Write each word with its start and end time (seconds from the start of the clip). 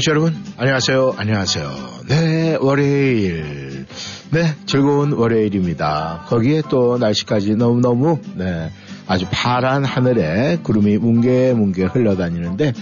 청취자 0.00 0.12
여러분, 0.12 0.34
안녕하세요. 0.56 1.14
안녕하세요. 1.18 1.70
네, 2.08 2.56
월요일. 2.60 3.86
네, 4.30 4.54
즐거운 4.64 5.12
월요일입니다. 5.12 6.24
거기에 6.26 6.62
또 6.70 6.96
날씨까지 6.96 7.56
너무너무, 7.56 8.18
네, 8.34 8.70
아주 9.06 9.26
파란 9.30 9.84
하늘에 9.84 10.58
구름이 10.62 10.98
뭉게뭉게 10.98 11.84
흘러다니는데, 11.84 12.72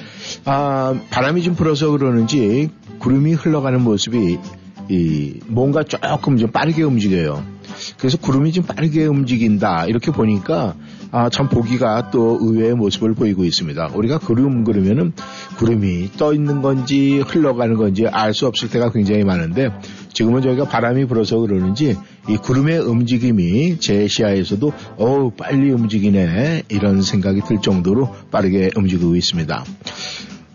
아, 0.44 0.94
바람이 1.10 1.42
좀 1.42 1.54
불어서 1.54 1.90
그러는지 1.90 2.70
구름이 3.00 3.34
흘러가는 3.34 3.80
모습이 3.80 4.38
이 4.88 5.40
뭔가 5.46 5.82
조금 5.82 6.36
좀 6.36 6.50
빠르게 6.50 6.82
움직여요. 6.82 7.44
그래서 7.98 8.16
구름이 8.18 8.52
좀 8.52 8.64
빠르게 8.64 9.06
움직인다. 9.06 9.86
이렇게 9.86 10.12
보니까 10.12 10.74
아, 11.10 11.30
참 11.30 11.48
보기가 11.48 12.10
또 12.10 12.38
의외의 12.40 12.74
모습을 12.74 13.14
보이고 13.14 13.44
있습니다. 13.44 13.90
우리가 13.94 14.18
구름 14.18 14.64
그러면은 14.64 15.12
구름이 15.56 16.12
떠 16.18 16.34
있는 16.34 16.60
건지 16.60 17.20
흘러가는 17.26 17.74
건지 17.76 18.06
알 18.06 18.34
수 18.34 18.46
없을 18.46 18.68
때가 18.68 18.92
굉장히 18.92 19.24
많은데 19.24 19.70
지금은 20.12 20.42
저희가 20.42 20.64
바람이 20.66 21.06
불어서 21.06 21.38
그러는지 21.38 21.96
이 22.28 22.36
구름의 22.36 22.80
움직임이 22.80 23.78
제 23.80 24.06
시야에서도 24.06 24.72
어우 24.98 25.32
빨리 25.32 25.70
움직이네 25.70 26.64
이런 26.68 27.00
생각이 27.02 27.40
들 27.48 27.60
정도로 27.62 28.14
빠르게 28.30 28.70
움직이고 28.76 29.16
있습니다. 29.16 29.64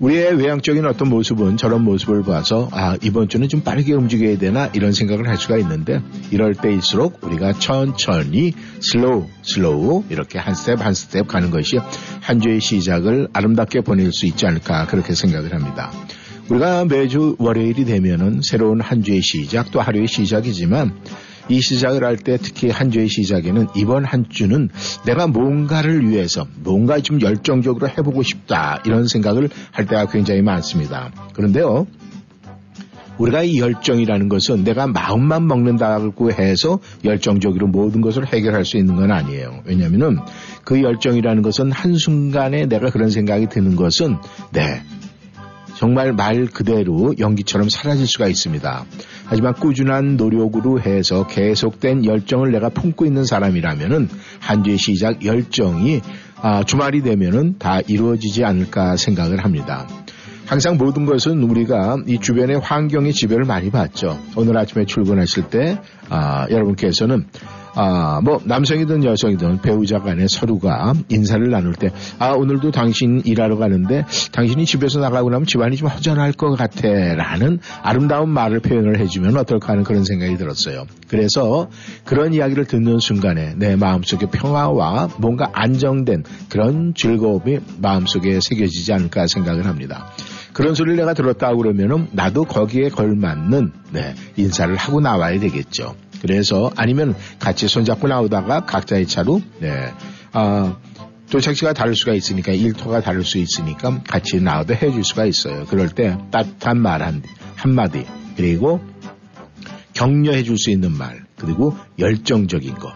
우리의 0.03 0.37
외향적인 0.37 0.85
어떤 0.85 1.07
모습은 1.07 1.55
저런 1.55 1.81
모습을 1.85 2.23
봐서 2.23 2.67
아 2.73 2.97
이번 3.01 3.29
주는 3.29 3.47
좀 3.47 3.61
빠르게 3.61 3.93
움직여야 3.93 4.37
되나 4.37 4.69
이런 4.73 4.91
생각을 4.91 5.29
할 5.29 5.37
수가 5.37 5.57
있는데 5.59 6.01
이럴 6.29 6.55
때일수록 6.55 7.23
우리가 7.23 7.53
천천히 7.53 8.51
slow 8.81 9.29
slow 9.43 10.03
이렇게 10.09 10.39
한 10.39 10.55
스텝 10.55 10.85
한 10.85 10.93
스텝 10.93 11.29
가는 11.29 11.51
것이 11.51 11.79
한 12.19 12.41
주의 12.41 12.59
시작을 12.59 13.29
아름답게 13.31 13.79
보낼 13.79 14.11
수 14.11 14.25
있지 14.25 14.45
않을까 14.45 14.87
그렇게 14.87 15.15
생각을 15.15 15.53
합니다. 15.53 15.89
우리가 16.49 16.83
매주 16.83 17.37
월요일이 17.39 17.85
되면은 17.85 18.41
새로운 18.43 18.81
한 18.81 19.03
주의 19.03 19.21
시작 19.21 19.71
또 19.71 19.79
하루의 19.79 20.07
시작이지만 20.09 20.99
이 21.49 21.61
시작을 21.61 22.03
할 22.03 22.17
때 22.17 22.37
특히 22.41 22.69
한 22.69 22.89
주의 22.89 23.07
시작에는 23.07 23.67
이번 23.75 24.05
한 24.05 24.25
주는 24.29 24.69
내가 25.05 25.27
뭔가를 25.27 26.09
위해서 26.09 26.47
뭔가 26.63 26.99
좀 26.99 27.21
열정적으로 27.21 27.89
해보고 27.89 28.23
싶다 28.23 28.81
이런 28.85 29.07
생각을 29.07 29.49
할 29.71 29.85
때가 29.85 30.05
굉장히 30.05 30.41
많습니다. 30.41 31.11
그런데요. 31.33 31.85
우리가 33.17 33.43
이 33.43 33.59
열정이라는 33.59 34.27
것은 34.29 34.63
내가 34.63 34.87
마음만 34.87 35.47
먹는다고 35.47 36.31
해서 36.31 36.79
열정적으로 37.03 37.67
모든 37.67 38.01
것을 38.01 38.25
해결할 38.25 38.65
수 38.65 38.77
있는 38.77 38.95
건 38.95 39.11
아니에요. 39.11 39.61
왜냐하면 39.65 40.19
그 40.63 40.81
열정이라는 40.81 41.43
것은 41.43 41.71
한순간에 41.71 42.65
내가 42.65 42.89
그런 42.89 43.09
생각이 43.09 43.47
드는 43.47 43.75
것은 43.75 44.17
네. 44.51 44.81
정말 45.83 46.13
말 46.13 46.45
그대로 46.45 47.13
연기처럼 47.19 47.67
사라질 47.67 48.07
수가 48.07 48.27
있습니다. 48.27 48.85
하지만 49.25 49.53
꾸준한 49.53 50.15
노력으로 50.15 50.79
해서 50.79 51.27
계속된 51.27 52.05
열정을 52.05 52.53
내가 52.53 52.69
품고 52.69 53.05
있는 53.05 53.25
사람이라면은 53.25 54.07
한 54.39 54.63
주의 54.63 54.77
시작 54.77 55.25
열정이 55.25 55.99
아, 56.41 56.63
주말이 56.63 57.01
되면은 57.01 57.57
다 57.59 57.81
이루어지지 57.85 58.45
않을까 58.45 58.95
생각을 58.95 59.43
합니다. 59.43 59.85
항상 60.45 60.77
모든 60.77 61.05
것은 61.05 61.43
우리가 61.43 61.97
이 62.07 62.17
주변의 62.17 62.61
환경의 62.61 63.11
지배를 63.11 63.43
많이 63.43 63.69
받죠. 63.69 64.17
오늘 64.37 64.57
아침에 64.57 64.85
출근하실 64.85 65.49
때 65.49 65.81
아, 66.07 66.47
여러분께서는 66.49 67.25
아, 67.75 68.21
뭐, 68.23 68.39
남성이든 68.43 69.03
여성이든 69.03 69.61
배우자 69.61 69.99
간의 69.99 70.27
서로가 70.29 70.93
인사를 71.09 71.49
나눌 71.49 71.73
때, 71.73 71.91
아, 72.19 72.31
오늘도 72.31 72.71
당신 72.71 73.21
일하러 73.25 73.57
가는데, 73.57 74.05
당신이 74.31 74.65
집에서 74.65 74.99
나가고 74.99 75.29
나면 75.29 75.45
집안이 75.45 75.75
좀 75.77 75.87
허전할 75.89 76.33
것 76.33 76.55
같아. 76.55 76.87
라는 76.87 77.59
아름다운 77.81 78.29
말을 78.29 78.59
표현을 78.59 78.99
해주면 78.99 79.37
어떨까 79.37 79.73
하는 79.73 79.83
그런 79.83 80.03
생각이 80.03 80.37
들었어요. 80.37 80.85
그래서 81.07 81.69
그런 82.05 82.33
이야기를 82.33 82.65
듣는 82.65 82.99
순간에 82.99 83.53
내 83.57 83.75
마음속에 83.75 84.27
평화와 84.27 85.09
뭔가 85.17 85.49
안정된 85.53 86.23
그런 86.49 86.93
즐거움이 86.95 87.59
마음속에 87.79 88.39
새겨지지 88.39 88.93
않을까 88.93 89.27
생각을 89.27 89.65
합니다. 89.65 90.07
그런 90.53 90.75
소리를 90.75 90.97
내가 90.97 91.13
들었다 91.13 91.53
그러면은 91.55 92.07
나도 92.11 92.43
거기에 92.43 92.89
걸맞는 92.89 93.71
네, 93.91 94.13
인사를 94.37 94.75
하고 94.75 95.01
나와야 95.01 95.39
되겠죠. 95.39 95.95
그래서 96.23 96.71
아니면 96.77 97.15
같이 97.37 97.67
손잡고 97.67 98.07
나오다가 98.07 98.65
각자의 98.65 99.07
차로 99.07 99.41
네. 99.59 99.91
아, 100.31 100.77
도착지가 101.29 101.73
다를 101.73 101.95
수가 101.95 102.13
있으니까 102.13 102.53
일터가 102.53 103.01
다를 103.01 103.25
수 103.25 103.37
있으니까 103.39 104.01
같이 104.07 104.39
나와도 104.39 104.73
해줄 104.73 105.03
수가 105.03 105.25
있어요. 105.25 105.65
그럴 105.65 105.89
때 105.89 106.17
따뜻한 106.31 106.79
말 106.79 107.03
한, 107.03 107.21
한마디 107.55 108.05
그리고 108.37 108.79
격려해 109.93 110.43
줄 110.43 110.57
수 110.57 110.71
있는 110.71 110.93
말 110.93 111.25
그리고 111.37 111.75
열정적인 111.99 112.75
거. 112.75 112.93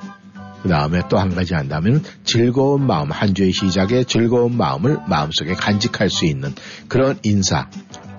그 0.63 0.69
다음에 0.69 1.01
또 1.09 1.17
한 1.19 1.35
가지 1.35 1.53
한다면 1.53 2.01
즐거운 2.23 2.87
마음, 2.87 3.11
한 3.11 3.33
주의 3.35 3.51
시작에 3.51 4.05
즐거운 4.05 4.55
마음을 4.55 4.99
마음속에 5.07 5.53
간직할 5.53 6.09
수 6.09 6.25
있는 6.25 6.53
그런 6.87 7.19
인사, 7.23 7.69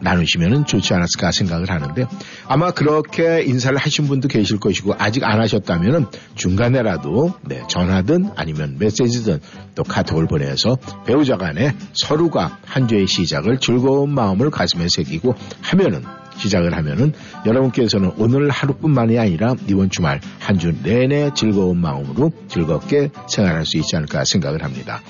나누시면 0.01 0.67
좋지 0.67 0.95
않았을까 0.95 1.33
생각을 1.33 1.71
하는데 1.71 2.07
아마 2.47 2.71
그렇게 2.71 3.43
인사를 3.43 3.77
하신 3.77 4.07
분도 4.07 4.29
계실 4.29 4.59
것이고 4.59 4.95
아직 4.99 5.25
안 5.25 5.41
하셨다면 5.41 6.11
중간에라도 6.35 7.35
네, 7.43 7.63
전화든 7.69 8.31
아니면 8.37 8.77
메시지든 8.79 9.41
또 9.75 9.83
카톡을 9.83 10.27
보내서 10.27 10.77
배우자 11.07 11.37
간에 11.37 11.75
서로가 11.95 12.59
한 12.65 12.89
주의 12.89 13.07
시작을 13.07 13.59
즐거운 13.59 14.11
마음을 14.11 14.51
가슴에 14.51 14.87
새기고 14.89 15.35
하면은 15.63 16.03
시작을 16.37 16.77
하면은 16.77 17.13
여러분께서는 17.47 18.13
오늘 18.17 18.49
하루뿐만이 18.49 19.19
아니라 19.19 19.55
이번 19.69 19.91
주말 19.91 20.21
한 20.39 20.59
주 20.59 20.73
내내 20.83 21.31
즐거운 21.35 21.79
마음으로 21.79 22.33
즐겁게 22.49 23.11
생활할 23.29 23.65
수 23.65 23.77
있지 23.77 23.97
않을까 23.97 24.25
생각을 24.25 24.63
합니다. 24.65 25.03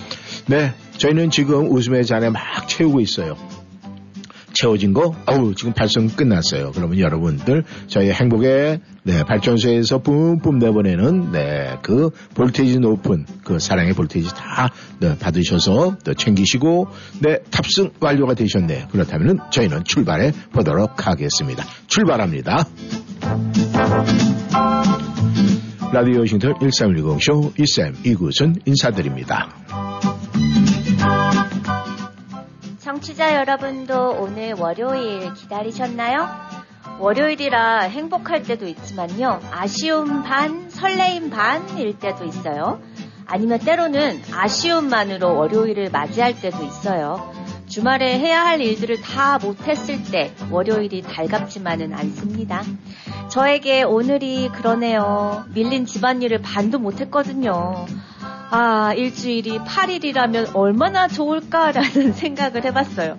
네, 0.47 0.73
저희는 0.97 1.31
지금 1.31 1.71
웃음의 1.71 2.05
잔에 2.07 2.31
막 2.31 2.43
채우고 2.69 3.01
있어요. 3.01 3.37
채워진 4.61 4.93
거, 4.93 5.15
어우, 5.27 5.55
지금 5.55 5.73
발송 5.73 6.09
끝났어요. 6.09 6.73
그러면 6.75 6.99
여러분들, 6.99 7.63
저희 7.87 8.11
행복의, 8.11 8.81
네, 9.05 9.23
발전소에서 9.23 9.99
뿜뿜 9.99 10.59
내보내는, 10.59 11.31
네, 11.31 11.77
그 11.83 12.11
볼테이지 12.35 12.81
높은, 12.81 13.25
그 13.45 13.61
사랑의 13.61 13.93
볼테이지 13.93 14.35
다, 14.35 14.71
네, 14.99 15.17
받으셔서, 15.17 15.99
또 16.05 16.15
챙기시고, 16.15 16.89
네, 17.21 17.39
탑승 17.53 17.91
완료가 18.01 18.35
되셨네. 18.35 18.89
그렇다면 18.91 19.39
저희는 19.53 19.85
출발해 19.85 20.33
보도록 20.53 21.07
하겠습니다. 21.07 21.65
출발합니다. 21.87 22.67
라디오 25.93 26.27
싱턴 26.27 26.55
1310쇼 26.55 27.53
이쌤 27.61 27.97
이곳은 28.05 28.57
인사드립니다. 28.67 29.49
청취자 32.99 33.37
여러분도 33.37 34.17
오늘 34.19 34.55
월요일 34.55 35.33
기다리셨나요? 35.35 36.29
월요일이라 36.99 37.83
행복할 37.83 38.43
때도 38.43 38.67
있지만요. 38.67 39.41
아쉬움 39.53 40.25
반, 40.25 40.69
설레임 40.69 41.31
반일 41.31 41.97
때도 42.01 42.25
있어요. 42.25 42.81
아니면 43.25 43.61
때로는 43.61 44.23
아쉬움만으로 44.33 45.37
월요일을 45.37 45.91
맞이할 45.91 46.41
때도 46.41 46.65
있어요. 46.65 47.33
주말에 47.69 48.19
해야 48.19 48.45
할 48.45 48.61
일들을 48.61 49.01
다 49.01 49.39
못했을 49.39 50.03
때 50.11 50.33
월요일이 50.51 51.03
달갑지만은 51.03 51.93
않습니다. 51.95 52.63
저에게 53.29 53.83
오늘이 53.83 54.49
그러네요. 54.49 55.45
밀린 55.55 55.85
집안일을 55.85 56.41
반도 56.41 56.79
못했거든요. 56.79 57.87
아, 58.51 58.95
일주일이 58.97 59.59
8일이라면 59.59 60.53
얼마나 60.55 61.07
좋을까라는 61.07 62.13
생각을 62.17 62.65
해봤어요. 62.65 63.19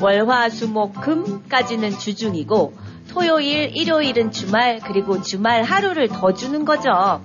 월, 0.00 0.26
화, 0.28 0.48
수, 0.48 0.68
목, 0.68 0.94
금까지는 0.94 1.98
주중이고, 1.98 2.72
토요일, 3.08 3.76
일요일은 3.76 4.30
주말, 4.30 4.80
그리고 4.80 5.20
주말 5.20 5.62
하루를 5.62 6.08
더 6.08 6.32
주는 6.32 6.64
거죠. 6.64 7.22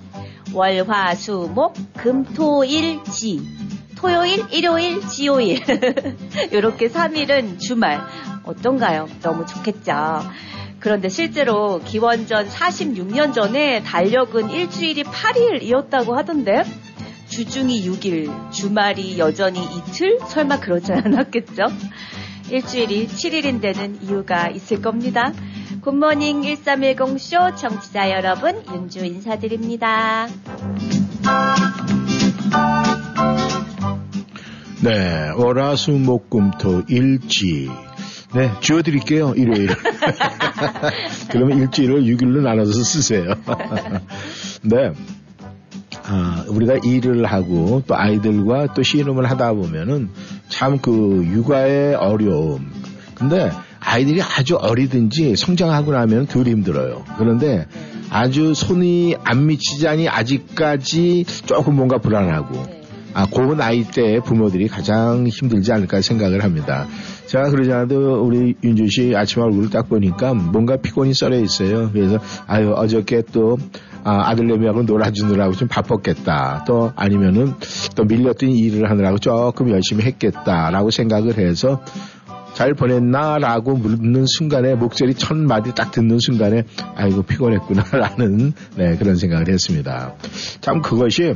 월, 0.54 0.84
화, 0.90 1.16
수, 1.16 1.50
목, 1.54 1.76
금, 1.94 2.26
토, 2.26 2.66
일, 2.66 3.02
지. 3.06 3.42
토요일, 3.96 4.44
일요일, 4.52 5.00
지요일. 5.08 5.64
이렇게 6.52 6.90
3일은 6.90 7.60
주말. 7.60 8.02
어떤가요? 8.44 9.08
너무 9.22 9.46
좋겠죠. 9.46 10.20
그런데 10.86 11.10
실제로 11.10 11.82
기원전 11.84 12.48
46년 12.48 13.34
전에 13.34 13.82
달력은 13.82 14.52
일주일이 14.52 15.02
8일이었다고 15.02 16.12
하던데 16.12 16.62
주중이 17.28 17.90
6일, 17.90 18.52
주말이 18.52 19.18
여전히 19.18 19.62
이틀? 19.64 20.20
설마 20.28 20.60
그러지 20.60 20.94
않았겠죠? 20.94 21.64
일주일이 22.52 23.08
7일인데는 23.08 24.04
이유가 24.04 24.50
있을 24.50 24.84
겁니다. 24.84 25.34
굿모닝 25.82 26.44
1310쇼 26.44 27.58
청취자 27.58 28.12
여러분, 28.12 28.64
윤주 28.72 29.04
인사드립니다. 29.04 30.28
네, 34.84 35.32
월화수목금토 35.36 36.84
일지. 36.90 37.72
네, 38.34 38.52
지워드릴게요, 38.60 39.34
일요일. 39.36 39.70
그러면 41.30 41.60
일주일을 41.60 42.04
6일로 42.04 42.42
나눠서 42.42 42.72
쓰세요. 42.84 43.34
네. 44.64 44.92
아, 46.08 46.46
우리가 46.48 46.76
일을 46.84 47.26
하고 47.26 47.82
또 47.88 47.96
아이들과 47.96 48.74
또 48.74 48.84
씨름을 48.84 49.30
하다 49.30 49.54
보면은 49.54 50.10
참 50.50 50.78
그 50.78 51.24
육아의 51.26 51.96
어려움. 51.96 52.72
근데 53.16 53.52
아이들이 53.80 54.22
아주 54.22 54.56
어리든지 54.56 55.36
성장하고 55.36 55.92
나면 55.94 56.28
덜 56.28 56.48
힘들어요. 56.48 57.04
그런데 57.18 57.66
아주 58.10 58.54
손이 58.54 59.16
안 59.24 59.48
미치자니 59.48 60.10
아직까지 60.10 61.26
조금 61.46 61.76
뭔가 61.76 61.98
불안하고 61.98 62.54
네. 62.54 62.82
아, 63.14 63.26
그 63.28 63.40
나이 63.56 63.84
때 63.86 64.20
부모들이 64.20 64.68
가장 64.68 65.26
힘들지 65.28 65.72
않을까 65.72 66.02
생각을 66.02 66.44
합니다. 66.44 66.86
제가 67.28 67.50
그러지 67.50 67.72
않아도 67.72 68.24
우리 68.24 68.56
윤주 68.64 68.88
씨 68.88 69.16
아침 69.16 69.42
얼굴을 69.42 69.70
딱 69.70 69.90
보니까 69.90 70.34
뭔가 70.34 70.78
피곤이 70.78 71.14
썰어 71.14 71.38
있어요. 71.38 71.90
그래서 71.92 72.20
아유 72.48 72.72
어저께 72.76 73.24
또 73.32 73.58
아, 74.04 74.30
아들내미하고 74.30 74.84
놀아주느라고 74.84 75.54
좀 75.54 75.68
바빴겠다. 75.68 76.64
또 76.68 76.92
아니면은 76.96 77.54
또 77.96 78.04
밀렸던 78.04 78.50
일을 78.50 78.90
하느라고 78.90 79.18
조금 79.18 79.72
열심히 79.72 80.04
했겠다라고 80.04 80.92
생각을 80.92 81.40
해서 81.40 81.82
잘 82.54 82.74
보냈나라고 82.74 83.76
묻는 83.76 84.26
순간에 84.28 84.76
목소리 84.76 85.14
첫 85.14 85.36
마디 85.36 85.74
딱 85.76 85.92
듣는 85.92 86.20
순간에 86.20 86.64
아이고 86.96 87.24
피곤했구나라는 87.24 88.54
네, 88.78 88.96
그런 88.98 89.16
생각을 89.18 89.50
했습니다. 89.50 90.14
참 90.62 90.82
그것이 90.82 91.34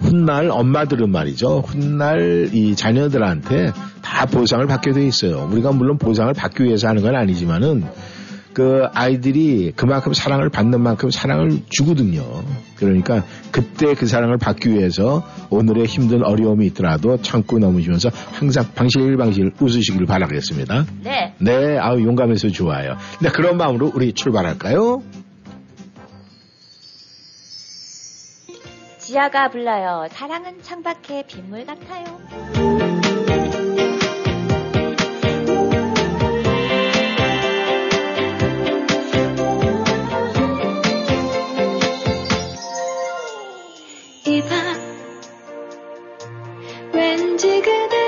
훗날 0.00 0.50
엄마들은 0.50 1.10
말이죠. 1.10 1.60
훗날 1.60 2.50
이 2.52 2.74
자녀들한테 2.74 3.72
다 4.12 4.26
보상을 4.26 4.66
받게 4.66 4.92
돼 4.92 5.06
있어요. 5.06 5.48
우리가 5.50 5.72
물론 5.72 5.96
보상을 5.96 6.32
받기 6.34 6.64
위해서 6.64 6.86
하는 6.86 7.02
건 7.02 7.16
아니지만은 7.16 7.84
그 8.52 8.84
아이들이 8.92 9.72
그만큼 9.74 10.12
사랑을 10.12 10.50
받는 10.50 10.82
만큼 10.82 11.10
사랑을 11.10 11.62
주거든요. 11.70 12.22
그러니까 12.76 13.24
그때 13.50 13.94
그 13.94 14.06
사랑을 14.06 14.36
받기 14.36 14.70
위해서 14.70 15.26
오늘의 15.48 15.86
힘든 15.86 16.22
어려움이 16.22 16.66
있더라도 16.66 17.22
참고 17.22 17.58
넘으시면서 17.58 18.10
항상 18.32 18.66
방실 18.74 19.16
방실 19.16 19.50
웃으시길 19.58 20.04
바라겠습니다. 20.04 20.84
네. 21.02 21.34
네, 21.38 21.78
아우 21.78 21.98
용감해서 21.98 22.48
좋아요. 22.48 22.98
네, 23.22 23.30
그런 23.30 23.56
마음으로 23.56 23.92
우리 23.94 24.12
출발할까요? 24.12 25.02
지아가 28.98 29.48
불러요. 29.48 30.08
사랑은 30.10 30.60
창밖의 30.62 31.24
빗물 31.26 31.64
같아요. 31.64 32.71
지 47.42 47.48
그대 47.60 48.01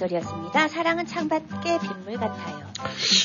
목소리였습니다. 0.00 0.68
사랑은 0.68 1.06
창밖의 1.06 1.78
빗물 1.80 2.18
같아요. 2.18 2.70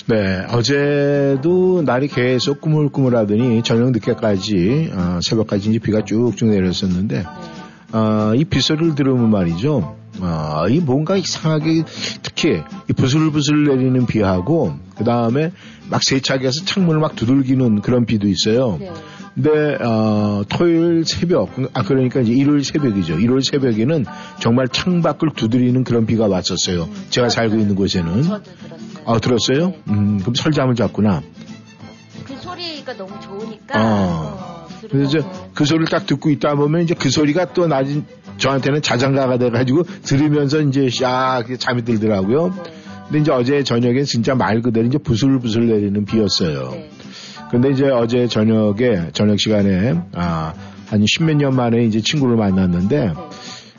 네, 0.07 0.45
어제도 0.49 1.81
날이 1.81 2.07
계속 2.07 2.61
꾸물꾸물하더니 2.61 3.63
저녁 3.63 3.91
늦게까지 3.91 4.91
어, 4.93 5.19
새벽까지 5.21 5.69
이제 5.69 5.79
비가 5.79 6.03
쭉쭉 6.03 6.49
내렸었는데 6.49 7.19
네. 7.19 7.25
어, 7.97 8.33
이 8.35 8.43
빗소리를 8.43 8.95
들으면 8.95 9.29
말이죠. 9.29 9.95
어, 10.19 10.65
이 10.69 10.79
뭔가 10.79 11.17
이상하게 11.17 11.83
특히 12.21 12.61
이 12.89 12.93
부슬부슬 12.93 13.65
내리는 13.65 14.05
비하고 14.05 14.73
그 14.97 15.03
다음에 15.03 15.51
막 15.89 16.03
세차기에서 16.03 16.65
창문을 16.65 16.99
막 16.99 17.15
두들기는 17.15 17.81
그런 17.81 18.05
비도 18.05 18.27
있어요. 18.27 18.77
네. 18.79 18.91
근데 19.35 19.75
어, 19.83 20.43
토요일 20.47 21.03
새벽, 21.05 21.49
아 21.73 21.83
그러니까 21.83 22.21
이제 22.21 22.31
일요일 22.31 22.63
새벽이죠. 22.63 23.19
일요일 23.19 23.41
새벽에는 23.43 24.05
정말 24.39 24.69
창밖을 24.69 25.31
두드리는 25.35 25.83
그런 25.83 26.05
비가 26.05 26.27
왔었어요. 26.27 26.87
제가 27.09 27.27
살고 27.27 27.57
있는 27.57 27.75
곳에는. 27.75 28.23
저도 28.23 28.43
들었어요. 28.43 29.03
아 29.05 29.19
들었어요? 29.19 29.67
네. 29.69 29.81
음, 29.89 30.19
그럼 30.21 30.35
설잠을 30.35 30.75
잤구나. 30.75 31.21
그 32.25 32.33
소리가 32.37 32.95
너무 32.95 33.11
좋으니까. 33.19 33.77
어. 33.77 34.65
어, 34.65 34.67
그래서. 34.89 35.19
그 35.53 35.65
소리를 35.65 35.87
딱 35.87 36.05
듣고 36.05 36.29
있다 36.29 36.55
보면 36.55 36.83
이제 36.83 36.95
그 36.97 37.09
소리가 37.09 37.51
또 37.53 37.67
나진 37.67 38.05
저한테는 38.37 38.81
자장가가 38.81 39.37
돼가지고 39.37 39.83
들으면서 39.83 40.61
이제 40.61 40.89
샤 40.89 41.39
이렇게 41.39 41.57
잠이 41.57 41.83
들더라고요. 41.83 42.53
네. 42.63 42.73
근데 43.07 43.19
이제 43.19 43.31
어제 43.31 43.63
저녁엔 43.63 44.05
진짜 44.05 44.33
말 44.33 44.61
그대로 44.61 44.87
이제 44.87 44.97
부슬부슬 44.97 45.67
내리는 45.67 46.05
비였어요. 46.05 46.69
네. 46.71 46.89
근데 47.55 47.69
이제 47.69 47.85
어제 47.85 48.27
저녁에 48.27 49.11
저녁 49.13 49.39
시간에 49.39 49.97
아, 50.13 50.53
한 50.87 51.05
십몇 51.05 51.37
년 51.37 51.55
만에 51.55 51.85
이제 51.85 52.01
친구를 52.01 52.35
만났는데 52.35 53.05
네. 53.05 53.13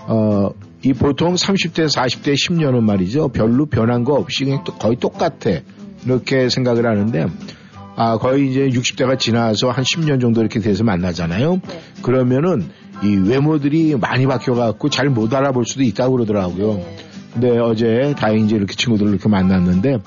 어, 0.08 0.48
이 0.82 0.94
보통 0.94 1.34
30대, 1.34 1.86
40대, 1.94 2.32
10년은 2.32 2.80
말이죠. 2.80 3.28
별로 3.28 3.66
변한 3.66 4.02
거 4.04 4.14
없이 4.14 4.44
그냥 4.44 4.64
거의 4.64 4.96
똑같아. 4.96 5.60
이렇게 6.06 6.48
생각을 6.48 6.86
하는데, 6.86 7.26
아, 7.96 8.16
거의 8.16 8.50
이제 8.50 8.68
60대가 8.68 9.18
지나서 9.18 9.70
한 9.70 9.84
10년 9.84 10.22
정도 10.22 10.40
이렇게 10.40 10.58
돼서 10.60 10.82
만나잖아요. 10.82 11.60
네. 11.68 11.80
그러면은 12.00 12.70
이 13.02 13.14
외모들이 13.14 13.96
많이 13.96 14.26
바뀌어갖고 14.26 14.88
잘 14.88 15.10
못 15.10 15.34
알아볼 15.34 15.66
수도 15.66 15.82
있다고 15.82 16.12
그러더라고요. 16.14 16.74
네. 16.76 16.96
근데 17.34 17.58
어제 17.58 18.14
다행히 18.16 18.46
이제 18.46 18.56
이렇게 18.56 18.74
친구들을 18.74 19.10
이렇게 19.12 19.28
만났는데, 19.28 19.98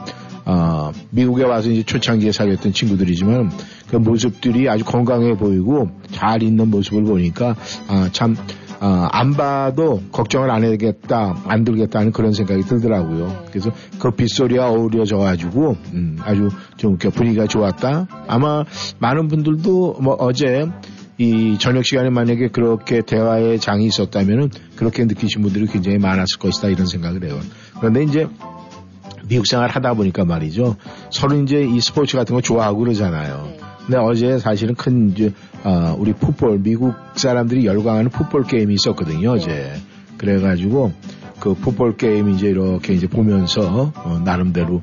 어, 0.49 0.91
미국에 1.11 1.43
와서 1.43 1.69
이제 1.69 1.83
초창기에 1.83 2.31
사귀었던 2.31 2.73
친구들이지만 2.73 3.51
그 3.91 3.97
모습들이 3.97 4.67
아주 4.67 4.83
건강해 4.83 5.37
보이고 5.37 5.91
잘 6.09 6.41
있는 6.41 6.71
모습을 6.71 7.03
보니까 7.03 7.55
아, 7.87 8.09
참, 8.11 8.35
아, 8.79 9.07
안 9.11 9.35
봐도 9.35 10.01
걱정을 10.11 10.49
안 10.49 10.63
해야겠다, 10.63 11.43
안 11.45 11.63
들겠다는 11.63 12.11
그런 12.13 12.33
생각이 12.33 12.63
들더라고요. 12.63 13.45
그래서 13.51 13.71
그 13.99 14.09
빗소리와 14.09 14.71
어우러져가지고, 14.71 15.77
음, 15.93 16.17
아주 16.23 16.49
좀 16.77 16.97
분위기가 16.97 17.45
좋았다. 17.45 18.07
아마 18.27 18.63
많은 18.97 19.27
분들도 19.27 19.97
뭐 20.01 20.15
어제 20.15 20.65
이 21.19 21.57
저녁 21.59 21.85
시간에 21.85 22.09
만약에 22.09 22.47
그렇게 22.47 23.01
대화의 23.01 23.59
장이 23.59 23.85
있었다면은 23.85 24.49
그렇게 24.77 25.05
느끼신 25.05 25.43
분들이 25.43 25.67
굉장히 25.67 25.99
많았을 25.99 26.39
것이다 26.39 26.69
이런 26.69 26.87
생각을 26.87 27.23
해요. 27.25 27.37
그런데 27.79 28.03
이제 28.03 28.27
미국 29.29 29.45
생활 29.47 29.69
하다 29.69 29.93
보니까 29.93 30.25
말이죠. 30.25 30.75
서로 31.11 31.37
이제 31.41 31.61
이 31.61 31.79
스포츠 31.79 32.17
같은 32.17 32.35
거 32.35 32.41
좋아하고 32.41 32.79
그러잖아요. 32.79 33.43
네. 33.45 33.59
근데 33.85 33.97
어제 33.97 34.37
사실은 34.39 34.75
큰 34.75 35.11
이제 35.11 35.33
어, 35.63 35.95
우리 35.97 36.13
풋볼 36.13 36.59
미국 36.59 36.93
사람들이 37.15 37.65
열광하는 37.65 38.09
풋볼 38.09 38.43
게임이 38.43 38.73
있었거든요. 38.73 39.31
어제 39.31 39.71
그래가지고 40.17 40.91
그 41.39 41.53
풋볼 41.53 41.97
게임 41.97 42.29
이제 42.29 42.49
이렇게 42.49 42.93
이제 42.93 43.07
보면서 43.07 43.91
어, 43.95 44.21
나름대로 44.23 44.81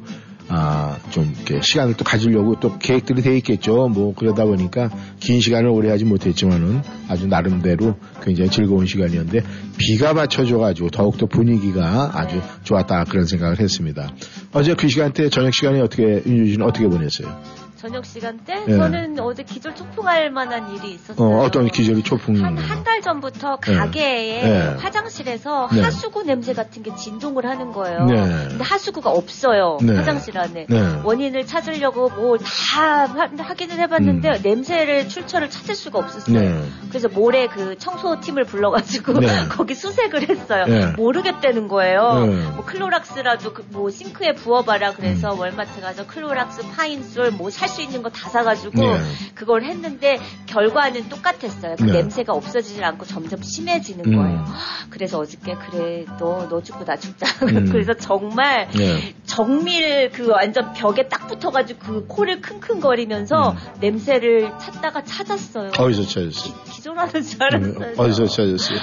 아, 0.48 0.98
좀 1.10 1.32
이렇게 1.36 1.60
시간을 1.60 1.94
또 1.94 2.04
가지려고 2.04 2.58
또 2.60 2.78
계획들이 2.78 3.22
돼 3.22 3.36
있겠죠. 3.38 3.88
뭐 3.88 4.14
그러다 4.14 4.44
보니까 4.44 4.90
긴 5.18 5.40
시간을 5.40 5.68
오래 5.68 5.90
하지 5.90 6.04
못했지만은 6.04 6.82
아주 7.08 7.26
나름대로 7.26 7.96
굉장히 8.22 8.50
즐거운 8.50 8.86
시간이었는데 8.86 9.42
비가 9.76 10.14
맞춰줘가지고 10.14 10.90
더욱더 10.90 11.26
분위기가 11.26 12.12
아주 12.14 12.40
좋았다 12.62 13.04
그런 13.04 13.26
생각을 13.26 13.58
했습니다. 13.58 14.12
어제 14.52 14.74
그 14.74 14.88
시간대 14.88 15.28
저녁 15.30 15.52
시간에 15.52 15.80
어떻게 15.80 16.22
윤주 16.26 16.52
씨는 16.52 16.66
어떻게 16.66 16.86
보냈어요? 16.86 17.65
저녁 17.86 18.04
시간대 18.04 18.64
예. 18.66 18.76
저는 18.76 19.20
어제 19.20 19.44
기절 19.44 19.74
초풍할 19.76 20.30
만한 20.30 20.74
일이 20.74 20.92
있었어요. 20.94 21.24
어, 21.24 21.44
어떤 21.44 21.68
기절이 21.68 22.02
초풍? 22.02 22.34
한한 22.44 22.82
달 22.82 23.00
전부터 23.00 23.58
예. 23.68 23.74
가게에 23.74 24.42
예. 24.42 24.76
화장실에서 24.78 25.68
네. 25.72 25.82
하수구 25.82 26.24
냄새 26.24 26.52
같은 26.52 26.82
게 26.82 26.92
진동을 26.96 27.46
하는 27.46 27.70
거예요. 27.72 28.04
네. 28.06 28.16
근데 28.48 28.64
하수구가 28.64 29.10
없어요. 29.10 29.78
네. 29.82 29.94
화장실 29.94 30.36
안에. 30.36 30.66
네. 30.68 31.00
원인을 31.04 31.46
찾으려고 31.46 32.08
뭐 32.10 32.36
다 32.38 33.06
확인을 33.38 33.78
해봤는데 33.78 34.40
냄새를 34.42 35.08
출처를 35.08 35.48
찾을 35.48 35.74
수가 35.76 36.00
없었어요. 36.00 36.38
음. 36.38 36.60
네. 36.62 36.88
그래서 36.88 37.08
모레 37.08 37.46
그 37.46 37.76
청소 37.78 38.20
팀을 38.20 38.44
불러가지고 38.44 39.20
네. 39.20 39.28
거기 39.50 39.74
수색을 39.74 40.28
했어요. 40.28 40.64
네. 40.66 40.86
모르겠다는 40.96 41.68
거예요. 41.68 42.26
네. 42.26 42.42
뭐 42.50 42.64
클로락스라도 42.64 43.52
그 43.52 43.66
뭐 43.76 43.90
싱크에 43.90 44.32
부어봐라 44.34 44.92
그래서 44.92 45.34
음. 45.34 45.40
월마트 45.40 45.80
가서 45.80 46.06
클로락스, 46.06 46.62
파인솔 46.70 47.32
뭐살 47.32 47.68
수 47.76 47.82
있는 47.82 48.02
거 48.02 48.08
다 48.08 48.30
사가지고 48.30 48.80
네. 48.80 48.98
그걸 49.34 49.62
했는데 49.64 50.18
결과는 50.46 51.08
똑같았어요. 51.10 51.76
그 51.76 51.84
네. 51.84 51.92
냄새가 51.92 52.32
없어지질 52.32 52.82
않고 52.82 53.04
점점 53.04 53.42
심해지는 53.42 54.06
음. 54.06 54.16
거예요. 54.16 54.44
그래서 54.90 55.18
어저께 55.18 55.54
그래 55.70 56.04
너 56.18 56.46
너 56.48 56.62
죽고 56.62 56.84
나 56.84 56.96
죽자. 56.96 57.26
음. 57.46 57.68
그래서 57.70 57.92
정말 57.94 58.68
네. 58.70 59.14
정밀 59.24 60.10
그 60.12 60.28
완전 60.30 60.72
벽에 60.72 61.08
딱 61.08 61.26
붙어가지고 61.28 61.78
그 61.80 62.06
코를 62.06 62.40
킁킁거리면서 62.40 63.50
음. 63.50 63.56
냄새를 63.80 64.52
찾다가 64.58 65.04
찾았어요. 65.04 65.72
어디서 65.78 66.02
찾았어요? 66.04 66.54
기절하는 66.72 67.22
줄 67.22 67.42
음, 67.42 67.82
알았어요. 67.82 67.94
어디서 67.98 68.26
찾았어요? 68.26 68.78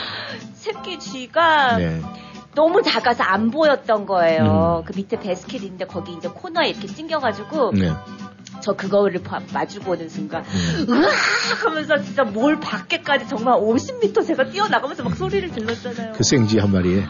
새끼 0.54 1.00
쥐가 1.00 1.78
네. 1.78 2.02
너무 2.56 2.84
작아서 2.84 3.24
안 3.24 3.50
보였던 3.50 4.06
거예요. 4.06 4.84
음. 4.84 4.86
그 4.86 4.94
밑에 4.96 5.20
베스킷인데 5.20 5.86
거기 5.86 6.14
이제 6.14 6.28
코너에 6.28 6.70
이렇게 6.70 6.88
찡겨가지고 6.88 7.72
네. 7.74 7.92
저 8.64 8.74
그거를 8.74 9.22
봐- 9.22 9.42
마주보는 9.54 10.08
순간 10.08 10.44
음. 10.46 10.86
으악 10.90 11.66
하면서 11.66 12.02
진짜 12.02 12.24
몰 12.24 12.58
밖에까지 12.62 13.28
정말 13.28 13.56
50m 13.60 14.26
제가 14.26 14.46
뛰어나가면서 14.50 15.04
막 15.04 15.16
소리를 15.18 15.52
질렀잖아요. 15.52 16.14
그 16.14 16.24
생쥐 16.24 16.60
한 16.60 16.72
마리에. 16.72 17.04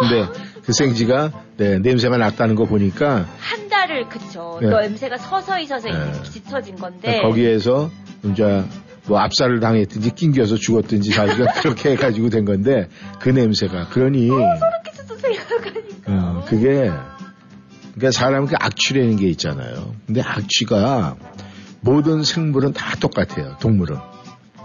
근데 0.00 0.26
그 0.64 0.72
생쥐가 0.74 1.32
네, 1.56 1.78
냄새가 1.78 2.18
났다는 2.18 2.54
거 2.56 2.66
보니까 2.66 3.26
한 3.38 3.68
달을 3.70 4.08
그쵸. 4.10 4.58
네. 4.60 4.68
그 4.68 4.74
냄새가 4.74 5.16
서서히 5.16 5.66
서서히 5.66 5.94
네. 5.94 6.12
짙어진 6.24 6.76
건데 6.76 7.22
거기에서 7.22 7.90
이제 8.24 8.62
뭐 9.06 9.18
압살을 9.20 9.60
당했든지 9.60 10.10
낑겨서 10.10 10.56
죽었든지 10.56 11.10
자기가 11.10 11.52
그렇게 11.62 11.92
해가지고 11.92 12.28
된 12.28 12.44
건데 12.44 12.88
그 13.18 13.30
냄새가 13.30 13.88
그러니 13.88 14.26
이렇게 14.26 14.92
진짜 14.94 15.14
생각하니까 15.16 16.12
어, 16.12 16.44
그게 16.46 16.90
그러니까 17.98 18.10
사람 18.12 18.46
그 18.46 18.54
악취라는 18.58 19.16
게 19.16 19.28
있잖아요. 19.30 19.94
근데 20.06 20.20
악취가 20.22 21.16
모든 21.80 22.22
생물은 22.22 22.72
다 22.72 22.94
똑같아요. 23.00 23.56
동물은. 23.60 23.96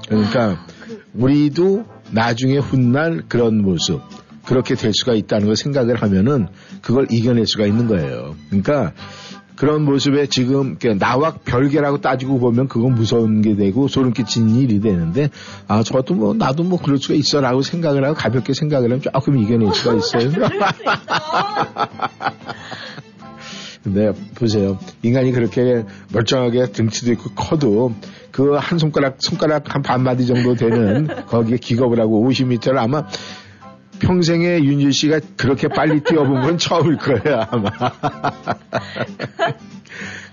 그러니까 0.08 0.66
그- 0.86 1.04
우리도 1.14 1.86
나중에 2.12 2.58
훗날 2.58 3.24
그런 3.28 3.62
모습 3.62 4.02
그렇게 4.46 4.76
될 4.76 4.92
수가 4.94 5.14
있다는 5.14 5.48
걸 5.48 5.56
생각을 5.56 6.02
하면은 6.02 6.48
그걸 6.82 7.08
이겨낼 7.10 7.48
수가 7.48 7.66
있는 7.66 7.88
거예요. 7.88 8.36
그러니까 8.50 8.92
그런 9.56 9.84
모습에 9.86 10.26
지금 10.28 10.78
나와 11.00 11.36
별개라고 11.46 12.02
따지고 12.02 12.40
보면 12.40 12.68
그건 12.68 12.96
무서운 12.96 13.42
게 13.42 13.56
되고 13.56 13.88
소름 13.88 14.12
끼치는 14.12 14.56
일이 14.56 14.80
되는데 14.82 15.30
아 15.68 15.84
저도 15.84 16.16
뭐 16.16 16.34
나도 16.34 16.64
뭐 16.64 16.80
그럴 16.82 16.98
수가 16.98 17.14
있어라고 17.14 17.62
생각을 17.62 18.04
하고 18.04 18.16
가볍게 18.16 18.54
생각을 18.54 18.90
하면 18.90 19.02
조금 19.02 19.38
이겨낼 19.38 19.74
수가 19.74 19.94
있어요. 19.98 20.32
근데 23.84 24.14
보세요. 24.36 24.80
인간이 25.02 25.32
그렇게 25.34 25.84
멀쩡하게 26.14 26.72
등치도 26.72 27.12
있고 27.14 27.32
커도 27.32 27.94
그 28.32 28.58
한 28.58 28.80
손가락, 28.80 29.18
손가락 29.20 29.76
한 29.76 29.82
반마디 29.82 30.26
정도 30.26 30.56
되는 30.56 31.08
거기에 31.28 31.58
기겁을 31.58 32.00
하고 32.00 32.28
50m를 32.28 32.78
아마 32.78 33.06
평생에 34.00 34.60
윤주 34.60 34.92
씨가 34.92 35.20
그렇게 35.38 35.68
빨리 35.68 36.02
뛰어본 36.02 36.42
건 36.42 36.58
처음일 36.60 36.98
거예요, 36.98 37.46
아마. 37.50 37.70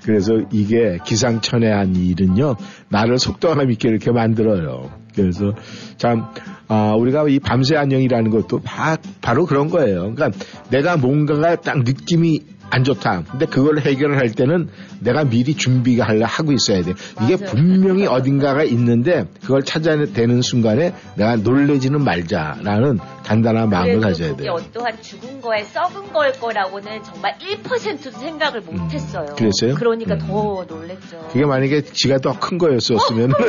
그래서 0.02 0.32
이게 0.50 0.98
기상천외한 1.04 1.94
일은요, 1.94 2.56
나를 2.88 3.18
속도감 3.18 3.70
있게 3.72 3.88
이렇게 3.88 4.10
만들어요. 4.10 4.90
그래서 5.14 5.52
참, 5.98 6.30
아, 6.68 6.94
우리가 6.94 7.28
이 7.28 7.38
밤새 7.38 7.76
안녕이라는 7.76 8.30
것도 8.30 8.60
바, 8.60 8.96
바로 9.20 9.44
그런 9.44 9.68
거예요. 9.68 10.14
그러니까 10.14 10.30
내가 10.70 10.96
뭔가가 10.96 11.56
딱 11.56 11.82
느낌이 11.82 12.40
안 12.70 12.84
좋다. 12.84 13.24
근데 13.30 13.46
그걸 13.46 13.80
해결할 13.80 14.30
때는 14.32 14.68
내가 15.00 15.24
미리 15.24 15.54
준비가 15.54 16.06
하려 16.06 16.26
하고 16.26 16.52
있어야 16.52 16.82
돼. 16.82 16.92
이게 17.22 17.36
맞아요. 17.36 17.54
분명히 17.54 18.06
어딘가가 18.06 18.62
있는데 18.64 19.24
그걸 19.42 19.62
찾아내는 19.62 20.42
순간에 20.42 20.94
내가 21.16 21.36
놀래지는 21.36 22.02
말자라는 22.04 22.98
단단한 23.24 23.70
마음을 23.70 24.00
가져야 24.00 24.36
돼요. 24.36 24.52
어떠한 24.52 25.00
죽은 25.02 25.40
거에 25.40 25.64
썩은 25.64 26.12
걸 26.12 26.32
거라고는 26.32 27.02
정말 27.02 27.36
1%도 27.38 28.10
생각을 28.10 28.60
못 28.62 28.72
음, 28.72 28.88
했어요. 28.90 29.26
그랬어요? 29.36 29.74
그러니까 29.76 30.14
음. 30.14 30.18
더 30.20 30.64
놀랬죠. 30.68 31.28
그게 31.32 31.44
만약에 31.44 31.82
지가 31.82 32.18
더 32.18 32.30
큰 32.40 32.56
거였었으면 32.58 33.32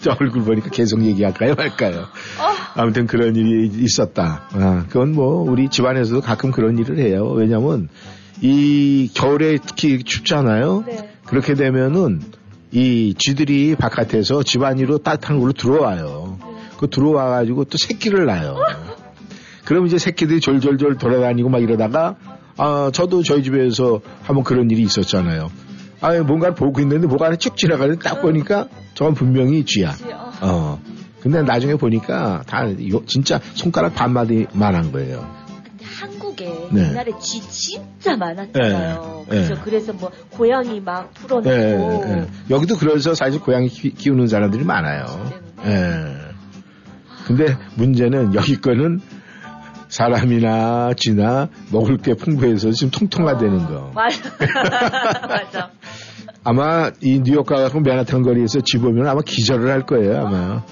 저 0.00 0.16
얼굴 0.20 0.42
보니까 0.44 0.68
계속 0.70 1.02
얘기할까요 1.04 1.54
말까요? 1.54 2.00
어, 2.00 2.52
아무튼 2.74 3.06
그런 3.06 3.34
일이 3.36 3.66
있었다. 3.82 4.48
아, 4.52 4.84
그건 4.88 5.12
뭐 5.12 5.42
우리 5.50 5.68
집안에서도 5.68 6.20
가끔 6.20 6.50
그런 6.50 6.78
일을 6.78 6.98
해요. 6.98 7.26
왜냐면 7.34 7.88
이 8.40 9.10
겨울에 9.14 9.58
특히 9.64 10.02
춥잖아요. 10.02 10.84
네. 10.86 11.10
그렇게 11.24 11.54
되면은 11.54 12.20
이 12.72 13.14
쥐들이 13.16 13.76
바깥에서 13.76 14.42
집 14.42 14.62
안으로 14.62 14.98
따뜻한 14.98 15.38
걸로 15.38 15.52
들어와요. 15.52 16.38
그 16.78 16.88
들어와 16.88 17.30
가지고 17.30 17.64
또 17.64 17.78
새끼를 17.78 18.26
낳아요. 18.26 18.56
그럼 19.64 19.86
이제 19.86 19.98
새끼들이 19.98 20.40
졸졸졸 20.40 20.98
돌아다니고 20.98 21.48
막 21.48 21.62
이러다가 21.62 22.16
아 22.56 22.90
저도 22.92 23.22
저희 23.22 23.42
집에서 23.42 24.00
한번 24.22 24.44
그런 24.44 24.70
일이 24.70 24.82
있었잖아요. 24.82 25.50
아 26.00 26.20
뭔가를 26.20 26.54
보고 26.54 26.80
있는데 26.80 27.06
뭐가 27.06 27.26
하나 27.26 27.36
쭉 27.36 27.56
지나가는데 27.56 27.98
딱 28.00 28.20
보니까 28.20 28.68
저건 28.94 29.14
분명히 29.14 29.64
쥐야. 29.64 29.96
어, 30.12 30.32
어. 30.42 30.80
근데 31.20 31.42
나중에 31.42 31.74
보니까 31.74 32.42
다 32.46 32.66
진짜 33.06 33.40
손가락 33.54 33.94
반마디만 33.94 34.74
한 34.74 34.92
거예요. 34.92 35.45
네. 36.72 36.88
옛날에 36.88 37.12
쥐 37.20 37.40
진짜 37.40 38.16
많았잖아요. 38.16 39.26
네. 39.28 39.42
그죠? 39.42 39.54
네. 39.54 39.60
그래서 39.64 39.92
뭐 39.92 40.10
고양이 40.30 40.80
막 40.80 41.12
풀어놓고 41.14 41.50
예, 41.50 42.18
예. 42.18 42.26
여기도 42.50 42.76
그래서 42.76 43.14
사실 43.14 43.40
고양이 43.40 43.68
키, 43.68 43.90
키우는 43.90 44.26
사람들이 44.26 44.64
많아요. 44.64 45.04
네. 45.64 45.70
예. 45.72 46.16
근데 47.26 47.56
문제는 47.74 48.34
여기 48.34 48.60
거는 48.60 49.00
사람이나 49.88 50.92
쥐나 50.96 51.48
먹을 51.72 51.96
게 51.98 52.14
풍부해서 52.14 52.70
지금 52.70 52.90
통통화되는 52.90 53.66
거. 53.66 53.92
맞아. 53.94 54.30
맞아. 55.26 55.70
아마 56.44 56.90
이 57.00 57.20
뉴욕 57.24 57.44
가고 57.44 57.80
맨하탄 57.80 58.22
거리에서 58.22 58.60
쥐 58.60 58.78
보면 58.78 59.08
아마 59.08 59.20
기절을 59.20 59.68
할 59.68 59.84
거예요, 59.84 60.26
아마. 60.26 60.62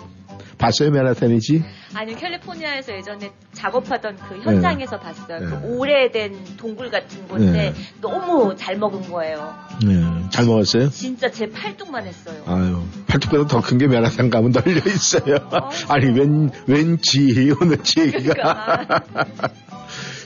봤어요, 0.59 0.91
맨하탄이지? 0.91 1.63
아니 1.95 2.15
캘리포니아에서 2.17 2.95
예전에 2.95 3.33
작업하던 3.53 4.17
그 4.29 4.41
현장에서 4.41 4.99
봤어요. 4.99 5.39
네. 5.41 5.47
그 5.47 5.77
오래된 5.77 6.57
동굴 6.57 6.91
같은 6.91 7.27
건데 7.29 7.73
네. 7.73 7.75
너무 8.01 8.55
잘 8.57 8.77
먹은 8.77 9.11
거예요. 9.11 9.55
네. 9.87 10.03
잘 10.31 10.45
먹었어요? 10.47 10.91
진짜 10.91 11.31
제 11.31 11.49
팔뚝만 11.51 12.07
했어요. 12.07 12.43
아유, 12.47 12.83
팔뚝보다 13.07 13.47
더 13.47 13.61
큰 13.61 13.79
게 13.79 13.87
맨하탄 13.87 14.31
가면 14.31 14.53
널려 14.53 14.77
있어요. 14.87 15.37
아니, 15.89 16.07
웬, 16.19 16.51
왠지, 16.67 17.53
오늘지 17.61 18.01
얘기가. 18.01 18.33
그러니까. 18.35 19.05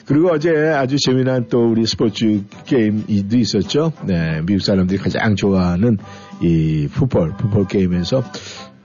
그리고 0.07 0.31
어제 0.33 0.49
아주 0.51 0.97
재미난 0.99 1.49
또 1.49 1.71
우리 1.71 1.85
스포츠 1.87 2.43
게임도 2.65 3.37
있었죠. 3.37 3.93
네, 4.05 4.41
미국 4.47 4.63
사람들이 4.63 4.99
가장 4.99 5.37
좋아하는 5.37 5.99
이 6.41 6.89
풋볼, 6.91 7.37
풋볼 7.37 7.67
게임에서 7.69 8.25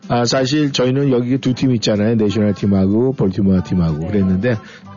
아, 0.09 0.25
사실 0.25 0.71
저희는 0.71 1.11
여기 1.11 1.37
두 1.37 1.53
팀 1.53 1.73
있잖아요. 1.75 2.15
내셔널 2.15 2.53
팀하고 2.53 3.13
볼티모어 3.13 3.61
팀하고 3.63 3.99
네. 3.99 4.07
그랬는데 4.07 4.55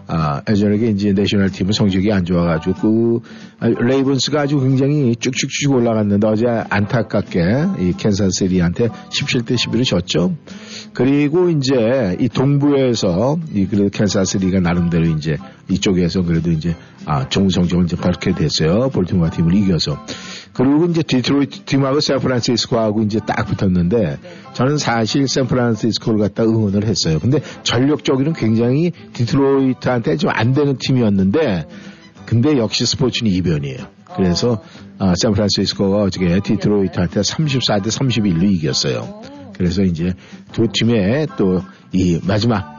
아, 0.08 0.40
예전에 0.48 0.76
이제 0.90 1.12
내셔널 1.12 1.50
팀은 1.50 1.72
성적이 1.72 2.12
안 2.12 2.24
좋아가지고 2.24 2.74
그 2.80 3.20
아, 3.60 3.68
레이븐스가 3.68 4.42
아주 4.42 4.60
굉장히 4.60 5.14
쭉쭉쭉 5.16 5.72
올라갔는데 5.72 6.26
어제 6.26 6.46
안타깝게 6.46 7.40
이 7.80 7.92
캔사스 7.96 8.42
시티한테 8.42 8.88
17대 8.88 9.54
11로 9.54 9.84
졌죠. 9.84 10.34
그리고 10.92 11.50
이제 11.50 12.16
이 12.20 12.28
동부에서 12.28 13.38
이 13.52 13.66
그래도 13.66 13.88
캔사스 13.90 14.32
시티가 14.32 14.60
나름대로 14.60 15.04
이제 15.06 15.36
이쪽에서 15.68 16.22
그래도 16.22 16.50
이제 16.50 16.74
아 17.04 17.28
좋은 17.28 17.48
성적을 17.50 17.84
이제 17.84 17.96
그렇게 17.96 18.32
됐어요. 18.32 18.88
볼티모어 18.90 19.30
팀을 19.30 19.54
이겨서. 19.54 20.04
그리고 20.52 20.86
이제 20.86 21.02
디트로이트 21.02 21.64
팀하고 21.64 22.00
샌프란시스코하고 22.00 23.02
이제 23.02 23.20
딱 23.26 23.44
붙었는데 23.44 24.18
저는 24.56 24.78
사실 24.78 25.28
샌프란시스코를 25.28 26.18
갖다 26.18 26.42
응원을 26.42 26.86
했어요. 26.86 27.18
근데 27.20 27.40
전력적으로는 27.62 28.32
굉장히 28.32 28.90
디트로이트한테 29.12 30.16
좀 30.16 30.30
안 30.30 30.54
되는 30.54 30.76
팀이었는데 30.78 31.66
근데 32.24 32.56
역시 32.56 32.86
스포츠는 32.86 33.30
이변이에요. 33.30 33.78
그래서 34.16 34.62
아, 34.98 35.12
샌프란시스코가 35.20 36.04
어저께 36.04 36.40
디트로이트한테 36.40 37.20
34대 37.20 37.88
31로 37.88 38.50
이겼어요. 38.50 39.20
그래서 39.58 39.82
이제 39.82 40.14
두 40.52 40.66
팀의 40.72 41.26
또 41.36 41.62
이 41.92 42.18
마지막 42.26 42.75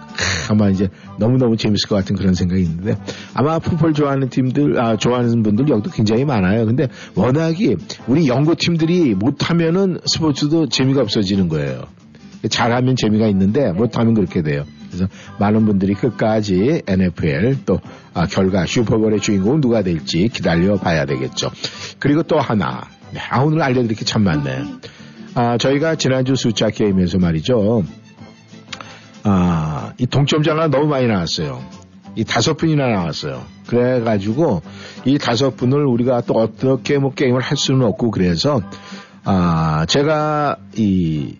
아마 0.50 0.70
이제 0.70 0.90
너무너무 1.20 1.58
재밌을 1.58 1.88
것 1.90 1.96
같은 1.96 2.16
그런 2.16 2.34
생각이 2.34 2.62
있는데 2.62 2.98
아마 3.34 3.60
풋볼 3.60 3.94
좋아하는 3.94 4.30
팀들 4.30 4.80
아 4.80 4.98
좋아하는 4.98 5.44
분들 5.44 5.70
여기도 5.70 5.90
굉장히 5.92 6.26
많아요. 6.26 6.66
근데 6.66 6.88
워낙이 7.16 7.76
우리 8.08 8.28
연고 8.28 8.56
팀들이 8.56 9.14
못하면은 9.16 10.00
스포츠도 10.06 10.70
재미가 10.70 11.02
없어지는 11.02 11.50
거예요. 11.50 11.84
잘하면 12.50 12.96
재미가 12.96 13.28
있는데 13.28 13.72
못하면 13.72 14.14
그렇게 14.14 14.42
돼요. 14.42 14.64
그래서 14.88 15.08
많은 15.40 15.66
분들이 15.66 15.94
끝까지 15.94 16.82
NFL 16.88 17.58
또 17.66 17.80
아, 18.14 18.26
결과 18.26 18.66
슈퍼볼의 18.66 19.20
주인공은 19.20 19.60
누가 19.62 19.82
될지 19.82 20.30
기다려 20.30 20.78
봐야 20.78 21.06
되겠죠. 21.06 21.50
그리고 22.00 22.24
또 22.24 22.40
하나 22.40 22.84
네, 23.12 23.20
아, 23.30 23.42
오늘 23.42 23.62
알려드릴 23.62 23.96
게 23.98 24.06
참 24.06 24.24
많네. 24.24 24.64
아, 25.36 25.58
저희가 25.58 25.96
지난주 25.96 26.36
숫자 26.36 26.70
게임에서 26.70 27.18
말이죠. 27.20 27.84
아, 29.30 29.94
이 29.98 30.06
동점자가 30.08 30.70
너무 30.70 30.88
많이 30.88 31.06
나왔어요. 31.08 31.62
이 32.16 32.24
다섯 32.24 32.56
분이나 32.56 32.88
나왔어요. 32.88 33.44
그래가지고 33.68 34.62
이 35.06 35.18
다섯 35.18 35.56
분을 35.58 35.86
우리가 35.86 36.22
또 36.22 36.36
어떻게 36.36 36.98
뭐 36.98 37.12
게임을 37.13 37.42
할 37.42 37.58
수는 37.58 37.86
없고 37.86 38.12
그래서 38.12 38.62
아, 39.26 39.86
제가 39.88 40.56
이 40.78 41.38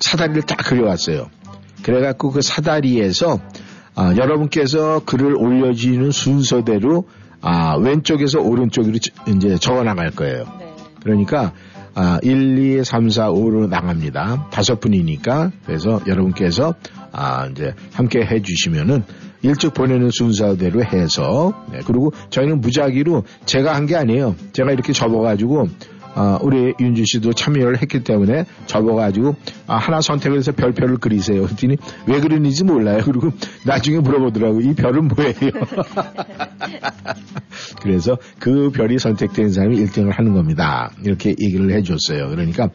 사다리를 0.00 0.42
딱 0.42 0.58
그려왔어요. 0.58 1.30
그래갖고 1.82 2.32
그 2.32 2.42
사다리에서 2.42 3.38
아, 3.94 4.14
여러분께서 4.16 5.00
글을 5.04 5.34
올려주는 5.36 6.10
순서대로 6.10 7.08
아, 7.42 7.76
왼쪽에서 7.76 8.40
오른쪽으로 8.40 8.98
저- 8.98 9.12
이제 9.32 9.56
적어 9.56 9.82
나갈 9.84 10.10
거예요. 10.10 10.44
네. 10.58 10.74
그러니까 11.02 11.52
아, 12.02 12.18
1, 12.22 12.78
2, 12.78 12.82
3, 12.82 13.10
4, 13.10 13.30
5로 13.30 13.68
나갑니다. 13.68 14.48
다섯 14.50 14.80
분이니까 14.80 15.50
그래서 15.66 16.00
여러분께서 16.06 16.74
아, 17.12 17.46
이제 17.50 17.74
함께 17.92 18.20
해주시면은 18.24 19.04
일찍 19.42 19.74
보내는 19.74 20.08
순서대로 20.10 20.82
해서 20.82 21.52
네, 21.70 21.80
그리고 21.84 22.10
저희는 22.30 22.62
무작위로 22.62 23.24
제가 23.44 23.74
한 23.74 23.86
게 23.86 23.96
아니에요. 23.96 24.34
제가 24.52 24.72
이렇게 24.72 24.94
접어가지고 24.94 25.68
아, 26.14 26.38
우리 26.42 26.74
윤주 26.78 27.04
씨도 27.06 27.32
참여를 27.32 27.80
했기 27.80 28.02
때문에 28.02 28.44
접어가지고 28.66 29.36
아, 29.66 29.76
하나 29.76 30.00
선택을 30.00 30.38
해서 30.38 30.52
별표를 30.52 30.98
그리세요. 30.98 31.42
그랬더니 31.42 31.76
왜 32.06 32.20
그리는지 32.20 32.64
몰라요. 32.64 33.02
그리고 33.04 33.30
나중에 33.64 34.00
물어보더라고 34.00 34.60
이 34.60 34.74
별은 34.74 35.08
뭐예요? 35.08 35.34
그래서 37.80 38.18
그 38.38 38.70
별이 38.70 38.98
선택된 38.98 39.50
사람이 39.50 39.76
1등을 39.84 40.12
하는 40.12 40.34
겁니다. 40.34 40.90
이렇게 41.04 41.30
얘기를 41.30 41.70
해줬어요. 41.72 42.28
그러니까 42.28 42.68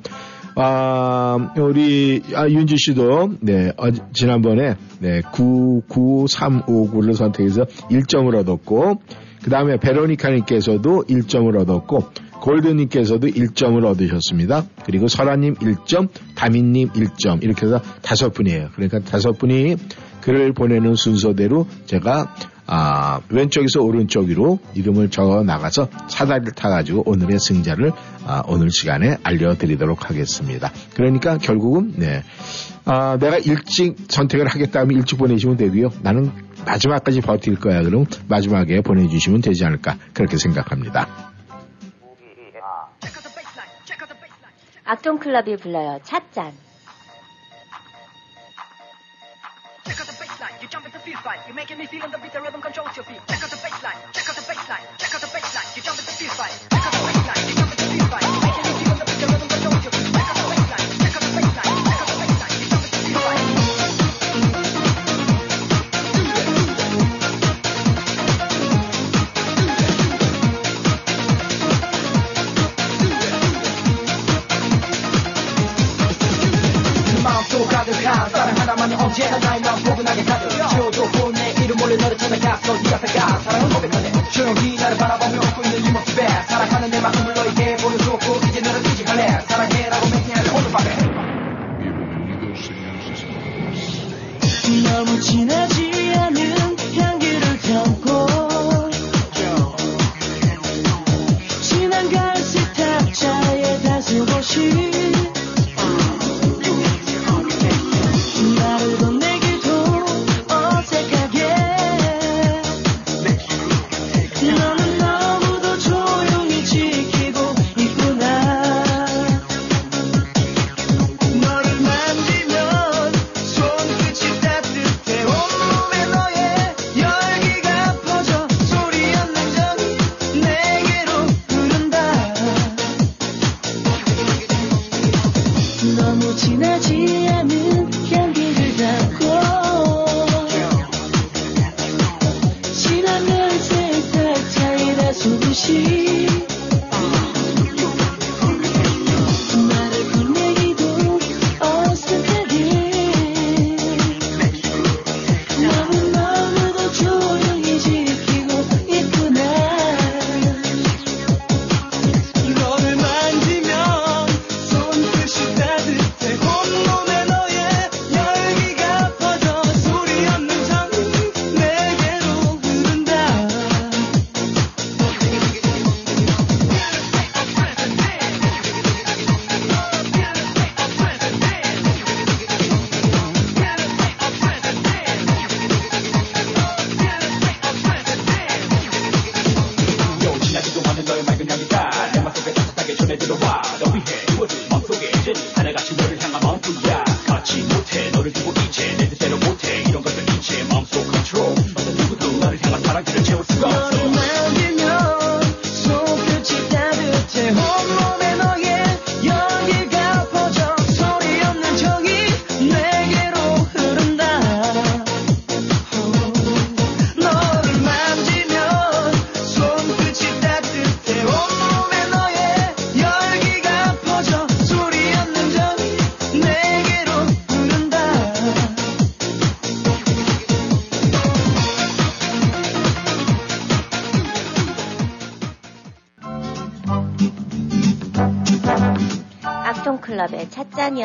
아, 0.57 1.53
우리 1.57 2.21
아, 2.33 2.47
윤주 2.47 2.77
씨도 2.77 3.33
네 3.41 3.73
어, 3.77 3.91
지난번에 4.13 4.75
네 4.99 5.21
99359를 5.21 7.13
선택해서 7.13 7.65
1점을 7.65 8.33
얻었고 8.33 9.01
그 9.43 9.49
다음에 9.49 9.77
베로니카님께서도 9.77 11.05
1점을 11.09 11.53
얻었고 11.59 12.05
골드님께서도 12.45 13.27
1점을 13.27 13.83
얻으셨습니다. 13.83 14.65
그리고 14.85 15.07
설아님 15.07 15.55
1점, 15.55 16.09
다민님 16.35 16.89
1점 16.89 17.43
이렇게 17.43 17.65
해서 17.65 17.81
다섯 18.03 18.33
분이에요. 18.33 18.69
그러니까 18.75 18.99
다섯 18.99 19.37
분이 19.37 19.75
글을 20.21 20.53
보내는 20.53 20.95
순서대로 20.95 21.67
제가 21.85 22.35
아, 22.67 23.19
왼쪽에서 23.29 23.81
오른쪽으로 23.81 24.59
이름을 24.73 25.09
적어 25.11 25.43
나가서 25.43 25.87
사다리를 26.07 26.53
타가지고 26.53 27.03
오늘의 27.05 27.39
승자를 27.39 27.91
아, 28.25 28.41
오늘 28.47 28.71
시간에 28.71 29.17
알려드리도록 29.21 30.09
하겠습니다. 30.09 30.71
그러니까 30.95 31.37
결국은 31.37 31.93
네, 31.97 32.23
아, 32.85 33.17
내가 33.19 33.37
일찍 33.37 33.95
선택을 34.07 34.47
하겠다 34.47 34.79
하면 34.81 34.97
일찍 34.97 35.17
보내시면 35.17 35.57
되고요. 35.57 35.89
나는 36.01 36.31
마지막까지 36.65 37.21
버틸 37.21 37.59
거야. 37.59 37.83
그럼 37.83 38.05
마지막에 38.27 38.81
보내주시면 38.81 39.41
되지 39.41 39.63
않을까 39.65 39.97
그렇게 40.13 40.37
생각합니다. 40.37 41.24
악동 44.84 45.18
클럽이 45.18 45.56
불러요. 45.56 46.00
찻잔. 46.02 46.52
Check 49.84 50.00
out 50.00 50.06
the 50.06 50.12
baseline, 50.12 50.62
you 50.62 50.68
jump 50.68 50.86
into 50.86 50.98
feel 51.00 51.18
fight. 51.18 51.40
You're 51.46 51.54
making 51.54 51.78
me 51.78 51.86
feel 51.86 52.02
on 52.02 52.10
the 52.10 52.18
beat, 52.18 52.32
the 52.32 52.40
rhythm 52.40 52.60
controls 52.60 52.96
your 52.96 53.04
feet. 53.04 53.20
Check 53.28 53.42
out 53.42 53.50
the 53.50 53.56
baseline, 53.56 54.00
check 54.12 54.28
out 54.28 54.36
the 54.36 54.42
baseline, 54.42 54.93
가 77.85 78.27
사랑 78.29 78.57
하나만이 78.57 78.95
언제나 78.95 79.37
나의 79.37 79.61
마음 79.61 79.83
포근하게 79.83 80.23
가득 80.23 80.49
지워도 80.49 81.31
내 81.33 81.51
이름 81.63 81.77
몰래 81.77 81.95
너를 81.95 82.17
찾아갔어 82.17 82.81
네 82.81 82.93
앞에 82.95 83.13
가 83.13 83.37
사랑을 83.37 83.69
고백하네 83.69 84.11
조용히 84.31 84.75
나를 84.75 84.97
바라보며 84.97 85.37
웃고 85.37 85.61
있는 85.63 85.85
이 85.85 85.91
모습에 85.91 86.27
사랑하는 86.47 86.89
내 86.89 86.99
마음을 86.99 87.33
너에게 87.35 87.75
보여줬고 87.77 88.47
이제 88.47 88.59
너를 88.61 88.79
의지할래 88.87 89.39
사랑해라고 89.47 90.09
맹세하는 90.09 90.55
오늘 90.55 90.71
밤에 90.71 90.95
너무 94.83 95.19
진하지 95.21 96.13
않은 96.17 96.77
향기를 96.95 97.59
담고 97.59 98.89
진한 101.61 102.09
갈색 102.09 102.73
탑차에 102.73 103.81
다소곳이 103.83 104.94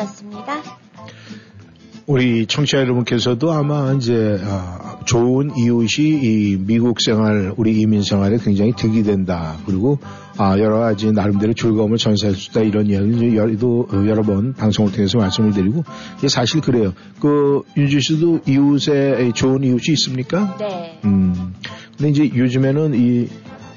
찻잔이었습니다. 0.01 0.63
우리 2.07 2.45
청취자 2.45 2.79
여러분께서도 2.79 3.53
아마 3.53 3.93
이제 3.93 4.39
아, 4.43 4.99
좋은 5.05 5.51
이웃이 5.55 6.07
이 6.07 6.57
미국 6.59 6.97
생활, 6.99 7.53
우리 7.55 7.79
이민 7.79 8.01
생활에 8.01 8.37
굉장히 8.37 8.73
득이 8.73 9.03
된다. 9.03 9.57
그리고 9.65 9.99
아, 10.37 10.57
여러 10.57 10.79
가지 10.79 11.11
나름대로 11.11 11.53
즐거움을 11.53 11.97
전수할 11.97 12.35
수 12.35 12.49
있다 12.49 12.61
이런 12.61 12.87
이야기를 12.87 13.35
여도 13.37 13.87
여러 14.07 14.23
번 14.23 14.53
방송을 14.53 14.91
통해서 14.91 15.19
말씀을 15.19 15.51
드리고 15.53 15.83
이게 16.17 16.27
사실 16.27 16.59
그래요. 16.61 16.93
그 17.19 17.61
윤주 17.77 17.99
씨도 18.01 18.41
이웃에 18.47 19.31
좋은 19.33 19.63
이웃이 19.63 19.93
있습니까? 19.93 20.57
네. 20.57 20.99
음. 21.05 21.53
근데 21.97 22.09
이제 22.09 22.35
요즘에는 22.35 22.95
이 22.95 23.27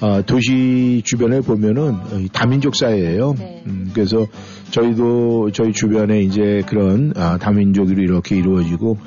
아, 0.01 0.23
도시 0.27 1.03
주변을 1.05 1.43
보면은 1.43 1.95
어, 1.95 2.19
이 2.19 2.29
다민족 2.33 2.77
사회예요. 2.77 3.35
네. 3.39 3.63
음, 3.67 3.91
그래서 3.95 4.27
저희도 4.71 5.51
저희 5.53 5.73
주변에 5.73 6.21
이제 6.23 6.63
그런 6.67 7.13
아, 7.17 7.39
다민족으로 7.39 8.03
이렇게 8.03 8.37
이루어지고 8.37 8.99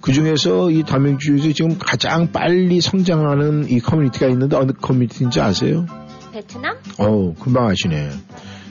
그 0.00 0.12
중에서 0.12 0.70
이 0.70 0.82
다민족 0.82 1.20
중에서 1.20 1.52
지금 1.52 1.76
가장 1.78 2.30
빨리 2.30 2.80
성장하는 2.80 3.70
이 3.70 3.80
커뮤니티가 3.80 4.28
있는데 4.28 4.56
어느 4.56 4.72
커뮤니티인지 4.72 5.40
아세요? 5.40 5.86
베트남? 6.32 6.76
어, 6.98 7.34
금방 7.40 7.68
아시네. 7.68 8.10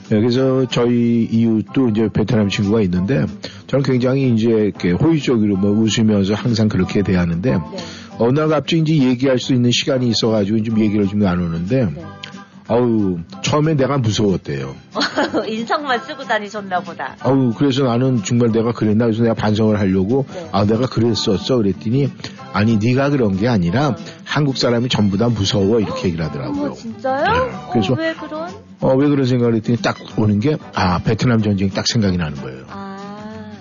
네, 0.09 0.19
그래서 0.19 0.67
저희 0.67 1.23
이웃도 1.31 1.89
이제 1.89 2.09
베트남 2.13 2.49
친구가 2.49 2.81
있는데 2.81 3.25
저는 3.67 3.83
굉장히 3.83 4.31
이제 4.33 4.71
호의적으로 5.01 5.55
뭐 5.55 5.71
웃으면서 5.71 6.33
항상 6.36 6.67
그렇게 6.67 7.01
대하는데 7.01 7.51
네. 7.51 7.59
어느 8.19 8.39
날 8.39 8.49
갑자기 8.49 8.82
이제 8.82 9.06
얘기할 9.08 9.39
수 9.39 9.54
있는 9.54 9.71
시간이 9.71 10.08
있어가지고 10.08 10.63
좀 10.63 10.80
얘기를 10.80 11.08
좀 11.08 11.19
나누는데 11.19 11.86
네. 11.86 12.06
아우 12.67 13.19
처음에 13.41 13.73
내가 13.76 13.97
무서웠대요. 13.97 14.73
인상만 15.49 15.99
쓰고 15.99 16.23
다니셨나 16.23 16.80
보다. 16.80 17.15
아우 17.19 17.54
그래서 17.54 17.84
나는 17.84 18.23
정말 18.23 18.52
내가 18.54 18.71
그랬나 18.71 19.06
그래서 19.06 19.23
내가 19.23 19.34
반성을 19.36 19.78
하려고 19.78 20.26
네. 20.34 20.47
아 20.54 20.63
내가 20.65 20.86
그랬었어 20.88 21.58
그랬더니 21.58 22.10
아니 22.54 22.78
네가 22.78 23.10
그런 23.10 23.36
게 23.36 23.49
아니라 23.49 23.95
한국 24.23 24.58
사람이 24.58 24.88
전부 24.89 25.17
다 25.17 25.28
무서워 25.28 25.80
이렇게 25.82 26.08
얘기를 26.08 26.23
하더라고요. 26.26 26.63
어머 26.67 26.73
진짜요? 26.73 27.45
네. 27.47 27.52
그래서- 27.73 27.93
어, 27.93 27.97
왜 27.97 28.13
그런? 28.13 28.49
어왜 28.80 29.10
그런 29.10 29.26
생각을 29.26 29.56
했더니 29.56 29.78
딱 29.82 29.97
오는 30.17 30.39
게 30.39 30.56
아 30.73 30.99
베트남 30.99 31.41
전쟁이 31.41 31.69
딱 31.71 31.86
생각이 31.88 32.15
나는 32.17 32.38
거예요. 32.41 32.63
아 32.69 33.52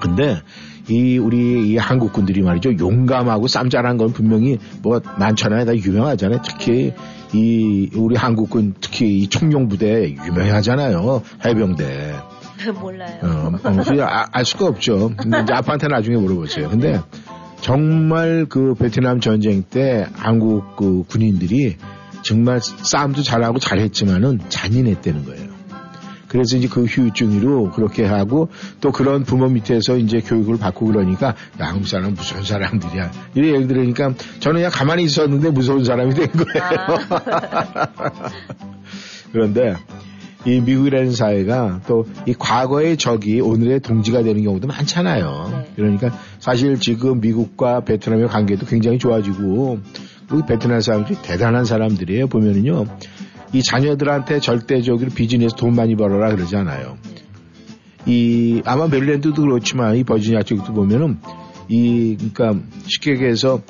근데 0.00 0.40
이 0.88 1.18
우리 1.18 1.68
이 1.70 1.76
한국군들이 1.76 2.42
말이죠. 2.42 2.78
용감하고 2.78 3.48
쌈잘한 3.48 3.96
건 3.96 4.12
분명히 4.12 4.58
뭐가 4.82 5.16
많잖아요 5.18 5.64
다 5.64 5.74
유명하잖아요. 5.74 6.40
특히 6.44 6.92
이 7.32 7.90
우리 7.94 8.14
한국군 8.16 8.74
특히 8.80 9.18
이 9.18 9.28
청룡 9.28 9.68
부대 9.68 10.10
유명하잖아요. 10.10 11.22
해병대. 11.44 12.14
몰라요. 12.80 13.18
어, 13.22 13.52
어, 13.64 14.02
아- 14.02 14.26
알 14.32 14.44
수가 14.44 14.66
없죠. 14.66 15.12
근데 15.16 15.42
이제 15.42 15.52
아빠한테 15.52 15.88
나중에 15.88 16.16
물어보세요. 16.16 16.70
근데 16.70 17.00
정말 17.60 18.46
그 18.48 18.74
베트남 18.74 19.20
전쟁 19.20 19.62
때 19.62 20.06
한국 20.14 20.76
그 20.76 21.02
군인들이 21.08 21.76
정말 22.22 22.60
싸움도 22.62 23.22
잘하고 23.22 23.58
잘했지만은 23.58 24.40
잔인했다는 24.48 25.24
거예요. 25.24 25.55
그래서 26.36 26.58
이제 26.58 26.68
그 26.68 26.84
후유증으로 26.84 27.70
그렇게 27.70 28.04
하고 28.04 28.50
또 28.82 28.92
그런 28.92 29.24
부모 29.24 29.48
밑에서 29.48 29.96
이제 29.96 30.20
교육을 30.20 30.58
받고 30.58 30.86
그러니까 30.86 31.28
야, 31.28 31.34
한국 31.68 31.88
사람 31.88 32.12
무서운 32.12 32.44
사람들이야. 32.44 33.10
이런 33.34 33.54
얘기 33.54 33.66
들으니까 33.68 34.12
저는 34.40 34.58
그냥 34.58 34.70
가만히 34.70 35.04
있었는데 35.04 35.50
무서운 35.50 35.84
사람이 35.84 36.14
된 36.14 36.28
거예요. 36.32 36.98
그런데 39.32 39.76
이 40.44 40.60
미국이라는 40.60 41.12
사회가 41.12 41.80
또 41.86 42.04
이 42.26 42.34
과거의 42.34 42.96
적이 42.96 43.40
오늘의 43.40 43.80
동지가 43.80 44.22
되는 44.22 44.42
경우도 44.42 44.66
많잖아요. 44.66 45.48
네. 45.52 45.70
그러니까 45.76 46.10
사실 46.40 46.78
지금 46.80 47.20
미국과 47.20 47.80
베트남의 47.80 48.28
관계도 48.28 48.66
굉장히 48.66 48.98
좋아지고 48.98 49.78
우리 50.32 50.42
베트남 50.44 50.80
사람들이 50.80 51.18
대단한 51.22 51.64
사람들이에요. 51.64 52.26
보면은요. 52.26 52.84
이 53.56 53.62
자녀들한테 53.62 54.38
절대적으로 54.40 55.08
비즈니스 55.08 55.54
돈 55.56 55.74
많이 55.74 55.96
벌어라 55.96 56.34
그러지 56.34 56.54
않아요. 56.56 56.98
이 58.04 58.60
아마 58.66 58.86
메릴랜드도 58.86 59.40
그렇지만 59.40 59.96
이 59.96 60.04
버지니아 60.04 60.42
쪽도 60.42 60.74
보면은 60.74 61.20
이 61.68 62.18
그러니까 62.34 62.66
쉽게 62.86 63.12
얘기해서 63.12 63.62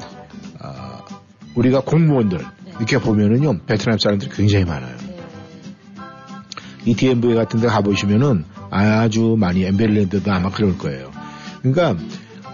아, 0.58 1.04
우리가 1.54 1.82
공무원들 1.82 2.40
이렇게 2.78 2.98
보면은요 2.98 3.60
베트남 3.66 3.96
사람들이 3.96 4.32
굉장히 4.34 4.64
많아요. 4.64 4.96
네. 5.06 5.16
이 6.84 6.94
DMV 6.94 7.36
같은 7.36 7.60
데 7.60 7.68
가보시면은 7.68 8.44
아주 8.70 9.36
많이 9.38 9.62
엠베릴랜드도 9.62 10.32
아마 10.32 10.50
그럴 10.50 10.76
거예요. 10.78 11.12
그러니까 11.62 11.96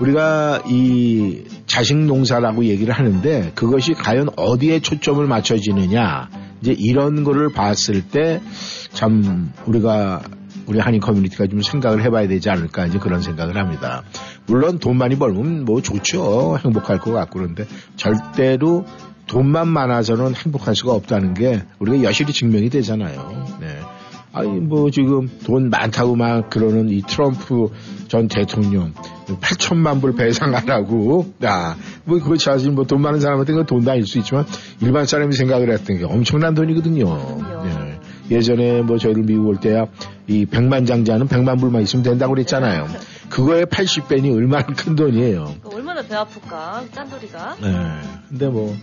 우리가 0.01 0.65
이 0.67 1.45
자식 1.67 1.97
농사라고 1.97 2.67
얘기를 2.67 2.93
하는데 2.93 3.53
그것이 3.55 3.95
과연 3.95 4.29
어디에 4.37 4.81
초점을 4.81 5.27
맞춰지느냐 5.27 6.42
이제 6.63 6.75
이런 6.79 7.25
거를 7.25 7.53
봤을 7.53 8.03
때 8.03 8.41
참 8.93 9.53
우리가 9.67 10.23
우리 10.67 10.79
한인 10.79 11.01
커뮤니티가 11.01 11.47
좀 11.47 11.61
생각을 11.61 12.03
해봐야 12.05 12.29
되지 12.29 12.51
않을까 12.51 12.87
이제 12.87 12.99
그런 12.99 13.21
생각을 13.21 13.57
합니다. 13.57 14.05
물론 14.47 14.79
돈 14.79 14.97
많이 14.97 15.17
벌면 15.17 15.65
뭐 15.65 15.83
좋죠. 15.83 16.59
행복할 16.63 16.99
것 16.99 17.13
같고 17.13 17.41
그런데 17.41 17.67
절대로 17.97 18.85
돈만 19.27 19.69
많아서는 19.69 20.35
행복할 20.35 20.77
수가 20.77 20.93
없다는 20.93 21.35
게 21.35 21.63
우리가 21.79 22.05
여실히 22.05 22.33
증명이 22.33 22.71
되잖아요. 22.71 23.47
네. 23.61 23.81
아니 24.33 24.49
뭐 24.61 24.91
지금 24.91 25.29
돈 25.45 25.69
많다고 25.71 26.17
막 26.17 26.49
그러는 26.49 26.89
이 26.89 27.03
트럼프 27.03 27.69
전 28.09 28.29
대통령 28.29 28.95
8천만 29.27 30.01
불 30.01 30.15
배상하라고 30.15 31.35
야뭐 31.43 32.19
그거 32.21 32.37
사실 32.37 32.71
뭐 32.73 32.85
돈 32.85 33.01
많은 33.03 33.21
사람한테 33.21 33.53
그건 33.53 33.67
돈도 33.67 33.91
아닐 33.91 34.07
수 34.07 34.19
있지만 34.19 34.45
일반 34.81 35.07
사람이 35.07 35.35
생각을 35.35 35.71
했던 35.71 35.99
게 35.99 36.05
엄청난 36.05 36.55
돈이거든요. 36.55 37.65
네. 37.65 38.01
예전에 38.31 38.83
뭐 38.83 38.99
저희를 38.99 39.25
미국 39.25 39.49
올 39.49 39.57
때야 39.57 39.87
이 40.27 40.47
100만 40.47 40.87
장자는 40.87 41.29
100만 41.29 41.61
불만 41.61 41.83
있으면 41.83 42.03
된다고 42.03 42.35
그랬잖아요. 42.35 42.87
그거의 43.29 43.67
80배니 43.67 44.35
얼마나 44.35 44.65
큰 44.67 44.97
돈이에요. 44.97 45.55
그 45.63 45.75
얼마나 45.75 46.03
배 46.03 46.15
아플까 46.15 46.85
짠돌이가. 46.93 47.57
네. 47.61 47.73
근데 48.29 48.49
뭐, 48.49 48.75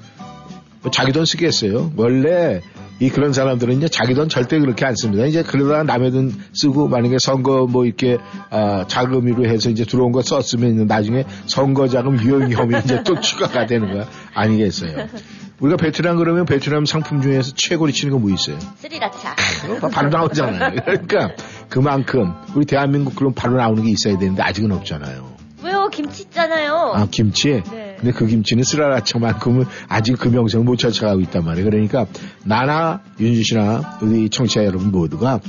뭐 0.81 0.91
자기 0.91 1.11
돈 1.11 1.25
쓰겠어요. 1.25 1.91
원래 1.95 2.61
이 2.99 3.09
그런 3.09 3.31
사람들은 3.31 3.77
이제 3.77 3.87
자기 3.87 4.13
돈 4.13 4.27
절대 4.27 4.59
그렇게 4.59 4.85
안 4.85 4.93
씁니다. 4.95 5.25
이제 5.25 5.41
그러다가 5.41 5.83
남의 5.83 6.11
돈 6.11 6.33
쓰고 6.53 6.87
만약에 6.89 7.17
선거 7.19 7.65
뭐 7.65 7.85
이렇게 7.85 8.17
아, 8.49 8.85
자금으로 8.87 9.45
해서 9.45 9.69
이제 9.69 9.85
들어온 9.85 10.11
거 10.11 10.21
썼으면 10.21 10.85
나중에 10.85 11.23
선거 11.45 11.87
자금 11.87 12.19
유용 12.21 12.51
혐의 12.51 12.81
이제 12.83 13.01
또 13.03 13.19
추가가 13.21 13.65
되는 13.65 13.93
거 13.97 14.05
아니겠어요. 14.33 15.07
우리가 15.61 15.77
베트남 15.77 16.17
그러면 16.17 16.45
베트남 16.45 16.85
상품 16.85 17.21
중에서 17.21 17.51
최고로 17.55 17.91
치는 17.91 18.13
거 18.13 18.19
뭐 18.19 18.29
있어요? 18.31 18.57
스리라차. 18.77 19.35
그거 19.65 19.87
바로 19.89 20.09
나오잖아요. 20.09 20.71
그러니까 20.85 21.31
그만큼 21.69 22.33
우리 22.55 22.65
대한민국 22.65 23.15
그럼 23.15 23.33
바로 23.33 23.55
나오는 23.57 23.81
게 23.83 23.91
있어야 23.91 24.17
되는데 24.17 24.41
아직은 24.41 24.71
없잖아요. 24.73 25.29
왜요? 25.63 25.89
김치 25.91 26.23
있잖아요. 26.23 26.93
아 26.95 27.07
김치? 27.11 27.61
네. 27.71 27.78
근데 27.99 28.11
그 28.11 28.25
김치는 28.25 28.63
스리라차만큼은 28.63 29.65
아직 29.89 30.17
그 30.17 30.29
명성을 30.29 30.65
못 30.65 30.77
쫓아가고 30.77 31.19
있단 31.21 31.43
말이에요. 31.43 31.69
그러니까 31.69 32.05
나나 32.45 33.01
윤주 33.19 33.43
씨나 33.43 33.99
우리 34.01 34.29
청취자 34.29 34.63
여러분 34.65 34.91
모두가 34.91 35.39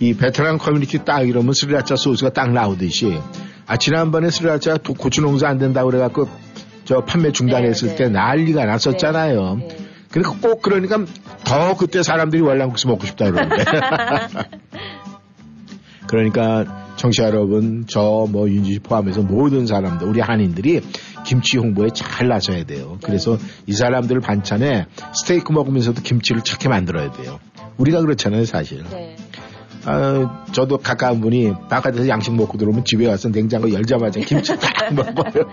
이 0.00 0.14
베트남 0.14 0.58
커뮤니티 0.58 0.98
딱 1.04 1.22
이러면 1.22 1.52
스리라차 1.54 1.94
소스가 1.94 2.30
딱 2.30 2.52
나오듯이 2.52 3.20
아 3.66 3.76
지난번에 3.76 4.30
스리라차 4.30 4.78
도- 4.78 4.94
고추 4.94 5.20
농사 5.20 5.48
안 5.48 5.58
된다고 5.58 5.90
그래갖고 5.90 6.28
저 6.84 7.04
판매 7.04 7.30
중단했을 7.30 7.90
네, 7.90 7.94
때 7.96 8.04
네. 8.06 8.10
난리가 8.10 8.64
났었잖아요. 8.64 9.56
네, 9.60 9.68
네. 9.68 9.76
그러니까 10.10 10.36
꼭 10.46 10.60
그러니까 10.60 11.04
더 11.44 11.76
그때 11.76 12.02
사람들이 12.02 12.42
월남국수 12.42 12.88
먹고 12.88 13.06
싶다 13.06 13.30
그러는데. 13.30 13.64
그러니까 16.08 16.81
청취자 17.02 17.24
여러분, 17.24 17.84
저 17.88 18.26
뭐 18.30 18.48
윤지 18.48 18.74
씨 18.74 18.78
포함해서 18.78 19.22
모든 19.22 19.66
사람들, 19.66 20.06
우리 20.06 20.20
한인들이 20.20 20.80
김치 21.24 21.58
홍보에 21.58 21.88
잘 21.92 22.28
나서야 22.28 22.62
돼요. 22.64 22.96
그래서 23.02 23.36
이 23.66 23.72
사람들 23.72 24.20
반찬에 24.20 24.86
스테이크 25.12 25.50
먹으면서도 25.50 26.00
김치를 26.02 26.42
착게 26.42 26.68
만들어야 26.68 27.10
돼요. 27.10 27.40
우리가 27.78 28.00
그렇잖아요, 28.02 28.44
사실. 28.44 28.84
네. 28.88 29.16
아, 29.84 30.44
저도 30.52 30.78
가까운 30.78 31.20
분이 31.20 31.52
바깥에서 31.68 32.06
양식 32.06 32.32
먹고 32.36 32.56
들어오면 32.56 32.84
집에 32.84 33.08
와서 33.08 33.28
냉장고 33.30 33.72
열자마자 33.72 34.20
김치 34.20 34.56
딱 34.56 34.70
먹어요. 34.94 35.50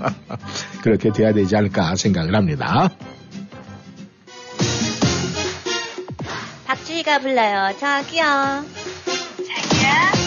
그렇게 0.82 1.12
돼야 1.12 1.34
되지 1.34 1.54
않을까 1.56 1.94
생각을 1.96 2.34
합니다. 2.34 2.88
박주희가 6.66 7.18
불러요. 7.18 7.74
자기야. 7.78 8.64
자기야 9.04 10.19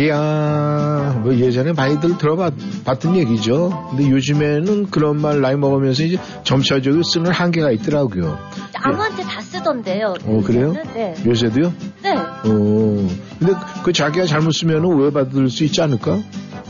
자기야, 0.00 1.20
뭐 1.22 1.34
예전에 1.34 1.72
많이들 1.72 2.16
들어봤던 2.16 3.16
얘기죠. 3.16 3.88
근데 3.90 4.08
요즘에는 4.08 4.90
그런 4.90 5.20
말 5.20 5.40
나이 5.40 5.56
먹으면서 5.56 6.04
이제 6.04 6.18
점차적으로 6.42 7.02
쓰는 7.02 7.30
한계가 7.30 7.70
있더라고요. 7.72 8.38
아무한테 8.74 9.22
다 9.24 9.42
쓰던데요. 9.42 10.14
어, 10.24 10.42
그래요? 10.42 10.74
네. 10.94 11.14
요새도요? 11.26 11.72
네. 12.02 12.16
어, 12.16 12.42
근데 12.44 13.52
그 13.84 13.92
자기가 13.92 14.24
잘못 14.24 14.52
쓰면 14.52 14.84
오해받을 14.84 15.50
수 15.50 15.64
있지 15.64 15.82
않을까? 15.82 16.18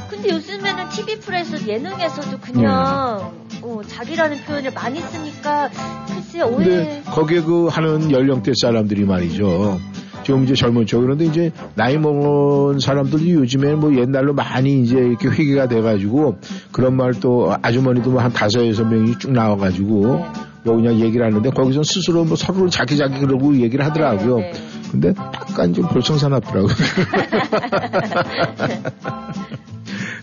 근데 0.08 0.30
요즘에는 0.30 0.88
TV 0.90 1.20
프레스 1.20 1.66
예능에서도 1.66 2.38
그냥 2.40 3.32
어, 3.62 3.80
자기라는 3.86 4.38
표현을 4.44 4.72
많이 4.72 5.00
쓰니까 5.00 5.70
글쎄 6.08 6.42
오해. 6.42 6.64
근데 6.64 7.02
거기에 7.06 7.42
그 7.42 7.68
하는 7.68 8.10
연령대 8.10 8.52
사람들이 8.60 9.04
말이죠. 9.04 9.78
지금 10.24 10.44
이제 10.44 10.54
젊은 10.54 10.86
쪽 10.86 11.02
그런데 11.02 11.26
이제 11.26 11.52
나이 11.74 11.96
먹은 11.96 12.80
사람들이 12.80 13.32
요즘에는 13.34 13.78
뭐 13.78 13.94
옛날로 13.96 14.34
많이 14.34 14.82
이제 14.82 14.96
이렇게 14.98 15.28
회개가 15.28 15.68
돼가지고 15.68 16.38
그런 16.72 16.96
말 16.96 17.10
또 17.20 17.54
아주머니도 17.62 18.10
뭐 18.10 18.20
한 18.20 18.32
다섯 18.32 18.66
여섯 18.66 18.84
명이 18.84 19.18
쭉 19.18 19.32
나와가지고 19.32 20.16
네. 20.16 20.32
뭐 20.64 20.76
그냥 20.76 21.00
얘기를 21.00 21.24
하는데 21.24 21.48
거기서 21.50 21.82
스스로 21.82 22.24
뭐 22.24 22.36
서로를 22.36 22.68
자기 22.70 22.96
자기 22.96 23.18
그러고 23.18 23.56
얘기를 23.56 23.84
하더라고요. 23.84 24.38
네, 24.38 24.52
네. 24.52 24.60
근데 24.90 25.14
약간 25.16 25.72
좀 25.72 25.86
볼썽사납더라고요. 25.88 26.68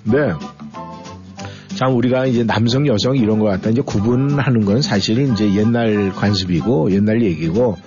네. 0.03 0.31
참 1.75 1.95
우리가 1.95 2.25
이제 2.25 2.43
남성 2.43 2.87
여성 2.87 3.15
이런 3.15 3.39
거 3.39 3.45
갖다 3.45 3.69
이제 3.69 3.81
구분하는 3.81 4.65
건 4.65 4.81
사실 4.81 5.19
이제 5.31 5.53
옛날 5.55 6.11
관습이고 6.11 6.91
옛날 6.91 7.21
얘기고 7.21 7.77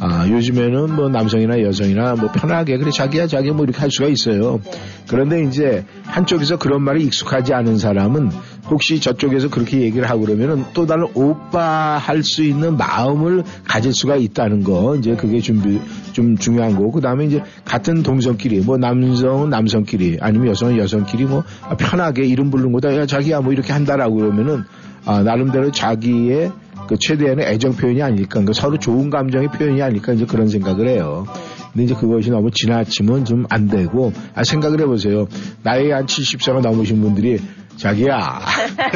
아 0.00 0.28
요즘에는 0.28 0.94
뭐 0.94 1.08
남성이나 1.08 1.62
여성이나 1.62 2.14
뭐 2.14 2.30
편하게 2.30 2.78
그래 2.78 2.90
자기야 2.90 3.26
자기 3.26 3.50
뭐 3.50 3.64
이렇게 3.64 3.78
할 3.80 3.90
수가 3.90 4.08
있어요. 4.08 4.60
네. 4.64 4.70
그런데 5.08 5.42
이제 5.42 5.84
한쪽에서 6.04 6.58
그런 6.58 6.82
말이 6.82 7.04
익숙하지 7.04 7.54
않은 7.54 7.78
사람은 7.78 8.30
혹시 8.70 9.00
저쪽에서 9.00 9.48
그렇게 9.48 9.80
얘기를 9.80 10.08
하고 10.08 10.22
그러면은 10.22 10.64
또 10.74 10.84
다른 10.86 11.06
오빠 11.14 11.96
할 11.96 12.18
수 12.22 12.42
있는 12.42 12.76
마음을 12.76 13.44
가질 13.64 13.92
수가 13.94 14.16
있다는 14.16 14.62
거 14.64 14.96
이제 14.96 15.14
그게 15.14 15.40
준비 15.40 15.80
좀 16.12 16.36
중요한 16.36 16.74
거고 16.74 16.90
그다음에 16.90 17.26
이제 17.26 17.42
같은 17.64 18.02
동성끼리 18.02 18.60
뭐 18.60 18.76
남성은 18.76 19.48
남성끼리 19.50 20.18
아니면 20.20 20.48
여성은 20.48 20.76
여성끼리 20.78 21.24
뭐 21.24 21.44
편하게 21.78 22.24
이름 22.24 22.50
부르는 22.50 22.72
거다 22.72 22.94
야 22.96 23.06
자기야 23.06 23.40
뭐 23.40 23.52
이렇게 23.52 23.72
한다라고 23.72 24.16
그러면은 24.16 24.64
아 25.06 25.22
나름대로 25.22 25.70
자기의 25.70 26.50
그 26.88 26.96
최대한의 26.98 27.46
애정 27.46 27.72
표현이 27.72 28.02
아닐까. 28.02 28.28
그러니까 28.30 28.52
서로 28.54 28.78
좋은 28.78 29.10
감정의 29.10 29.48
표현이 29.48 29.80
아닐까 29.82 30.12
이제 30.12 30.24
그런 30.26 30.48
생각을 30.48 30.88
해요. 30.88 31.26
근데 31.72 31.84
이제 31.84 31.94
그것이 31.94 32.30
너무 32.30 32.50
지나치면 32.50 33.24
좀 33.24 33.44
안 33.50 33.68
되고. 33.68 34.12
아 34.34 34.42
생각을 34.44 34.80
해보세요. 34.80 35.28
나이 35.62 35.90
한 35.90 36.06
70세가 36.06 36.60
넘으신 36.60 37.00
분들이 37.00 37.38
자기야. 37.76 38.40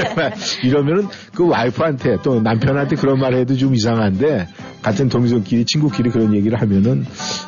이러면은 0.64 1.06
그 1.34 1.46
와이프한테 1.46 2.18
또 2.22 2.40
남편한테 2.40 2.96
그런 2.96 3.20
말 3.20 3.34
해도 3.34 3.54
좀 3.56 3.74
이상한데 3.74 4.48
같은 4.82 5.08
동성끼리 5.08 5.64
친구끼리 5.64 6.10
그런 6.10 6.34
얘기를 6.34 6.60
하면은 6.60 7.04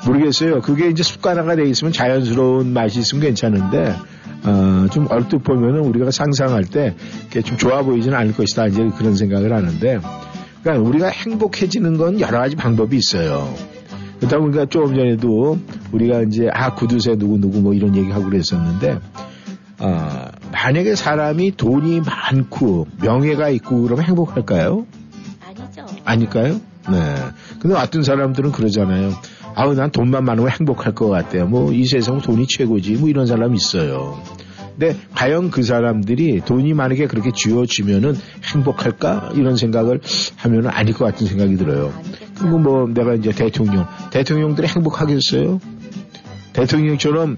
모르겠어요. 0.06 0.60
그게 0.60 0.88
이제 0.88 1.02
습관화가 1.02 1.56
돼 1.56 1.64
있으면 1.64 1.92
자연스러운 1.92 2.72
맛이 2.72 3.00
있으면 3.00 3.24
괜찮은데 3.24 3.94
어, 4.44 4.86
좀 4.92 5.06
얼뜻 5.10 5.42
보면은 5.42 5.80
우리가 5.80 6.10
상상할 6.10 6.64
때 6.64 6.94
좀 7.44 7.56
좋아 7.58 7.82
보이지는 7.82 8.16
않을 8.16 8.34
것이다. 8.34 8.66
이제 8.66 8.88
그런 8.96 9.16
생각을 9.16 9.52
하는데 9.52 9.98
그러니까 10.64 10.88
우리가 10.88 11.08
행복해지는 11.08 11.98
건 11.98 12.20
여러 12.20 12.38
가지 12.38 12.56
방법이 12.56 12.96
있어요. 12.96 13.54
그러다 14.18 14.38
보니까 14.38 14.64
조금 14.66 14.96
전에도 14.96 15.58
우리가 15.92 16.22
이제 16.22 16.48
아 16.52 16.74
구두쇠 16.74 17.16
누구 17.16 17.38
누구 17.38 17.60
뭐 17.60 17.74
이런 17.74 17.94
얘기하고 17.94 18.24
그랬었는데 18.24 18.98
아, 19.78 20.30
만약에 20.50 20.94
사람이 20.94 21.56
돈이 21.56 22.00
많고 22.00 22.86
명예가 23.02 23.50
있고 23.50 23.82
그러면 23.82 24.06
행복할까요? 24.06 24.86
아니죠. 25.46 25.86
아닐까요? 26.04 26.60
네. 26.90 27.14
근데 27.60 27.76
어떤 27.76 28.02
사람들은 28.02 28.52
그러잖아요. 28.52 29.10
아우 29.54 29.74
난 29.74 29.90
돈만 29.90 30.24
많으면 30.24 30.50
행복할 30.50 30.94
것 30.94 31.08
같아요. 31.08 31.46
뭐 31.46 31.70
이 31.72 31.84
세상 31.84 32.18
돈이 32.20 32.46
최고지 32.46 32.94
뭐 32.94 33.10
이런 33.10 33.26
사람 33.26 33.54
있어요. 33.54 34.18
근데 34.78 34.96
과연 35.14 35.50
그 35.50 35.62
사람들이 35.62 36.40
돈이 36.44 36.74
만약에 36.74 37.06
그렇게 37.06 37.30
쥐어지면은 37.34 38.14
행복할까 38.52 39.30
이런 39.34 39.56
생각을 39.56 40.00
하면은 40.36 40.70
아닐 40.70 40.94
것 40.94 41.04
같은 41.04 41.26
생각이 41.26 41.56
들어요. 41.56 41.92
그리고 42.38 42.58
뭐 42.58 42.88
내가 42.88 43.14
이제 43.14 43.30
대통령, 43.30 43.86
대통령들이 44.10 44.66
행복하겠어요? 44.66 45.60
대통령처럼 46.52 47.36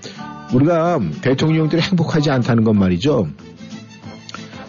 우리가 0.55 1.01
대통령들이 1.23 1.83
행복하지 1.83 2.31
않다는 2.31 2.65
건 2.65 2.79
말이죠. 2.79 3.29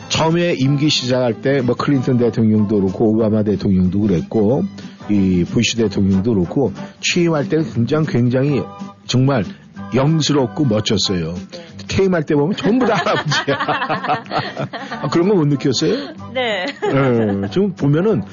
처음에 0.10 0.54
임기 0.54 0.90
시작할 0.90 1.42
때 1.42 1.62
뭐 1.62 1.76
클린턴 1.76 2.18
대통령도 2.18 2.80
그렇고 2.80 3.12
오바마 3.12 3.44
대통령도 3.44 4.00
그랬고 4.02 4.64
이 5.10 5.46
부시 5.46 5.78
대통령도 5.78 6.34
그렇고 6.34 6.74
취임할 7.02 7.50
때 7.50 7.58
굉장히 7.74 8.08
굉장히 8.08 8.64
정말 9.06 9.46
영스럽고 9.94 10.66
멋졌어요. 10.66 11.36
퇴임할 11.88 12.24
때 12.24 12.36
보면 12.36 12.56
전부 12.56 12.86
다 12.86 12.96
할아버지야. 13.04 13.58
아, 15.02 15.08
그런 15.10 15.30
거 15.30 15.36
못 15.36 15.46
느꼈어요? 15.48 16.14
네. 16.34 16.66
예, 16.84 17.50
좀 17.50 17.74
보면은 17.74 18.24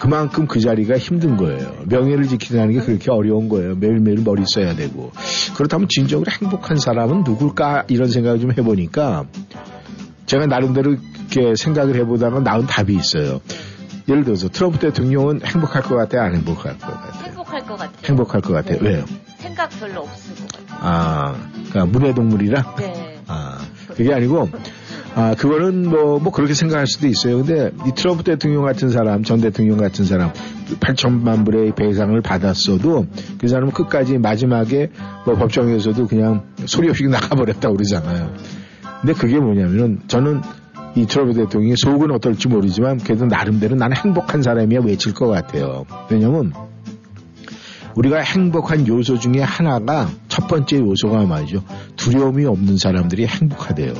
그만큼 0.00 0.46
그 0.46 0.58
자리가 0.60 0.98
힘든 0.98 1.36
거예요. 1.36 1.74
명예를 1.86 2.26
지키는 2.26 2.72
게 2.72 2.80
그렇게 2.80 3.10
어려운 3.10 3.48
거예요. 3.48 3.76
매일매일 3.76 4.22
머리 4.24 4.42
써야 4.46 4.74
되고. 4.74 5.12
그렇다면 5.56 5.86
진정으로 5.88 6.30
행복한 6.40 6.76
사람은 6.76 7.22
누굴까 7.24 7.84
이런 7.88 8.08
생각을 8.08 8.40
좀 8.40 8.50
해보니까 8.52 9.26
제가 10.26 10.46
나름대로 10.46 10.92
이렇게 11.30 11.54
생각을 11.54 11.94
해보다가 11.96 12.40
나온 12.40 12.66
답이 12.66 12.94
있어요. 12.96 13.40
예를 14.08 14.24
들어서 14.24 14.48
트럼프 14.48 14.78
대통령은 14.80 15.42
행복할 15.44 15.82
것 15.82 15.94
같아요? 15.94 16.22
안 16.22 16.34
행복할 16.34 16.76
것 16.78 16.86
같아요? 16.88 17.22
행복할 17.24 17.60
것 17.62 17.76
같아요. 17.78 17.92
행복할 18.04 18.40
것 18.40 18.52
같아요. 18.54 18.78
네. 18.82 18.88
왜요? 18.88 19.04
생각 19.38 19.68
별로 19.78 20.00
없을 20.00 20.34
것 20.34 20.48
같아요. 20.50 20.61
아, 20.82 21.34
그러니까 21.70 21.86
문해동물이라? 21.86 22.74
네. 22.78 23.20
아, 23.28 23.58
그게 23.88 24.12
아니고, 24.12 24.48
아, 25.14 25.34
그거는 25.34 25.88
뭐, 25.88 26.18
뭐 26.18 26.32
그렇게 26.32 26.54
생각할 26.54 26.86
수도 26.86 27.06
있어요. 27.06 27.44
근데 27.44 27.70
이 27.86 27.92
트럼프 27.94 28.24
대통령 28.24 28.62
같은 28.62 28.88
사람, 28.88 29.22
전 29.22 29.40
대통령 29.40 29.76
같은 29.76 30.04
사람, 30.04 30.32
8천만 30.80 31.44
불의 31.44 31.74
배상을 31.76 32.20
받았어도 32.20 33.06
그 33.38 33.48
사람은 33.48 33.72
끝까지 33.72 34.18
마지막에 34.18 34.90
뭐 35.24 35.36
법정에서도 35.36 36.06
그냥 36.08 36.44
소리 36.66 36.88
없이 36.88 37.04
나가버렸다고 37.04 37.76
그러잖아요. 37.76 38.32
근데 39.00 39.12
그게 39.12 39.38
뭐냐면은 39.38 40.00
저는 40.08 40.40
이 40.94 41.06
트럼프 41.06 41.34
대통령이 41.34 41.74
속은 41.76 42.10
어떨지 42.10 42.48
모르지만 42.48 42.98
그래도 42.98 43.26
나름대로 43.26 43.76
나는 43.76 43.96
행복한 43.96 44.42
사람이야 44.42 44.80
외칠 44.80 45.14
것 45.14 45.26
같아요. 45.26 45.84
왜냐면 46.10 46.52
우리가 47.94 48.20
행복한 48.20 48.86
요소 48.86 49.18
중에 49.18 49.40
하나가 49.42 50.08
첫 50.28 50.48
번째 50.48 50.78
요소가 50.78 51.24
말이죠. 51.26 51.62
두려움이 51.96 52.44
없는 52.46 52.76
사람들이 52.78 53.26
행복하대요. 53.26 53.92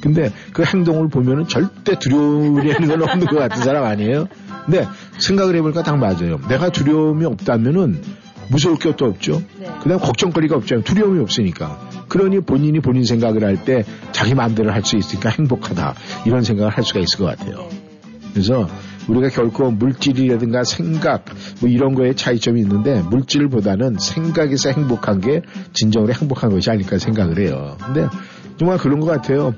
근데 0.00 0.32
그 0.52 0.64
행동을 0.64 1.08
보면은 1.08 1.46
절대 1.46 1.98
두려움이라는 1.98 2.88
건 2.88 3.02
없는 3.08 3.26
것 3.28 3.36
같은 3.38 3.62
사람 3.62 3.84
아니에요? 3.84 4.26
근데 4.66 4.86
생각을 5.18 5.54
해보니까 5.56 5.82
딱 5.82 5.96
맞아요. 5.96 6.40
내가 6.48 6.70
두려움이 6.70 7.24
없다면은 7.24 8.02
무서울 8.48 8.76
것도 8.78 9.06
없죠. 9.06 9.42
네. 9.58 9.68
그 9.82 9.88
다음 9.88 10.00
걱정거리가 10.00 10.56
없잖아요. 10.56 10.84
두려움이 10.84 11.20
없으니까. 11.20 11.80
그러니 12.08 12.40
본인이 12.40 12.80
본인 12.80 13.04
생각을 13.04 13.44
할 13.44 13.56
때 13.64 13.84
자기 14.10 14.34
마음대로 14.34 14.72
할 14.72 14.84
수 14.84 14.96
있으니까 14.96 15.30
행복하다. 15.30 15.94
이런 16.26 16.42
생각을 16.42 16.70
할 16.70 16.84
수가 16.84 17.00
있을 17.00 17.18
것 17.18 17.24
같아요. 17.26 17.68
네. 17.70 17.80
그래서 18.32 18.68
우리가 19.08 19.28
결코 19.28 19.70
물질이라든가 19.70 20.64
생각 20.64 21.24
뭐 21.60 21.68
이런 21.68 21.94
거에 21.94 22.14
차이점이 22.14 22.60
있는데 22.60 23.02
물질보다는 23.02 23.96
생각에서 23.98 24.70
행복한 24.70 25.20
게 25.20 25.42
진정으로 25.72 26.12
행복한 26.12 26.50
것이 26.50 26.70
아닐까 26.70 26.98
생각을 26.98 27.38
해요. 27.38 27.76
근데 27.84 28.06
정말 28.58 28.78
그런 28.78 29.00
것 29.00 29.06
같아요. 29.06 29.54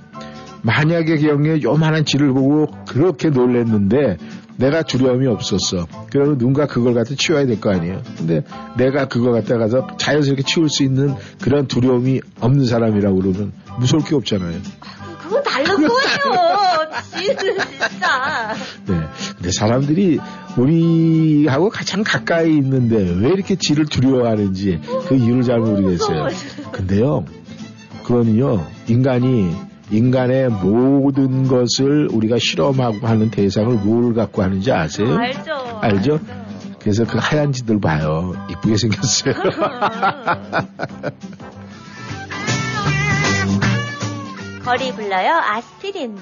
만약에 0.62 1.18
경에 1.18 1.60
요만한 1.62 2.04
질을 2.06 2.32
보고 2.32 2.68
그렇게 2.88 3.28
놀랬는데 3.28 4.16
내가 4.56 4.82
두려움이 4.82 5.26
없었어. 5.26 5.86
그러면 6.10 6.38
누군가 6.38 6.66
그걸 6.66 6.94
갖다 6.94 7.14
치워야 7.16 7.44
될 7.44 7.60
거 7.60 7.70
아니에요. 7.72 8.00
근데 8.16 8.42
내가 8.78 9.08
그걸 9.08 9.32
갖다 9.32 9.58
가서 9.58 9.88
자연스럽게 9.98 10.44
치울 10.46 10.68
수 10.70 10.84
있는 10.84 11.14
그런 11.42 11.66
두려움이 11.66 12.20
없는 12.40 12.64
사람이라고 12.64 13.16
그러면 13.16 13.52
무서울 13.78 14.04
게 14.04 14.14
없잖아요. 14.14 14.58
그건 15.22 15.42
다른 15.42 15.66
거예요. 15.76 16.90
진짜. 17.18 18.54
네. 18.86 19.03
근데 19.44 19.52
사람들이 19.52 20.18
우리하고 20.56 21.68
가장 21.68 22.02
가까이 22.02 22.56
있는데 22.56 22.96
왜 22.96 23.28
이렇게 23.28 23.56
지를 23.56 23.84
두려워하는지 23.84 24.80
그 25.06 25.16
이유를 25.16 25.42
잘 25.42 25.58
모르겠어요. 25.58 26.28
근데요, 26.72 27.26
그거는요, 28.04 28.66
인간이 28.88 29.54
인간의 29.90 30.48
모든 30.48 31.46
것을 31.46 32.08
우리가 32.10 32.38
실험하고 32.38 33.06
하는 33.06 33.30
대상을 33.30 33.70
뭘 33.76 34.14
갖고 34.14 34.42
하는지 34.42 34.72
아세요? 34.72 35.14
알죠. 35.14 35.52
알죠? 35.82 36.18
그래서 36.80 37.04
그 37.04 37.18
하얀 37.20 37.52
지들 37.52 37.78
봐요. 37.82 38.32
이쁘게 38.50 38.78
생겼어요. 38.78 39.34
거리 44.64 44.90
불러요 44.94 45.32
아스피린. 45.34 46.16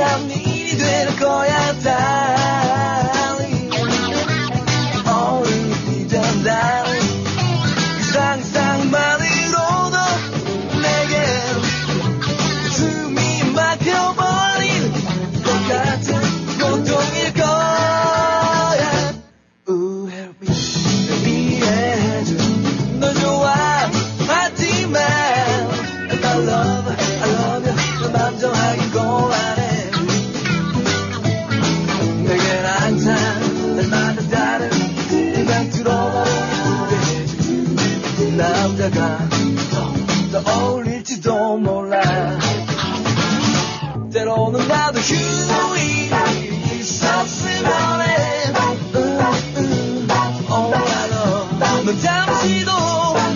끔찍한 0.00 0.30
일이 0.30 0.76
될 0.78 1.16
거야 1.16 1.78
달 1.80 2.39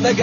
날 0.05 0.15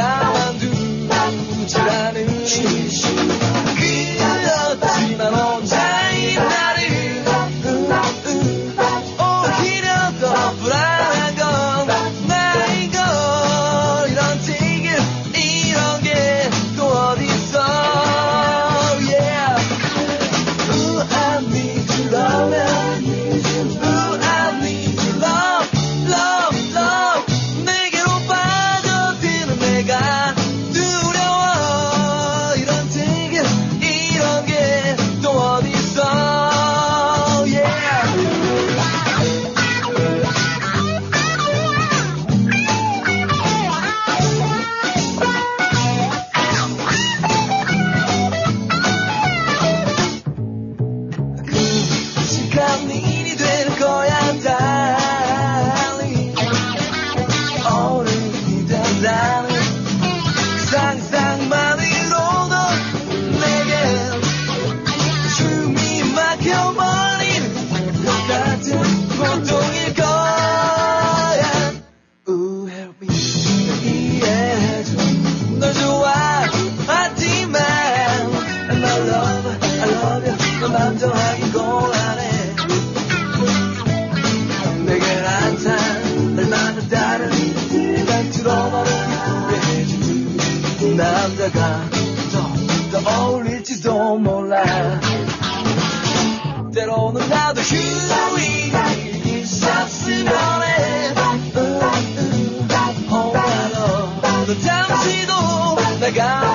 날 106.14 106.51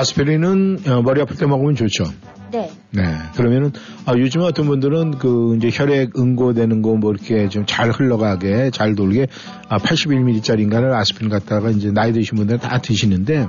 아스피린은 0.00 0.78
어, 0.88 1.02
머리 1.02 1.20
아플 1.20 1.36
때 1.36 1.46
먹으면 1.46 1.74
좋죠. 1.74 2.04
네. 2.52 2.70
네. 2.90 3.02
그러면은, 3.36 3.70
아, 4.06 4.14
요즘 4.16 4.40
어떤 4.40 4.66
분들은 4.66 5.18
그, 5.18 5.56
이제 5.56 5.70
혈액 5.72 6.18
응고되는 6.18 6.82
거 6.82 6.94
뭐 6.96 7.12
이렇게 7.12 7.48
좀 7.48 7.64
잘 7.66 7.90
흘러가게, 7.90 8.70
잘 8.70 8.94
돌게, 8.96 9.28
아, 9.68 9.78
81ml짜리인가를 9.78 10.92
아스피린 10.92 11.30
갖다가 11.30 11.70
이제 11.70 11.92
나이 11.92 12.12
드신 12.12 12.36
분들은 12.36 12.58
다 12.60 12.78
드시는데, 12.80 13.46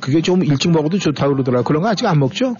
그게 0.00 0.22
좀 0.22 0.42
일찍 0.44 0.70
먹어도 0.70 0.98
좋다고 0.98 1.34
그러더라고요. 1.34 1.64
그런 1.64 1.82
거 1.82 1.88
아직 1.88 2.06
안 2.06 2.18
먹죠? 2.20 2.54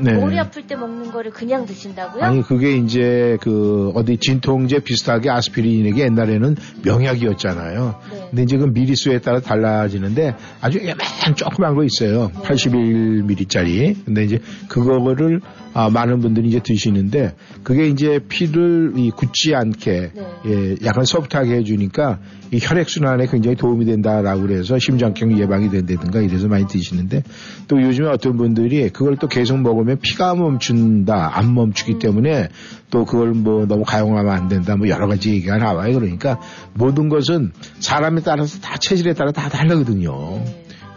네. 0.00 0.12
머리 0.12 0.38
아플 0.38 0.66
때 0.66 0.76
먹는 0.76 1.10
거를 1.10 1.30
그냥 1.30 1.66
드신다고요? 1.66 2.22
아니, 2.22 2.42
그게 2.42 2.76
이제 2.76 3.36
그, 3.40 3.92
어디 3.94 4.16
진통제 4.16 4.80
비슷하게 4.80 5.30
아스피린에게 5.30 6.04
옛날에는 6.04 6.56
명약이었잖아요. 6.84 7.94
네. 8.12 8.26
근데 8.30 8.42
이제 8.42 8.56
그 8.56 8.64
미리수에 8.64 9.20
따라 9.20 9.40
달라지는데 9.40 10.34
아주 10.60 10.78
요만 10.80 10.98
조그만 11.36 11.74
거 11.74 11.84
있어요. 11.84 12.30
81ml짜리. 12.42 13.96
근데 14.04 14.24
이제 14.24 14.38
그거를 14.68 15.40
아, 15.78 15.90
많은 15.90 16.18
분들이 16.18 16.48
이제 16.48 16.58
드시는데 16.60 17.36
그게 17.62 17.86
이제 17.86 18.18
피를 18.28 18.94
이 18.96 19.12
굳지 19.12 19.54
않게 19.54 20.10
네. 20.12 20.26
예, 20.46 20.76
약간 20.84 21.04
소프트하게 21.04 21.58
해주니까 21.58 22.18
이 22.50 22.58
혈액 22.60 22.88
순환에 22.88 23.28
굉장히 23.28 23.56
도움이 23.56 23.84
된다라고 23.84 24.42
그래서 24.42 24.76
심장병 24.76 25.38
예방이 25.38 25.70
된다든가 25.70 26.20
이래서 26.20 26.48
많이 26.48 26.66
드시는데 26.66 27.22
또 27.68 27.80
요즘에 27.80 28.08
어떤 28.08 28.36
분들이 28.36 28.90
그걸 28.90 29.18
또 29.18 29.28
계속 29.28 29.60
먹으면 29.60 30.00
피가 30.02 30.34
멈춘다, 30.34 31.38
안 31.38 31.54
멈추기 31.54 32.00
때문에 32.00 32.48
또 32.90 33.04
그걸 33.04 33.30
뭐 33.30 33.64
너무 33.66 33.84
가용하면 33.84 34.32
안 34.32 34.48
된다, 34.48 34.74
뭐 34.74 34.88
여러 34.88 35.06
가지 35.06 35.30
얘기가 35.30 35.58
나와요. 35.58 35.94
그러니까 35.94 36.40
모든 36.74 37.08
것은 37.08 37.52
사람에 37.78 38.22
따라서 38.24 38.58
다 38.58 38.78
체질에 38.78 39.14
따라 39.14 39.30
다 39.30 39.48
다르거든요. 39.48 40.42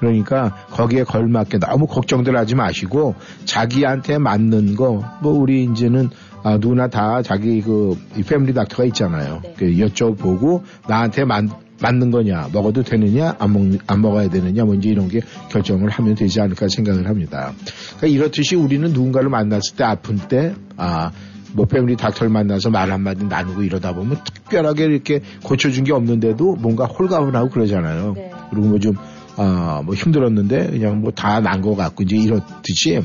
그러니까 0.02 0.54
거기에 0.72 1.04
걸맞게 1.04 1.60
너무 1.60 1.88
걱정들 1.88 2.36
하지 2.36 2.56
마시고 2.56 3.16
자기한테 3.45 4.18
맞는 4.18 4.76
거 4.76 5.02
뭐 5.22 5.34
우리 5.34 5.64
이제는 5.64 6.10
아, 6.43 6.58
누구나 6.58 6.88
다 6.88 7.22
자기 7.22 7.62
그이 7.62 8.24
패밀리 8.28 8.54
닥터가 8.54 8.84
있잖아요. 8.86 9.41
네. 9.43 9.54
그 9.58 9.66
여쭤보고 9.66 10.64
나한테 10.88 11.24
맞, 11.24 11.45
맞는 11.82 12.10
거냐 12.10 12.49
먹어도 12.52 12.82
되느냐 12.84 13.36
안, 13.38 13.54
먹, 13.54 13.80
안 13.86 14.02
먹어야 14.02 14.30
되느냐 14.30 14.66
뭔지 14.66 14.89
이런 14.89 15.08
게 15.08 15.22
결정을 15.52 15.89
하면 15.89 16.16
되지 16.16 16.41
않을까 16.41 16.68
생각을 16.68 17.08
합니다. 17.08 17.54
그러니까 17.97 18.08
이렇듯이 18.08 18.56
우리는 18.56 18.91
누군가를 18.91 19.30
만났을 19.30 19.76
때 19.76 19.84
아픈 19.84 20.18
때 20.18 20.56
아, 20.78 21.12
뭐 21.54 21.66
패밀리 21.66 21.95
닥터를 21.95 22.32
만나서 22.32 22.70
말 22.72 22.91
한마디 22.91 23.26
나누고 23.26 23.62
이러다 23.62 23.93
보면 23.93 24.18
특별하게 24.24 24.86
이렇게 24.86 25.22
고쳐준 25.43 25.84
게 25.84 25.93
없는데도 25.93 26.56
뭔가 26.56 26.86
홀가분하고 26.86 27.49
그러잖아요. 27.49 28.14
네. 28.16 28.32
그리고 28.49 28.68
뭐 28.68 28.80
좀, 28.80 28.93
아, 29.38 29.82
뭐 29.86 29.95
힘들었는데 29.95 30.67
그냥 30.71 31.01
뭐 31.01 31.11
다 31.11 31.39
난 31.39 31.61
것 31.61 31.75
같고 31.75 32.03
이제 32.03 32.15
이렇듯이 32.17 33.01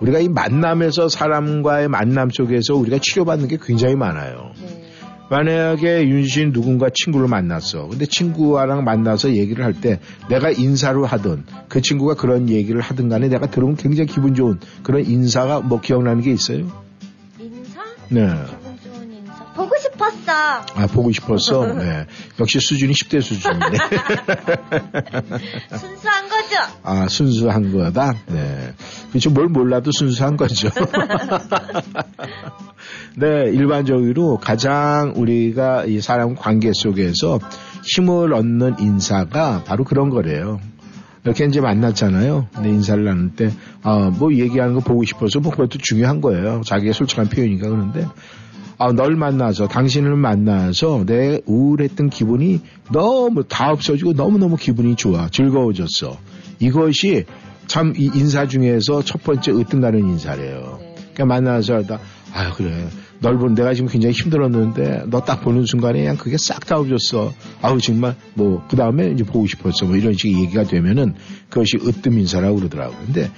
우리가 0.00 0.18
이 0.18 0.28
만남에서 0.28 1.08
사람과의 1.08 1.88
만남 1.88 2.30
속에서 2.30 2.74
우리가 2.74 2.98
치료받는 2.98 3.48
게 3.48 3.58
굉장히 3.62 3.94
많아요. 3.96 4.50
네. 4.60 4.82
만약에 5.30 6.08
윤신 6.08 6.52
누군가 6.52 6.88
친구를 6.92 7.26
만났어. 7.28 7.88
근데 7.88 8.04
친구랑 8.04 8.84
만나서 8.84 9.32
얘기를 9.34 9.64
할 9.64 9.72
때 9.72 10.00
내가 10.28 10.50
인사로 10.50 11.06
하든 11.06 11.44
그 11.68 11.80
친구가 11.80 12.14
그런 12.14 12.50
얘기를 12.50 12.80
하든 12.82 13.08
간에 13.08 13.28
내가 13.28 13.46
들으면 13.46 13.76
굉장히 13.76 14.08
기분 14.08 14.34
좋은 14.34 14.58
그런 14.82 15.06
인사가 15.06 15.60
뭐 15.60 15.80
기억나는 15.80 16.22
게 16.22 16.32
있어요? 16.32 16.66
인사? 17.40 17.80
네. 18.10 18.28
보고 19.54 19.74
싶었어. 19.78 20.32
아, 20.74 20.86
보고 20.86 21.12
싶었어. 21.12 21.66
네. 21.74 22.06
역시 22.40 22.60
수준이 22.60 22.92
10대 22.92 23.20
수준이네. 23.20 23.78
순수한 25.78 26.28
거죠? 26.28 26.56
아, 26.82 27.08
순수한 27.08 27.72
거다? 27.72 28.14
네. 28.26 28.74
그렇죠. 29.10 29.30
뭘 29.30 29.48
몰라도 29.48 29.90
순수한 29.92 30.36
거죠. 30.36 30.68
네, 33.16 33.50
일반적으로 33.52 34.38
가장 34.38 35.12
우리가 35.16 35.84
이 35.84 36.00
사람 36.00 36.34
관계 36.34 36.72
속에서 36.74 37.38
힘을 37.84 38.32
얻는 38.32 38.76
인사가 38.80 39.62
바로 39.64 39.84
그런 39.84 40.08
거래요. 40.10 40.60
이렇게 41.24 41.44
이제 41.44 41.60
만났잖아요. 41.60 42.48
근데 42.52 42.70
인사를 42.70 43.04
나눌 43.04 43.30
때, 43.30 43.52
아, 43.82 44.10
뭐 44.10 44.32
얘기하는 44.34 44.74
거 44.74 44.80
보고 44.80 45.04
싶어서 45.04 45.38
뭐 45.38 45.52
그것도 45.52 45.78
중요한 45.78 46.20
거예요. 46.20 46.62
자기의 46.64 46.94
솔직한 46.94 47.28
표현이니까 47.28 47.68
그런데, 47.68 48.06
아, 48.84 48.90
널 48.92 49.14
만나서, 49.14 49.68
당신을 49.68 50.16
만나서 50.16 51.04
내 51.06 51.40
우울했던 51.46 52.10
기분이 52.10 52.60
너무 52.90 53.44
다 53.44 53.70
없어지고 53.70 54.14
너무너무 54.14 54.56
기분이 54.56 54.96
좋아. 54.96 55.28
즐거워졌어. 55.28 56.18
이것이 56.58 57.24
참 57.68 57.94
이 57.96 58.10
인사 58.14 58.46
중에서 58.48 59.02
첫 59.04 59.22
번째 59.22 59.52
으뜸가는 59.52 60.00
인사래요. 60.00 60.78
네. 60.80 60.94
그러니까 61.14 61.26
만나서 61.26 61.74
하다, 61.76 62.00
아 62.34 62.52
그래. 62.54 62.88
널본 63.20 63.54
내가 63.54 63.72
지금 63.72 63.88
굉장히 63.88 64.14
힘들었는데 64.14 65.04
너 65.06 65.20
딱 65.20 65.42
보는 65.42 65.64
순간에 65.64 66.00
그냥 66.00 66.16
그게 66.16 66.36
싹 66.36 66.66
다 66.66 66.76
없어졌어. 66.78 67.32
아우 67.62 67.80
정말 67.80 68.16
뭐 68.34 68.64
그 68.68 68.74
다음에 68.74 69.10
이제 69.12 69.22
보고 69.22 69.46
싶었어. 69.46 69.86
뭐 69.86 69.94
이런 69.96 70.12
식의 70.14 70.42
얘기가 70.42 70.64
되면은 70.64 71.14
그것이 71.48 71.76
으뜸 71.76 72.14
인사라고 72.14 72.56
그러더라고. 72.56 72.96
근데 73.06 73.30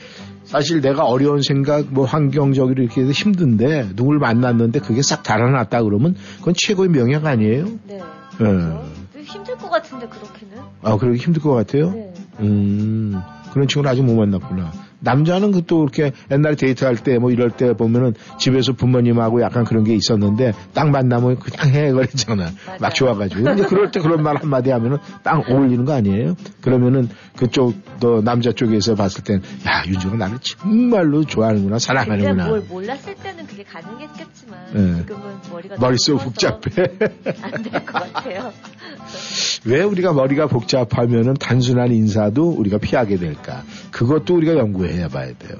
사실 0.44 0.80
내가 0.80 1.04
어려운 1.04 1.42
생각, 1.42 1.86
뭐 1.90 2.04
환경적으로 2.04 2.82
이렇게 2.82 3.02
해서 3.02 3.12
힘든데 3.12 3.90
누굴 3.96 4.18
만났는데 4.18 4.80
그게 4.80 5.02
싹 5.02 5.22
달아났다 5.22 5.82
그러면 5.82 6.16
그건 6.38 6.54
최고의 6.56 6.90
명약 6.90 7.26
아니에요? 7.26 7.66
네. 7.86 7.96
예. 7.96 8.02
그렇죠. 8.36 8.84
힘들 9.22 9.56
것 9.56 9.70
같은데 9.70 10.06
그렇게는? 10.06 10.58
아, 10.82 10.96
그러기 10.96 11.18
힘들 11.18 11.42
것 11.42 11.52
같아요? 11.54 11.90
네. 11.92 12.12
음, 12.40 13.20
그런 13.52 13.68
친구는 13.68 13.90
아직 13.90 14.02
못 14.02 14.14
만났구나. 14.14 14.72
남자는 15.04 15.52
그또 15.52 15.82
이렇게 15.84 16.12
옛날에 16.30 16.56
데이트할 16.56 16.96
때 16.96 17.18
뭐 17.18 17.30
이럴 17.30 17.50
때 17.50 17.72
보면은 17.74 18.14
집에서 18.38 18.72
부모님하고 18.72 19.40
약간 19.42 19.64
그런 19.64 19.84
게 19.84 19.94
있었는데 19.94 20.52
딱 20.74 20.90
만나면 20.90 21.38
그냥 21.38 21.68
해 21.74 21.92
그랬잖아. 21.92 22.50
맞아요. 22.66 22.78
막 22.80 22.94
좋아가지고. 22.94 23.42
근데 23.44 23.64
그럴 23.66 23.90
때 23.90 24.00
그런 24.00 24.22
말 24.22 24.36
한마디 24.36 24.70
하면은 24.70 24.98
딱 25.22 25.48
어울리는 25.48 25.84
거 25.84 25.92
아니에요? 25.92 26.34
그러면은 26.60 27.08
그쪽 27.36 27.74
또 28.00 28.22
남자 28.22 28.50
쪽에서 28.52 28.94
봤을 28.94 29.22
땐 29.22 29.42
야, 29.66 29.84
윤주가 29.86 30.16
나를 30.16 30.38
정말로 30.40 31.24
좋아하는구나, 31.24 31.78
사랑하는구나. 31.78 32.46
뭘 32.48 32.60
몰랐을 32.68 33.14
때는 33.22 33.46
그게 33.46 33.62
가능했겠지만 33.64 34.58
네. 34.72 34.96
지금은 34.98 35.20
머리가 35.52 35.76
머릿속 35.78 36.18
복잡해. 36.24 36.60
안 37.42 37.62
될 37.62 37.84
것 37.84 38.12
같아요. 38.12 38.52
왜 39.66 39.82
우리가 39.82 40.12
머리가 40.12 40.46
복잡하면은 40.46 41.34
단순한 41.34 41.92
인사도 41.92 42.50
우리가 42.50 42.78
피하게 42.78 43.16
될까? 43.16 43.62
그것도 43.90 44.34
우리가 44.36 44.56
연구해 44.56 44.93
봐야 45.08 45.26
돼요. 45.26 45.58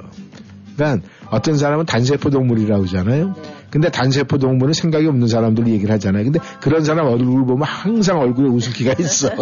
그러니까 0.76 1.06
어떤 1.30 1.56
사람은 1.56 1.86
단세포 1.86 2.30
동물이라고 2.30 2.84
하잖아요. 2.84 3.34
근데 3.70 3.90
단세포 3.90 4.38
동물은 4.38 4.72
생각이 4.74 5.06
없는 5.06 5.28
사람들 5.28 5.68
얘기를 5.68 5.92
하잖아요. 5.94 6.24
근데 6.24 6.38
그런 6.60 6.84
사람 6.84 7.06
얼굴 7.06 7.44
보면 7.46 7.62
항상 7.62 8.20
얼굴에 8.20 8.48
웃을기가 8.48 8.94
있어. 8.98 9.30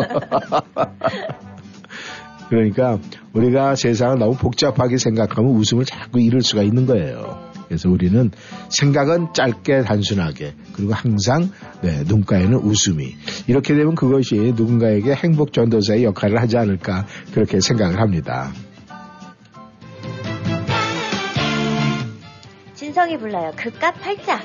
그러니까 2.49 2.99
우리가 3.33 3.77
세상을 3.77 4.19
너무 4.19 4.37
복잡하게 4.37 4.99
생각하면 4.99 5.53
웃음을 5.53 5.87
자꾸 5.87 6.21
잃을 6.21 6.43
수가 6.43 6.63
있는 6.63 6.87
거예요. 6.87 7.51
그래서 7.67 7.89
우리는 7.89 8.31
생각은 8.69 9.29
짧게 9.33 9.83
단순하게 9.83 10.53
그리고 10.75 10.93
항상 10.93 11.51
네, 11.81 12.05
눈가에는 12.07 12.59
웃음이 12.59 13.17
이렇게 13.47 13.75
되면 13.75 13.95
그것이 13.95 14.35
누군가에게 14.55 15.15
행복 15.15 15.55
전도사의 15.55 16.05
역할을 16.05 16.39
하지 16.39 16.59
않을까 16.59 17.07
그렇게 17.33 17.61
생각을 17.61 17.99
합니다. 17.99 18.53
진성이 22.93 23.17
불러요. 23.17 23.53
팔자. 24.03 24.43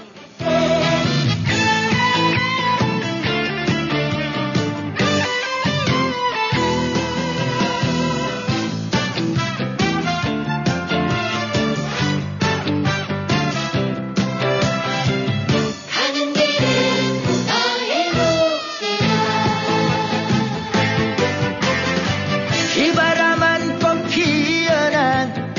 비바람 22.74 23.43
법 23.80 24.08
피어난 24.08 25.54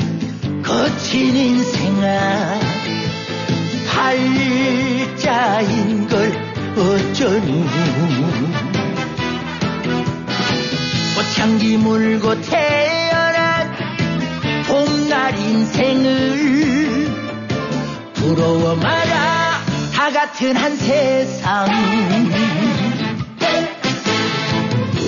거친 0.63 1.35
인생아 1.35 2.68
팔자인 4.09 6.07
걸 6.07 6.31
어쩌누 6.75 7.65
꽃향기 11.15 11.77
물고 11.77 12.41
태어난 12.41 13.71
봄날 14.65 15.37
인생을 15.37 17.07
부러워 18.15 18.75
마라. 18.77 19.61
다 19.93 20.11
같은 20.11 20.55
한 20.55 20.75
세상. 20.75 21.67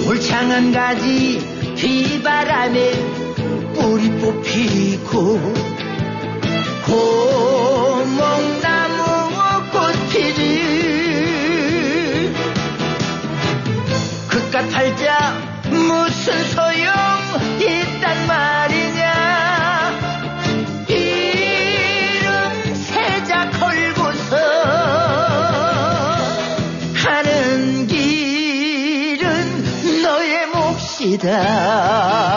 울창한 0.07 0.71
가지 0.73 1.39
비바람에 1.75 2.91
뿌리 3.73 4.11
뽑히고 4.19 5.39
고목나 6.85 8.70
그깟 14.51 14.69
팔자 14.69 15.33
무슨 15.69 16.43
소용 16.49 16.93
있단 17.61 18.27
말이냐. 18.27 19.01
이름 20.89 22.75
세자 22.75 23.49
걸고서 23.51 24.35
가는 27.01 27.87
길은 27.87 29.23
너의 30.03 30.47
몫이다 30.47 32.30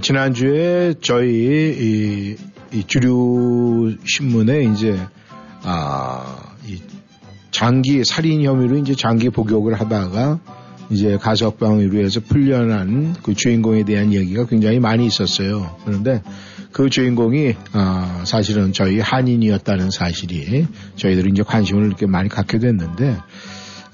지난주에 0.00 0.94
저희 1.00 1.28
이, 1.30 2.36
이 2.72 2.84
주류 2.86 3.96
신문에 4.04 4.64
이제 4.64 4.98
아, 5.62 6.54
이 6.66 6.80
장기 7.50 8.04
살인 8.04 8.42
혐의로 8.42 8.78
이제 8.78 8.94
장기 8.94 9.28
복역을 9.30 9.80
하다가 9.80 10.40
이제 10.90 11.16
가석방으로 11.18 11.98
해서 11.98 12.20
풀려난 12.20 13.14
그 13.22 13.34
주인공에 13.34 13.84
대한 13.84 14.12
얘기가 14.12 14.46
굉장히 14.46 14.80
많이 14.80 15.06
있었어요. 15.06 15.76
그런데 15.84 16.22
그 16.72 16.88
주인공이 16.88 17.54
아, 17.72 18.22
사실은 18.24 18.72
저희 18.72 19.00
한인이었다는 19.00 19.90
사실이 19.90 20.66
저희들이 20.96 21.30
이제 21.30 21.42
관심을 21.42 21.86
이렇게 21.86 22.06
많이 22.06 22.28
갖게 22.28 22.58
됐는데 22.58 23.16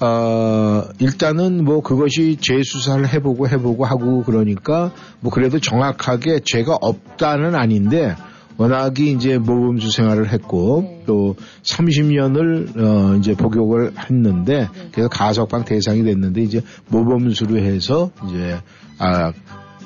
어, 0.00 0.82
일단은 0.98 1.64
뭐 1.64 1.80
그것이 1.80 2.36
재수사를 2.40 3.08
해보고 3.14 3.48
해보고 3.48 3.84
하고 3.84 4.22
그러니까 4.24 4.92
뭐 5.20 5.32
그래도 5.32 5.58
정확하게 5.58 6.40
죄가 6.44 6.76
없다는 6.80 7.54
아닌데 7.54 8.14
워낙이 8.58 9.12
이제 9.12 9.38
모범수 9.38 9.90
생활을 9.90 10.30
했고 10.30 10.82
네. 10.82 11.02
또 11.06 11.36
30년을 11.62 12.78
어 12.78 13.16
이제 13.16 13.34
복역을 13.34 13.92
했는데 13.98 14.68
그래서 14.92 15.08
가석방 15.08 15.64
대상이 15.64 16.02
됐는데 16.04 16.42
이제 16.42 16.62
모범수로 16.88 17.58
해서 17.58 18.10
이제 18.26 18.58
아, 18.98 19.32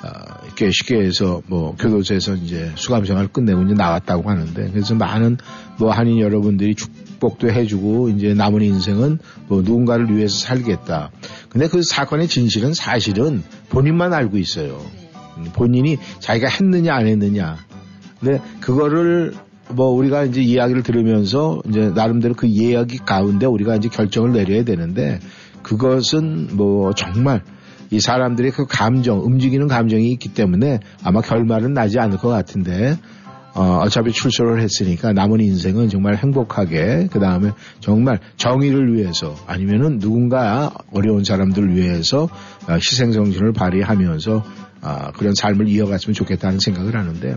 아, 0.02 0.40
이렇게 0.44 0.70
쉽게 0.70 1.00
해서 1.00 1.42
뭐 1.48 1.74
교도소에서 1.76 2.34
이제 2.34 2.70
수감 2.76 3.04
생활을 3.04 3.28
끝내고 3.28 3.62
이제 3.62 3.74
나왔다고 3.74 4.30
하는데 4.30 4.70
그래서 4.70 4.94
많은 4.94 5.38
뭐 5.78 5.90
한인 5.90 6.20
여러분들이 6.20 6.74
축복도 7.20 7.50
해주고 7.52 8.08
이제 8.08 8.34
남은 8.34 8.62
인생은 8.62 9.18
뭐 9.46 9.60
누군가를 9.62 10.16
위해서 10.16 10.36
살겠다. 10.38 11.10
근데 11.50 11.68
그 11.68 11.82
사건의 11.82 12.26
진실은 12.26 12.72
사실은 12.72 13.42
본인만 13.68 14.12
알고 14.12 14.38
있어요. 14.38 14.80
음, 15.36 15.44
본인이 15.52 15.98
자기가 16.18 16.48
했느냐 16.48 16.94
안 16.94 17.06
했느냐. 17.06 17.58
근데 18.18 18.40
그거를 18.60 19.34
뭐 19.68 19.88
우리가 19.90 20.24
이제 20.24 20.40
이야기를 20.40 20.82
들으면서 20.82 21.60
이제 21.68 21.92
나름대로 21.94 22.34
그 22.34 22.46
이야기 22.46 22.98
가운데 22.98 23.46
우리가 23.46 23.76
이제 23.76 23.88
결정을 23.88 24.32
내려야 24.32 24.64
되는데 24.64 25.20
그것은 25.62 26.56
뭐 26.56 26.92
정말 26.94 27.42
이 27.92 28.00
사람들의 28.00 28.52
그 28.52 28.66
감정, 28.66 29.20
움직이는 29.20 29.68
감정이 29.68 30.10
있기 30.12 30.32
때문에 30.32 30.80
아마 31.02 31.20
결말은 31.20 31.74
나지 31.74 31.98
않을 31.98 32.18
것 32.18 32.28
같은데 32.28 32.96
어, 33.54 33.80
어차피 33.82 34.12
출소를 34.12 34.60
했으니까 34.60 35.12
남은 35.12 35.40
인생은 35.40 35.88
정말 35.88 36.16
행복하게 36.16 37.08
그 37.10 37.18
다음에 37.18 37.50
정말 37.80 38.20
정의를 38.36 38.94
위해서 38.94 39.34
아니면은 39.46 39.98
누군가 39.98 40.72
어려운 40.92 41.24
사람들을 41.24 41.74
위해서 41.74 42.28
어, 42.68 42.74
희생 42.74 43.12
정신을 43.12 43.52
발휘하면서 43.52 44.44
아, 44.82 45.12
그런 45.12 45.34
삶을 45.34 45.68
이어갔으면 45.68 46.14
좋겠다는 46.14 46.58
생각을 46.58 46.96
하는데 46.96 47.36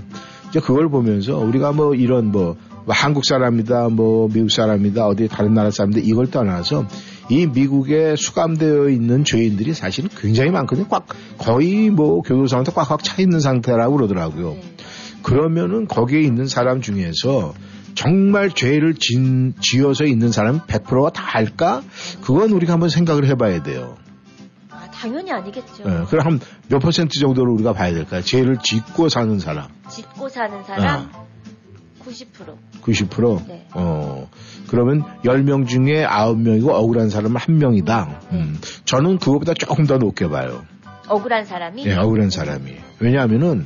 이제 0.49 0.59
그걸 0.59 0.89
보면서 0.89 1.37
우리가 1.39 1.71
뭐 1.71 1.95
이런 1.95 2.31
뭐, 2.31 2.55
뭐 2.85 2.87
한국 2.87 3.25
사람이다 3.25 3.89
뭐 3.89 4.29
미국 4.29 4.49
사람이다 4.49 5.07
어디 5.07 5.27
다른 5.27 5.53
나라 5.53 5.71
사람들 5.71 6.05
이걸 6.05 6.29
떠나서 6.29 6.87
이 7.29 7.47
미국에 7.47 8.15
수감되어 8.15 8.89
있는 8.89 9.23
죄인들이 9.23 9.73
사실은 9.73 10.09
굉장히 10.15 10.51
많거든요. 10.51 10.87
꽉 10.89 11.07
거의 11.37 11.89
뭐 11.89 12.21
교도소한테 12.21 12.71
꽉꽉 12.73 13.03
차 13.03 13.21
있는 13.21 13.39
상태라고 13.39 13.95
그러더라고요. 13.95 14.55
그러면은 15.23 15.87
거기에 15.87 16.21
있는 16.21 16.47
사람 16.47 16.81
중에서 16.81 17.53
정말 17.95 18.49
죄를 18.49 18.95
진, 18.95 19.53
지어서 19.59 20.05
있는 20.05 20.31
사람 20.31 20.59
100%가 20.61 21.11
다 21.11 21.23
할까? 21.23 21.81
그건 22.21 22.51
우리가 22.51 22.73
한번 22.73 22.89
생각을 22.89 23.25
해봐야 23.27 23.61
돼요. 23.63 23.97
아, 24.69 24.89
당연히 24.91 25.31
아니겠죠. 25.31 25.83
예, 25.85 26.05
그럼 26.09 26.25
한 26.25 26.39
몇 26.69 26.79
퍼센트 26.79 27.19
정도를 27.19 27.51
우리가 27.53 27.73
봐야 27.73 27.93
될까요? 27.93 28.21
죄를 28.21 28.57
짓고 28.57 29.09
사는 29.09 29.37
사람 29.39 29.67
짓고 29.89 30.27
사는 30.29 30.63
사람 30.63 31.09
아. 31.13 31.23
90%. 32.03 32.55
90%? 32.81 33.47
네. 33.47 33.67
어, 33.73 34.29
그러면 34.67 35.03
10명 35.23 35.67
중에 35.67 36.05
9명이고 36.05 36.69
억울한 36.69 37.09
사람은 37.09 37.39
1명이다. 37.39 38.31
음, 38.33 38.59
저는 38.85 39.19
그거보다 39.19 39.53
조금 39.53 39.85
더 39.85 39.97
높게 39.97 40.27
봐요. 40.27 40.63
억울한 41.07 41.45
사람이 41.45 41.85
예, 41.85 41.93
억울한 41.95 42.29
사람이. 42.29 42.71
왜냐하면은 42.99 43.65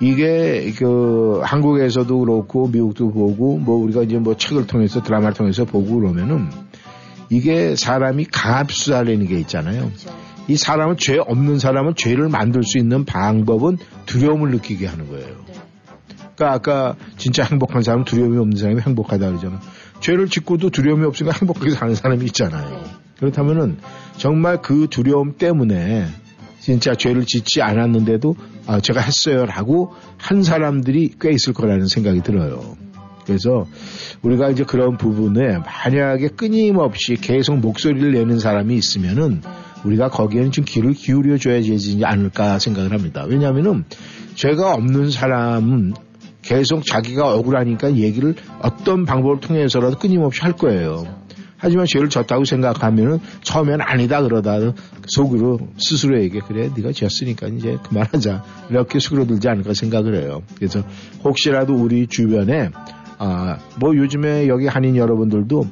이게 0.00 0.72
그 0.78 1.40
한국에서도 1.42 2.18
그렇고 2.18 2.68
미국도 2.68 3.10
보고 3.10 3.58
뭐 3.58 3.76
우리가 3.76 4.02
이제 4.02 4.18
뭐 4.18 4.36
책을 4.36 4.66
통해서 4.66 5.02
드라마를 5.02 5.34
통해서 5.34 5.64
보고 5.64 5.98
그러면은 5.98 6.48
이게 7.30 7.74
사람이 7.74 8.26
강압 8.26 8.70
수사라는 8.70 9.26
게 9.26 9.38
있잖아요. 9.40 9.86
그렇죠. 9.86 10.10
이 10.48 10.56
사람은 10.56 10.96
죄 10.98 11.18
없는 11.18 11.58
사람은 11.58 11.94
죄를 11.94 12.28
만들 12.28 12.62
수 12.62 12.78
있는 12.78 13.04
방법은 13.04 13.76
두려움을 14.06 14.50
느끼게 14.52 14.86
하는 14.86 15.08
거예요. 15.08 15.26
네. 15.46 15.52
그러니까 16.36 16.52
아까 16.52 16.96
진짜 17.18 17.42
행복한 17.42 17.82
사람은 17.82 18.04
두려움이 18.04 18.38
없는 18.38 18.56
사람이 18.56 18.80
행복하다 18.80 19.28
그러잖아. 19.28 19.60
죄를 20.00 20.28
짓고도 20.28 20.70
두려움이 20.70 21.04
없으니까 21.04 21.36
행복하게 21.38 21.70
사는 21.70 21.94
사람이 21.94 22.24
있잖아요. 22.26 22.70
네. 22.70 22.82
그렇다면은 23.18 23.78
정말 24.16 24.62
그 24.62 24.86
두려움 24.88 25.36
때문에 25.36 26.06
진짜 26.68 26.94
죄를 26.94 27.24
짓지 27.24 27.62
않았는데도 27.62 28.36
아, 28.66 28.78
제가 28.78 29.00
했어요라고 29.00 29.94
한 30.18 30.42
사람들이 30.42 31.14
꽤 31.18 31.30
있을 31.32 31.54
거라는 31.54 31.86
생각이 31.86 32.20
들어요. 32.20 32.76
그래서 33.24 33.64
우리가 34.20 34.50
이제 34.50 34.64
그런 34.64 34.98
부분에 34.98 35.60
만약에 35.64 36.28
끊임없이 36.28 37.14
계속 37.14 37.56
목소리를 37.60 38.12
내는 38.12 38.38
사람이 38.38 38.74
있으면은 38.74 39.40
우리가 39.82 40.10
거기에는 40.10 40.50
좀 40.50 40.66
귀를 40.66 40.92
기울여 40.92 41.38
줘야 41.38 41.54
되지 41.62 42.02
않을까 42.04 42.58
생각을 42.58 42.92
합니다. 42.92 43.24
왜냐하면은 43.26 43.86
죄가 44.34 44.74
없는 44.74 45.10
사람은 45.10 45.94
계속 46.42 46.84
자기가 46.84 47.32
억울하니까 47.34 47.96
얘기를 47.96 48.34
어떤 48.60 49.06
방법을 49.06 49.40
통해서라도 49.40 49.96
끊임없이 49.96 50.42
할 50.42 50.52
거예요. 50.52 51.06
하지만 51.58 51.86
죄를 51.86 52.08
졌다고 52.08 52.44
생각하면은 52.44 53.18
처음에는 53.42 53.80
아니다 53.82 54.22
그러다 54.22 54.58
속으로 55.06 55.58
스스로에게 55.76 56.40
그래 56.46 56.70
네가 56.74 56.92
졌으니까 56.92 57.48
이제 57.48 57.76
그만하자 57.88 58.44
이렇게 58.70 58.98
수그러들지 58.98 59.48
않을까 59.48 59.74
생각을 59.74 60.14
해요. 60.14 60.42
그래서 60.56 60.82
혹시라도 61.24 61.74
우리 61.74 62.06
주변에 62.06 62.70
아 63.18 63.58
뭐 63.80 63.96
요즘에 63.96 64.48
여기 64.48 64.66
한인 64.66 64.96
여러분들도 64.96 65.64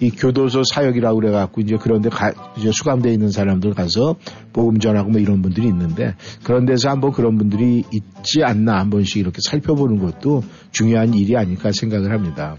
이 0.00 0.10
교도소 0.10 0.62
사역이라고 0.64 1.20
그래갖고 1.20 1.60
이제 1.60 1.76
그런데 1.80 2.08
가, 2.08 2.32
이제 2.58 2.72
수감돼 2.72 3.12
있는 3.12 3.30
사람들 3.30 3.72
가서 3.74 4.16
복음 4.52 4.80
전하고 4.80 5.10
뭐 5.10 5.20
이런 5.20 5.42
분들이 5.42 5.68
있는데 5.68 6.16
그런 6.42 6.66
데서 6.66 6.90
한번 6.90 7.12
그런 7.12 7.38
분들이 7.38 7.84
있지 7.92 8.42
않나 8.42 8.80
한 8.80 8.90
번씩 8.90 9.18
이렇게 9.18 9.38
살펴보는 9.48 9.98
것도 9.98 10.42
중요한 10.72 11.14
일이 11.14 11.36
아닐까 11.36 11.70
생각을 11.70 12.10
합니다. 12.10 12.56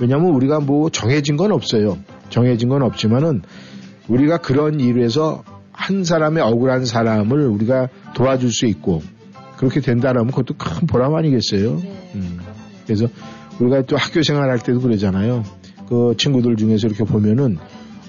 왜냐하면 0.00 0.32
우리가 0.32 0.60
뭐 0.60 0.90
정해진 0.90 1.36
건 1.36 1.52
없어요. 1.52 1.98
정해진 2.30 2.68
건 2.68 2.82
없지만은 2.82 3.42
우리가 4.08 4.38
그런 4.38 4.80
일에서 4.80 5.44
한 5.72 6.04
사람의 6.04 6.42
억울한 6.42 6.84
사람을 6.84 7.46
우리가 7.46 7.88
도와줄 8.14 8.50
수 8.50 8.66
있고 8.66 9.02
그렇게 9.56 9.80
된다라면 9.80 10.30
그것도 10.30 10.54
큰 10.56 10.86
보람 10.86 11.14
아니겠어요? 11.14 11.76
네. 11.76 12.10
음. 12.14 12.38
그래서 12.84 13.06
우리가 13.60 13.82
또 13.82 13.96
학교 13.96 14.22
생활할 14.22 14.58
때도 14.58 14.80
그러잖아요. 14.80 15.44
그 15.88 16.14
친구들 16.16 16.56
중에서 16.56 16.86
이렇게 16.86 17.04
보면은 17.04 17.58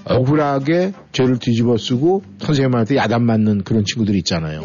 억울하게 0.04 0.92
죄를 1.12 1.38
뒤집어 1.38 1.76
쓰고 1.76 2.22
선생님한테 2.38 2.96
야단 2.96 3.24
맞는 3.24 3.64
그런 3.64 3.84
친구들이 3.84 4.18
있잖아요. 4.18 4.62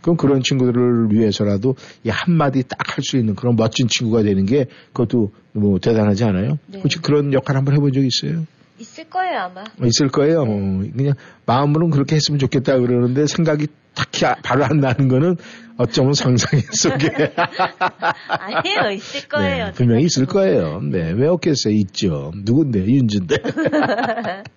네. 0.00 0.02
그럼 0.02 0.16
그런 0.16 0.42
친구들을 0.42 1.08
위해서라도 1.12 1.76
이 2.04 2.08
한마디 2.08 2.62
딱 2.62 2.78
할 2.96 3.02
수 3.02 3.16
있는 3.18 3.34
그런 3.34 3.54
멋진 3.56 3.86
친구가 3.88 4.22
되는 4.22 4.44
게 4.46 4.66
그것도 4.92 5.32
뭐 5.52 5.78
대단하지 5.78 6.24
않아요? 6.24 6.58
네. 6.66 6.80
혹시 6.82 6.98
그런 7.00 7.32
역할 7.32 7.56
한번 7.56 7.74
해본 7.74 7.92
적 7.92 8.00
있어요? 8.04 8.44
있을 8.78 9.04
거예요 9.10 9.38
아마. 9.40 9.62
있을 9.84 10.08
거예요. 10.08 10.40
어, 10.42 10.46
그냥 10.46 11.12
마음으로는 11.46 11.90
그렇게 11.90 12.16
했으면 12.16 12.38
좋겠다 12.38 12.78
그러는데 12.78 13.26
생각이 13.26 13.66
딱히 13.94 14.24
아- 14.24 14.36
바로 14.42 14.64
안 14.64 14.78
나는 14.80 15.08
거는 15.08 15.36
어쩌면 15.76 16.14
상상의 16.14 16.62
속에 16.72 17.32
아니에요 18.28 18.90
있을 18.92 19.28
거예요. 19.28 19.66
네, 19.66 19.72
분명히 19.72 20.04
있을 20.04 20.26
거예요. 20.26 20.80
네, 20.82 21.12
왜 21.12 21.26
없겠어요? 21.28 21.74
있죠. 21.74 22.32
누군데? 22.44 22.80
윤주인데. 22.86 23.36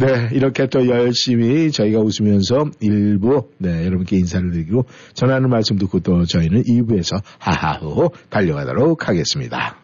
네, 0.00 0.28
이렇게 0.32 0.68
또 0.68 0.86
열심히 0.86 1.72
저희가 1.72 1.98
웃으면서 1.98 2.70
일부 2.80 3.50
네, 3.58 3.84
여러분께 3.84 4.16
인사를 4.16 4.48
드리고 4.52 4.86
전하는 5.12 5.50
말씀 5.50 5.76
듣고 5.76 5.98
또 5.98 6.24
저희는 6.24 6.62
2부에서 6.62 7.20
하하호 7.38 8.12
달려가도록 8.30 9.08
하겠습니다. 9.08 9.76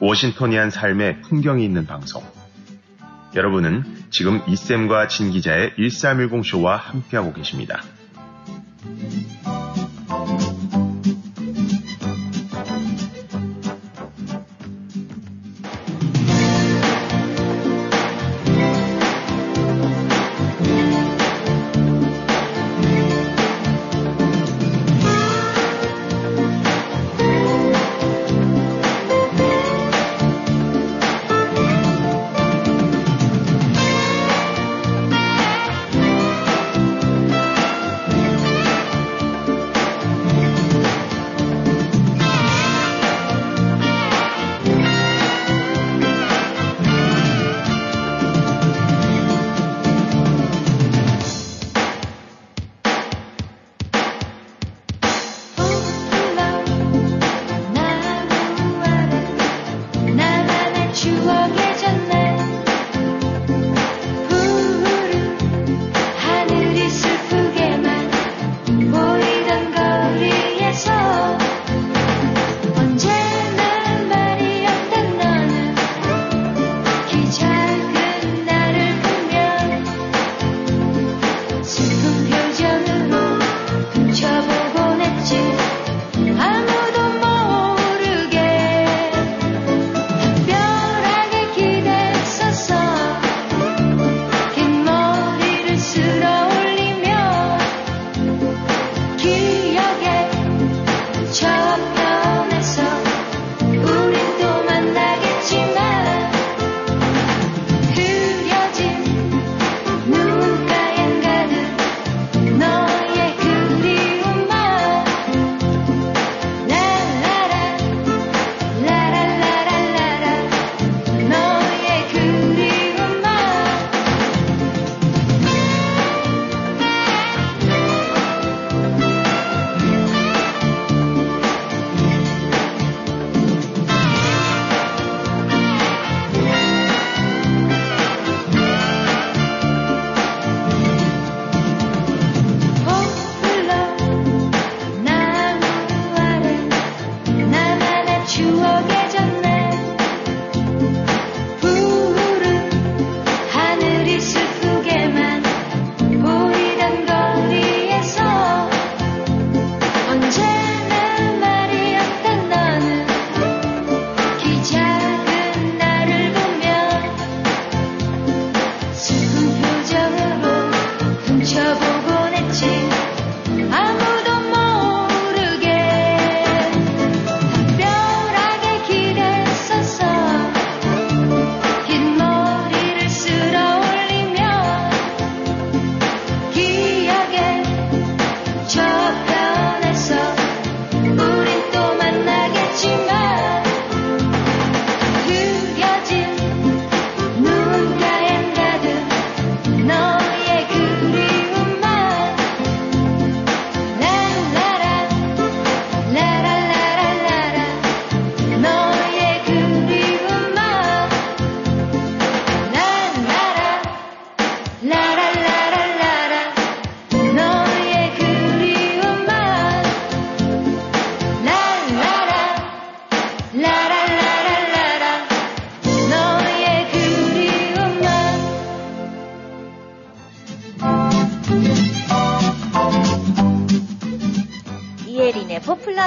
워싱턴이한 0.00 0.70
삶의 0.70 1.20
풍경이 1.20 1.62
있는 1.62 1.84
방송. 1.84 2.22
여러분은 3.34 3.82
지금 4.08 4.40
이쌤과 4.48 5.08
진 5.08 5.30
기자의 5.30 5.72
1310쇼와 5.78 6.76
함께하고 6.76 7.34
계십니다. 7.34 7.82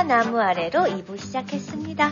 나무 0.10 0.40
아래로 0.40 0.80
2부 0.86 1.20
시작했습니다. 1.20 2.12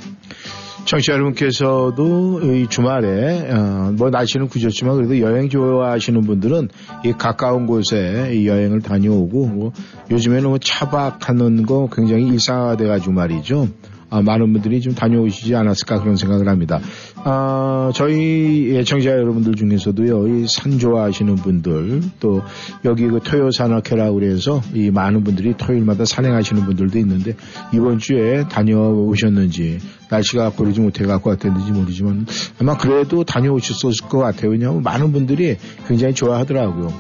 청취자 0.86 1.14
여러분께서도 1.14 2.41
이 2.43 2.68
주말에 2.70 3.50
어, 3.52 3.91
뭐 3.98 4.12
날씨는 4.12 4.50
구졌지만 4.50 4.98
그래도 4.98 5.20
여행 5.20 5.50
좋아하시는 5.50 6.22
분들은 6.22 6.70
이 7.04 7.14
가까운 7.14 7.66
곳에 7.66 8.36
이 8.36 8.48
여행을 8.48 8.82
다녀오고 8.82 9.48
뭐 9.48 9.72
요즘에는 10.12 10.48
뭐 10.48 10.60
차박하는 10.60 11.66
거 11.66 11.89
굉장히 11.91 12.28
일상화돼 12.28 12.86
가지고 12.86 13.14
말이죠. 13.14 13.68
아, 14.10 14.22
많은 14.22 14.53
분들이 14.53 14.80
좀 14.80 14.93
다녀오시지 14.95 15.53
않았을까 15.55 15.99
그런 16.01 16.16
생각을 16.16 16.47
합니다. 16.47 16.80
아, 17.24 17.91
저희 17.93 18.70
예청자 18.74 19.10
여러분들 19.12 19.55
중에서도요, 19.55 20.28
이 20.28 20.45
산 20.47 20.80
좋아하시는 20.80 21.36
분들, 21.36 22.01
또 22.20 22.41
여기 22.86 23.05
그 23.08 23.20
토요산악회라고 23.20 24.16
그래서 24.16 24.62
이 24.74 24.91
많은 24.91 25.24
분들이 25.24 25.55
토요일마다 25.58 26.05
산행하시는 26.05 26.64
분들도 26.66 26.97
있는데 26.99 27.36
이번 27.74 27.99
주에 27.99 28.45
다녀오셨는지 28.49 29.80
날씨가 30.10 30.51
고르지 30.51 30.80
못해 30.80 31.05
갖고 31.05 31.30
어땠는지 31.32 31.72
모르지만 31.74 32.26
아마 32.62 32.78
그래도 32.78 33.24
다녀오셨을 33.26 34.08
것 34.08 34.20
같아요. 34.20 34.51
왜냐하면 34.51 34.84
많은 34.84 35.12
분들이 35.12 35.58
굉장히 35.88 36.14
좋아하더라고요. 36.14 36.93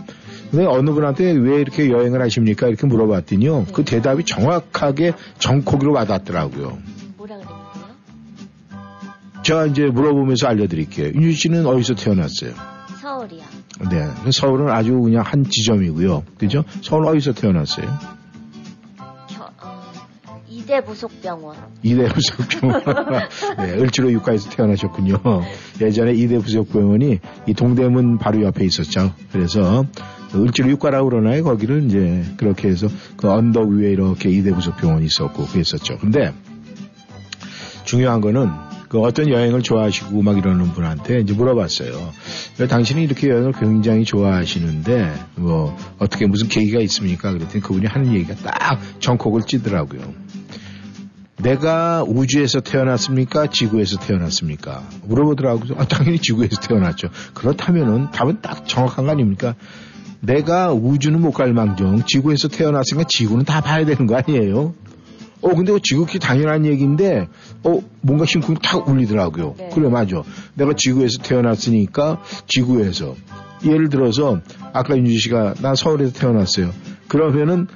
근데 0.51 0.65
어느 0.65 0.91
분한테 0.91 1.31
왜 1.31 1.59
이렇게 1.59 1.89
여행을 1.89 2.21
하십니까? 2.21 2.67
이렇게 2.67 2.87
물어봤더니요. 2.87 3.67
그 3.73 3.83
대답이 3.83 4.23
정확하게 4.23 5.13
정코기로 5.39 5.91
와닿더라고요. 5.93 6.77
제가 9.43 9.65
이제 9.67 9.85
물어보면서 9.85 10.47
알려드릴게요. 10.47 11.07
윤주 11.13 11.31
씨는 11.33 11.65
어디서 11.65 11.95
태어났어요? 11.95 12.51
서울이요. 13.01 13.43
네. 13.89 14.31
서울은 14.31 14.69
아주 14.69 14.99
그냥 14.99 15.23
한 15.25 15.43
지점이고요. 15.43 16.23
그죠? 16.37 16.63
서울 16.81 17.05
어디서 17.05 17.33
태어났어요? 17.33 17.85
겨- 19.29 19.49
어, 19.61 20.41
이대 20.49 20.81
부속병원. 20.83 21.55
이대 21.83 22.07
부속병원. 22.09 22.83
네, 23.59 23.73
을지로 23.79 24.11
육가에서 24.11 24.49
태어나셨군요. 24.49 25.17
예전에 25.79 26.13
이대 26.13 26.37
부속병원이 26.39 27.19
이 27.47 27.53
동대문 27.53 28.17
바로 28.17 28.41
옆에 28.43 28.65
있었죠. 28.65 29.13
그래서 29.31 29.85
을지로 30.35 30.69
육가라고 30.71 31.09
그러나요? 31.09 31.43
거기를 31.43 31.85
이제 31.85 32.23
그렇게 32.35 32.67
해서 32.67 32.87
그 33.15 33.29
언덕 33.31 33.69
위에 33.69 33.91
이렇게 33.91 34.29
이대 34.29 34.51
부속병원이 34.51 35.05
있었고 35.05 35.45
그랬었죠. 35.45 35.99
근데 35.99 36.33
중요한 37.85 38.19
거는 38.19 38.49
그 38.89 38.99
어떤 39.01 39.29
여행을 39.29 39.61
좋아하시고 39.63 40.21
막 40.21 40.37
이러는 40.37 40.71
분한테 40.71 41.19
이제 41.19 41.33
물어봤어요. 41.33 42.11
왜 42.59 42.67
당신이 42.67 43.03
이렇게 43.03 43.27
여행을 43.29 43.51
굉장히 43.53 44.05
좋아하시는데 44.05 45.13
뭐 45.35 45.77
어떻게 45.99 46.25
무슨 46.25 46.47
계기가 46.47 46.79
있습니까? 46.81 47.31
그랬더니 47.33 47.61
그분이 47.61 47.85
하는 47.85 48.13
얘기가 48.13 48.35
딱 48.35 48.79
정콕을 48.99 49.41
찌더라고요. 49.43 50.13
내가 51.39 52.03
우주에서 52.07 52.61
태어났습니까? 52.61 53.47
지구에서 53.47 53.99
태어났습니까? 53.99 54.83
물어보더라고요. 55.03 55.75
아, 55.77 55.85
당연히 55.85 56.17
지구에서 56.19 56.55
태어났죠. 56.61 57.09
그렇다면은 57.35 58.09
답은 58.11 58.41
딱 58.41 58.67
정확한 58.67 59.05
거 59.05 59.11
아닙니까? 59.11 59.53
내가 60.19 60.71
우주는 60.73 61.19
못 61.21 61.31
갈 61.33 61.53
망정 61.53 62.03
지구에서 62.05 62.47
태어났으니까 62.47 63.05
지구는 63.07 63.45
다 63.45 63.61
봐야 63.61 63.85
되는 63.85 64.07
거 64.07 64.15
아니에요? 64.15 64.73
어, 65.41 65.49
근데 65.55 65.71
그 65.71 65.79
지극히 65.81 66.19
당연한 66.19 66.65
얘기인데, 66.65 67.27
어, 67.63 67.79
뭔가 68.01 68.25
심쿵이 68.25 68.57
탁 68.61 68.87
울리더라고요. 68.87 69.55
네. 69.57 69.69
그래, 69.73 69.89
맞아. 69.89 70.23
내가 70.55 70.73
지구에서 70.75 71.21
태어났으니까 71.21 72.21
지구에서. 72.47 73.15
예를 73.65 73.89
들어서, 73.89 74.39
아까 74.73 74.95
윤주 74.97 75.17
씨가 75.19 75.55
나 75.61 75.75
서울에서 75.75 76.13
태어났어요. 76.13 76.71
그러면은 77.07 77.67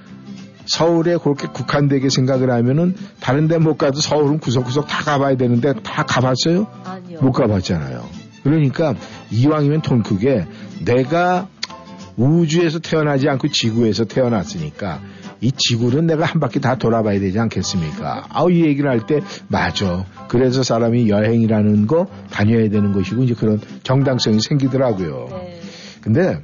서울에 0.66 1.18
그렇게 1.18 1.48
국한되게 1.48 2.10
생각을 2.10 2.52
하면은 2.52 2.96
다른 3.20 3.48
데 3.48 3.58
못 3.58 3.78
가도 3.78 4.00
서울은 4.00 4.40
구석구석 4.40 4.88
다 4.88 5.04
가봐야 5.04 5.36
되는데 5.36 5.74
다 5.84 6.04
가봤어요? 6.04 6.68
아니요. 6.84 7.20
못 7.22 7.32
가봤잖아요. 7.32 8.06
그러니까 8.44 8.96
이왕이면 9.32 9.82
통 9.82 10.04
크게 10.04 10.46
내가 10.86 11.48
우주에서 12.16 12.80
태어나지 12.80 13.28
않고 13.30 13.48
지구에서 13.50 14.06
태어났으니까 14.06 15.00
이 15.42 15.52
지구는 15.52 16.06
내가 16.06 16.26
한 16.26 16.40
바퀴 16.40 16.60
다 16.62 16.76
돌아봐야 16.76 17.20
되지 17.20 17.40
않겠습니까? 17.40 18.28
아우 18.30 18.52
이 18.52 18.64
얘기를 18.64 18.90
할 18.90 19.02
때 19.08 19.22
맞아. 19.48 20.06
그래서 20.28 20.62
사람이 20.62 21.10
여행이라는 21.10 21.88
거 21.88 22.06
다녀야 22.30 22.70
되는 22.70 22.94
것이고 22.94 23.24
이제 23.24 23.34
그런 23.34 23.60
정당성이 23.84 24.40
생기더라고요. 24.40 25.28
네. 25.32 25.62
근데 26.02 26.42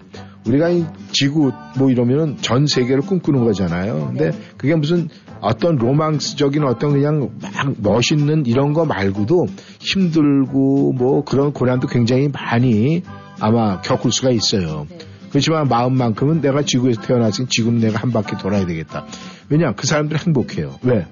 우리가 0.48 0.70
이 0.70 0.86
지구 1.12 1.52
뭐 1.78 1.92
이러면은 1.92 2.38
전 2.42 2.66
세계를 2.66 3.02
꿈꾸는 3.02 3.44
거잖아요. 3.46 4.08
근데 4.08 4.32
네. 4.32 4.38
그게 4.58 4.76
무슨 4.76 5.10
어떤 5.42 5.76
로망스적인 5.76 6.64
어떤 6.64 6.94
그냥 6.94 7.30
막 7.42 7.76
멋있는 7.78 8.46
이런 8.48 8.74
거 8.74 8.86
말고도 8.86 9.46
힘들고 9.80 10.94
뭐 10.94 11.24
그런 11.24 11.54
고난도 11.54 11.88
굉장히 11.88 12.30
많이 12.30 13.04
아마 13.40 13.82
겪을 13.82 14.12
수가 14.12 14.32
있어요. 14.32 14.88
네. 14.90 14.98
그렇지만 15.30 15.68
마음만큼은 15.68 16.42
내가 16.42 16.64
지구에서 16.64 17.02
태어났으니 17.02 17.48
지구는 17.48 17.80
내가 17.80 18.00
한 18.00 18.12
바퀴 18.12 18.38
돌아야 18.38 18.66
되겠다. 18.66 19.06
왜냐 19.50 19.74
그 19.74 19.88
사람들 19.88 20.18
행복해요. 20.18 20.80
왜? 20.84 21.06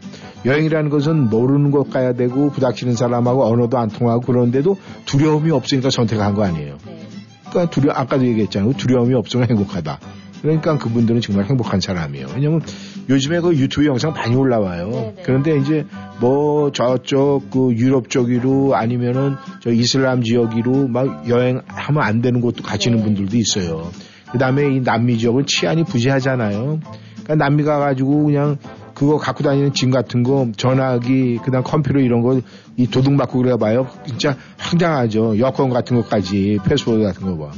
여행이라는 0.45 0.89
것은 0.89 1.29
모르는 1.29 1.71
곳 1.71 1.89
가야 1.89 2.13
되고 2.13 2.51
부닥치는 2.51 2.95
사람하고 2.95 3.45
언어도 3.45 3.77
안 3.77 3.89
통하고 3.89 4.21
그런데도 4.21 4.77
두려움이 5.05 5.51
없으니까 5.51 5.89
선택한 5.89 6.35
거 6.35 6.43
아니에요. 6.43 6.77
네. 6.85 7.07
그러니까 7.49 7.69
두려 7.71 7.93
아까도 7.93 8.25
얘기했잖아요. 8.25 8.73
두려움이 8.73 9.13
없으면 9.15 9.49
행복하다. 9.49 9.99
그러니까 10.45 10.77
그분들은 10.77 11.21
정말 11.21 11.45
행복한 11.45 11.81
사람이에요. 11.81 12.27
왜냐면 12.35 12.61
요즘에 13.09 13.39
그 13.39 13.55
유튜브 13.55 13.85
영상 13.87 14.13
많이 14.13 14.35
올라와요. 14.35 14.89
네네. 14.89 15.15
그런데 15.23 15.57
이제 15.57 15.85
뭐 16.19 16.71
저쪽 16.71 17.49
그 17.49 17.73
유럽 17.75 18.09
쪽으로 18.09 18.75
아니면은 18.75 19.35
저 19.61 19.71
이슬람 19.71 20.21
지역으로 20.21 20.87
막 20.87 21.27
여행하면 21.27 22.03
안 22.03 22.21
되는 22.21 22.41
곳도 22.41 22.63
가시는 22.63 22.99
네. 22.99 23.03
분들도 23.03 23.37
있어요. 23.37 23.91
그 24.31 24.37
다음에 24.37 24.75
이 24.75 24.81
남미 24.81 25.17
지역은 25.17 25.45
치안이 25.47 25.83
부재하잖아요. 25.85 26.79
그러니까 27.23 27.35
남미 27.35 27.63
가가지고 27.63 28.25
그냥 28.25 28.57
그거 28.93 29.17
갖고 29.17 29.43
다니는 29.43 29.73
짐 29.73 29.89
같은 29.89 30.23
거 30.23 30.47
전화기 30.55 31.39
그다음 31.43 31.63
컴퓨터 31.63 31.99
이런 31.99 32.21
거 32.21 32.39
이 32.77 32.87
도둑 32.87 33.13
맞고 33.13 33.39
그래 33.39 33.55
봐요. 33.55 33.87
진짜 34.05 34.35
황당하죠. 34.57 35.39
여권 35.39 35.69
같은 35.69 35.95
것까지 36.01 36.59
패스워드 36.65 37.03
같은 37.03 37.25
거 37.25 37.45
봐. 37.45 37.51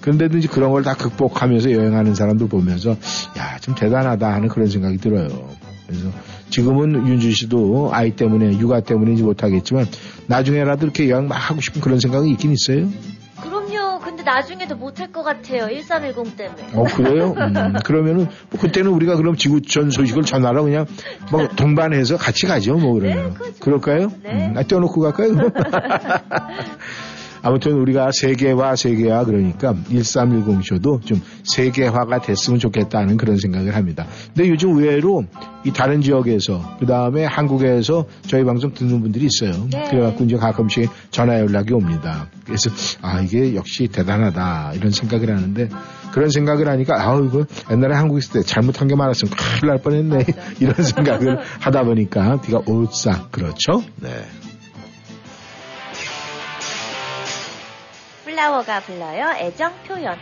그런데도 0.00 0.38
이제 0.38 0.48
그런 0.48 0.70
걸 0.70 0.82
다 0.82 0.94
극복하면서 0.94 1.72
여행하는 1.72 2.14
사람들 2.14 2.48
보면서 2.48 2.96
야 3.36 3.58
좀 3.60 3.74
대단하다 3.74 4.32
하는 4.32 4.48
그런 4.48 4.68
생각이 4.68 4.96
들어요. 4.96 5.28
그래서 5.86 6.08
지금은 6.48 7.06
윤준 7.06 7.30
씨도 7.32 7.90
아이 7.92 8.12
때문에 8.16 8.58
육아 8.58 8.80
때문인지 8.80 9.22
못하겠지만 9.22 9.86
나중에라도 10.26 10.86
이렇게 10.86 11.10
여행 11.10 11.28
막 11.28 11.34
하고 11.36 11.60
싶은 11.60 11.80
그런 11.82 12.00
생각이 12.00 12.30
있긴 12.30 12.52
있어요. 12.52 12.88
그럼요. 13.42 13.98
근데 14.00 14.22
나중에도 14.22 14.76
못할 14.76 15.12
것 15.12 15.22
같아요. 15.22 15.66
1310 15.68 16.36
때문에. 16.36 16.62
어 16.72 16.84
그래요? 16.84 17.34
음, 17.36 17.74
그러면은 17.84 18.28
뭐 18.50 18.60
그때는 18.60 18.90
우리가 18.92 19.16
그럼 19.16 19.36
지구 19.36 19.60
전 19.60 19.90
소식을 19.90 20.22
전하러 20.22 20.62
그냥 20.62 20.86
뭐 21.30 21.46
동반해서 21.56 22.16
같이 22.16 22.46
가죠 22.46 22.74
뭐 22.76 22.94
그러면 22.94 23.34
네. 23.38 23.50
그럴까요? 23.60 24.10
네. 24.22 24.48
음, 24.48 24.54
아, 24.56 24.62
떼어놓고 24.62 25.00
갈까요? 25.02 25.32
아무튼 27.42 27.72
우리가 27.72 28.10
세계화 28.12 28.76
세계화 28.76 29.24
그러니까 29.24 29.74
1310 29.88 30.64
쇼도 30.64 31.00
좀 31.00 31.22
세계화가 31.44 32.20
됐으면 32.20 32.58
좋겠다는 32.58 33.16
그런 33.16 33.36
생각을 33.36 33.74
합니다. 33.74 34.06
근데 34.34 34.48
요즘 34.48 34.76
의외로 34.76 35.24
이 35.64 35.72
다른 35.72 36.00
지역에서 36.00 36.76
그 36.78 36.86
다음에 36.86 37.24
한국에서 37.24 38.06
저희 38.26 38.44
방송 38.44 38.72
듣는 38.72 39.00
분들이 39.00 39.26
있어요. 39.26 39.68
네. 39.70 39.84
그래갖고 39.90 40.24
이제 40.24 40.36
가끔씩 40.36 40.90
전화 41.10 41.38
연락이 41.38 41.72
옵니다. 41.72 42.28
그래서 42.44 42.70
아 43.02 43.20
이게 43.20 43.54
역시 43.54 43.88
대단하다 43.88 44.74
이런 44.74 44.90
생각을 44.90 45.30
하는데 45.30 45.68
그런 46.12 46.30
생각을 46.30 46.68
하니까 46.68 47.00
아우 47.00 47.24
이거 47.26 47.46
옛날에 47.70 47.94
한국에 47.94 48.18
있을 48.18 48.40
때 48.40 48.42
잘못한 48.42 48.88
게 48.88 48.96
많았으면 48.96 49.32
큰일 49.32 49.68
날 49.68 49.78
뻔했네 49.78 50.26
이런 50.60 50.74
생각을 50.74 51.38
하다 51.60 51.84
보니까 51.84 52.40
비가 52.40 52.60
오싹 52.66 53.30
그렇죠? 53.30 53.82
네. 53.96 54.10
플라워가 58.40 58.80
불러요. 58.80 59.34
애정 59.36 59.70
표현. 59.82 60.16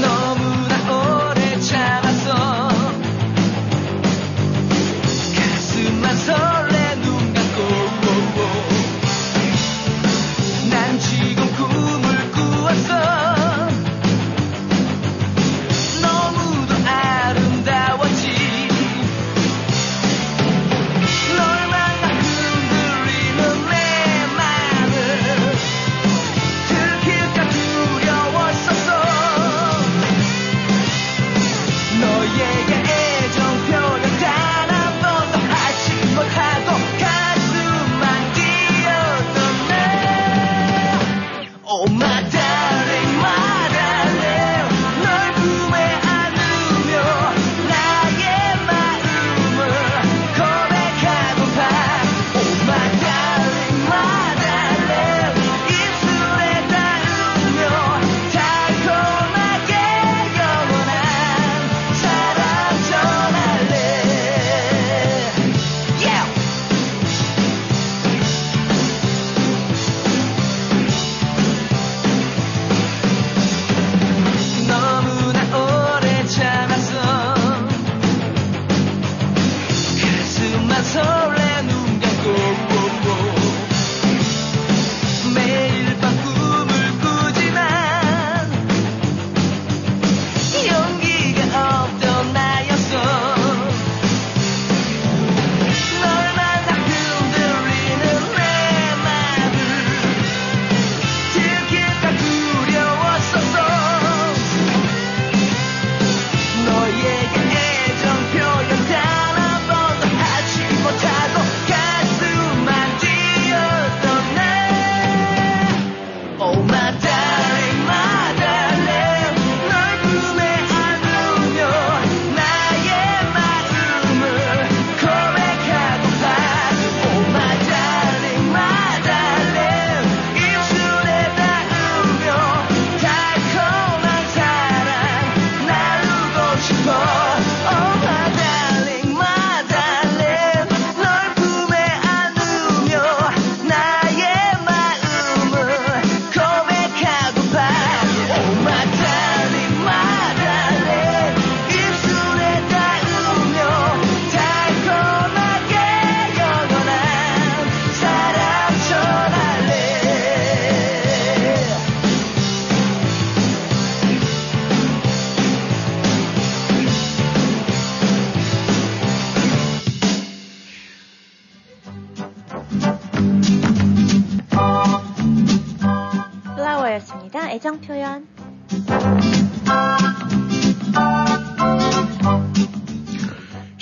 너무 0.00 0.47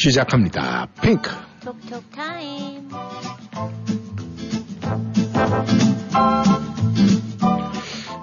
시작합니다. 0.06 0.86
핑크. 1.02 1.30
톡톡 1.64 2.10
타임. 2.12 2.88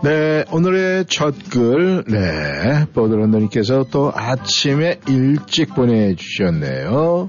네, 0.01 0.45
오늘의 0.51 1.05
첫 1.09 1.35
글, 1.49 2.05
네, 2.07 2.85
보드런더님께서 2.93 3.87
또 3.91 4.13
아침에 4.15 4.99
일찍 5.09 5.75
보내주셨네요. 5.75 7.27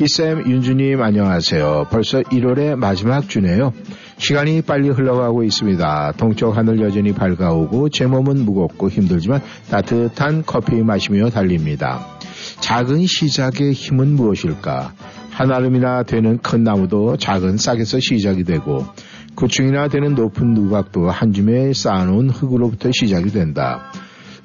이쌤, 0.00 0.46
윤주님, 0.46 1.00
안녕하세요. 1.00 1.86
벌써 1.88 2.22
1월의 2.22 2.74
마지막 2.74 3.28
주네요. 3.28 3.72
시간이 4.18 4.62
빨리 4.62 4.88
흘러가고 4.88 5.44
있습니다. 5.44 6.12
동쪽 6.16 6.56
하늘 6.56 6.80
여전히 6.80 7.12
밝아오고 7.12 7.90
제 7.90 8.06
몸은 8.06 8.44
무겁고 8.44 8.90
힘들지만 8.90 9.42
따뜻한 9.70 10.42
커피 10.44 10.82
마시며 10.82 11.30
달립니다. 11.30 12.16
작은 12.60 13.06
시작의 13.06 13.72
힘은 13.72 14.14
무엇일까? 14.16 14.94
한 15.30 15.52
알음이나 15.52 16.02
되는 16.04 16.38
큰 16.38 16.64
나무도 16.64 17.18
작은 17.18 17.58
싹에서 17.58 18.00
시작이 18.00 18.44
되고 18.44 18.86
구층이나 19.34 19.88
되는 19.88 20.14
높은 20.14 20.54
누각도 20.54 21.10
한 21.10 21.32
줌에 21.32 21.72
쌓아놓은 21.74 22.30
흙으로부터 22.30 22.90
시작이 22.92 23.30
된다. 23.30 23.92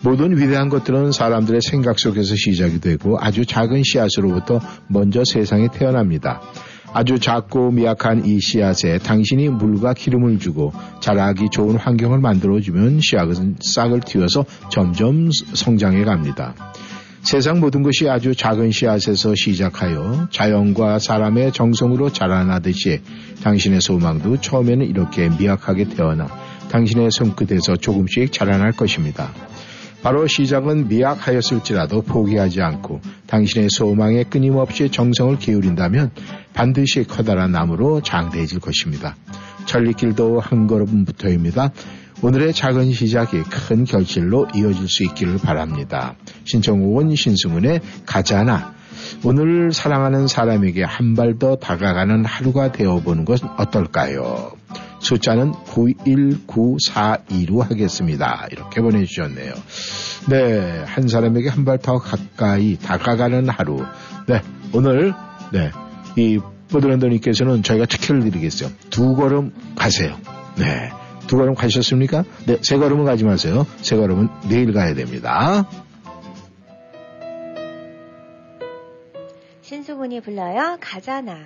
모든 0.04 0.36
위대한 0.36 0.68
것들은 0.70 1.12
사람들의 1.12 1.62
생각 1.62 1.98
속에서 2.00 2.36
시작이 2.36 2.82
되고 2.82 3.18
아주 3.20 3.46
작은 3.46 3.84
씨앗으로부터 3.84 4.60
먼저 4.88 5.24
세상에 5.24 5.68
태어납니다. 5.72 6.42
아주 6.94 7.20
작고 7.20 7.72
미약한 7.72 8.26
이 8.26 8.42
씨앗에 8.42 8.98
당신이 8.98 9.48
물과 9.48 9.94
기름을 9.94 10.40
주고 10.40 10.74
자라기 11.00 11.48
좋은 11.50 11.78
환경을 11.78 12.20
만들어주면 12.20 13.00
씨앗은 13.00 13.56
싹을 13.62 14.02
틔워서 14.02 14.44
점점 14.70 15.30
성장해 15.32 16.04
갑니다. 16.04 16.54
세상 17.24 17.60
모든 17.60 17.84
것이 17.84 18.10
아주 18.10 18.34
작은 18.36 18.72
씨앗에서 18.72 19.36
시작하여 19.36 20.28
자연과 20.32 21.00
사람의 21.00 21.54
정성으로 21.54 22.12
자라나듯이 22.12 23.02
당신의 23.44 23.80
소망도 23.80 24.42
처음에는 24.42 24.86
이렇게 24.86 25.30
미약하게 25.30 25.86
태어나 25.86 26.28
당신의 26.70 27.10
손끝에서 27.12 27.76
조금씩 27.76 28.32
자라날 28.32 28.72
것입니다. 28.72 29.32
바로 30.02 30.26
시작은 30.26 30.88
미약하였을지라도 30.88 32.02
포기하지 32.02 32.62
않고 32.62 33.02
당신의 33.28 33.70
소망에 33.70 34.24
끊임없이 34.24 34.90
정성을 34.90 35.38
기울인다면 35.38 36.10
반드시 36.54 37.04
커다란 37.04 37.52
나무로 37.52 38.02
장대해질 38.02 38.60
것입니다. 38.60 39.16
천리길도 39.66 40.40
한 40.40 40.66
걸음부터입니다. 40.66 41.72
오늘의 42.22 42.54
작은 42.54 42.94
시작이 42.94 43.42
큰 43.44 43.84
결실로 43.84 44.48
이어질 44.56 44.88
수 44.88 45.04
있기를 45.04 45.40
바랍니다. 45.40 46.16
신청곡은 46.46 47.16
신승훈의 47.16 47.82
가자나. 48.06 48.74
오늘 49.24 49.72
사랑하는 49.74 50.28
사람에게 50.28 50.84
한 50.84 51.16
발 51.16 51.40
더 51.40 51.56
다가가는 51.56 52.24
하루가 52.26 52.72
되어보는 52.72 53.26
것은 53.26 53.48
어떨까요? 53.58 54.52
숫자는 55.00 55.54
91942로 55.54 57.60
하겠습니다. 57.68 58.48
이렇게 58.52 58.82
보내주셨네요. 58.82 59.54
네, 60.30 60.84
한 60.86 61.08
사람에게 61.08 61.50
한 61.50 61.66
발 61.66 61.80
더 61.80 61.98
가까이 61.98 62.78
다가가는 62.78 63.50
하루. 63.50 63.84
네, 64.28 64.42
오늘, 64.74 65.16
네, 65.52 65.72
이 66.18 66.38
보드랜더님께서는 66.70 67.64
저희가 67.64 67.88
특혜를 67.88 68.22
드리겠어요. 68.30 68.70
두 68.92 69.16
걸음 69.16 69.52
가세요. 69.76 70.16
네. 70.58 70.92
두 71.32 71.38
걸음 71.38 71.56
가셨습니까? 71.56 72.26
네, 72.46 72.58
세 72.62 72.78
걸음은 72.78 73.06
가지 73.06 73.24
마세요. 73.24 73.66
세 73.78 73.96
걸음은 73.96 74.28
내일 74.50 74.74
가야 74.74 74.94
됩니다. 74.94 75.66
신수군이 79.62 80.20
불러요. 80.20 80.78
가자나. 80.82 81.38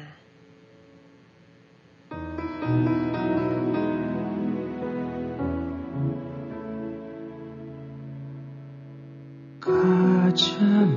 가잖아 9.61 10.95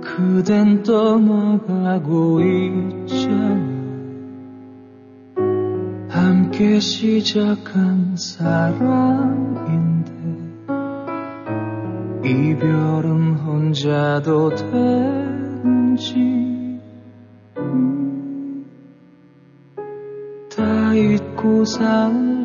그댄 0.00 0.82
떠나가고 0.82 2.40
있잖아 2.40 3.59
함께 6.10 6.80
시작한 6.80 8.16
사랑인데 8.16 10.10
이별은 12.24 13.34
혼자도 13.36 14.56
되는지. 14.56 16.16
음, 17.58 18.66
다 20.54 20.94
잊고 20.94 21.64
살 21.64 22.39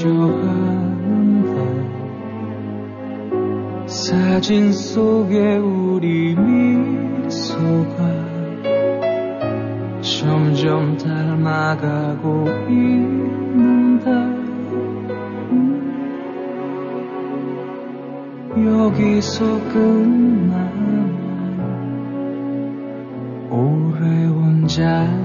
익숙해져 0.00 0.08
가는데 0.08 1.54
사진 3.86 4.72
속에 4.72 5.58
우리 5.58 6.34
미소가 6.34 7.96
점점 10.00 10.96
닮아가고 10.96 12.46
있는데 12.68 14.10
여기서 18.56 19.44
끝나면 19.68 21.10
오래 23.50 24.24
혼자 24.26 25.19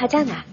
가잖아. 0.00 0.44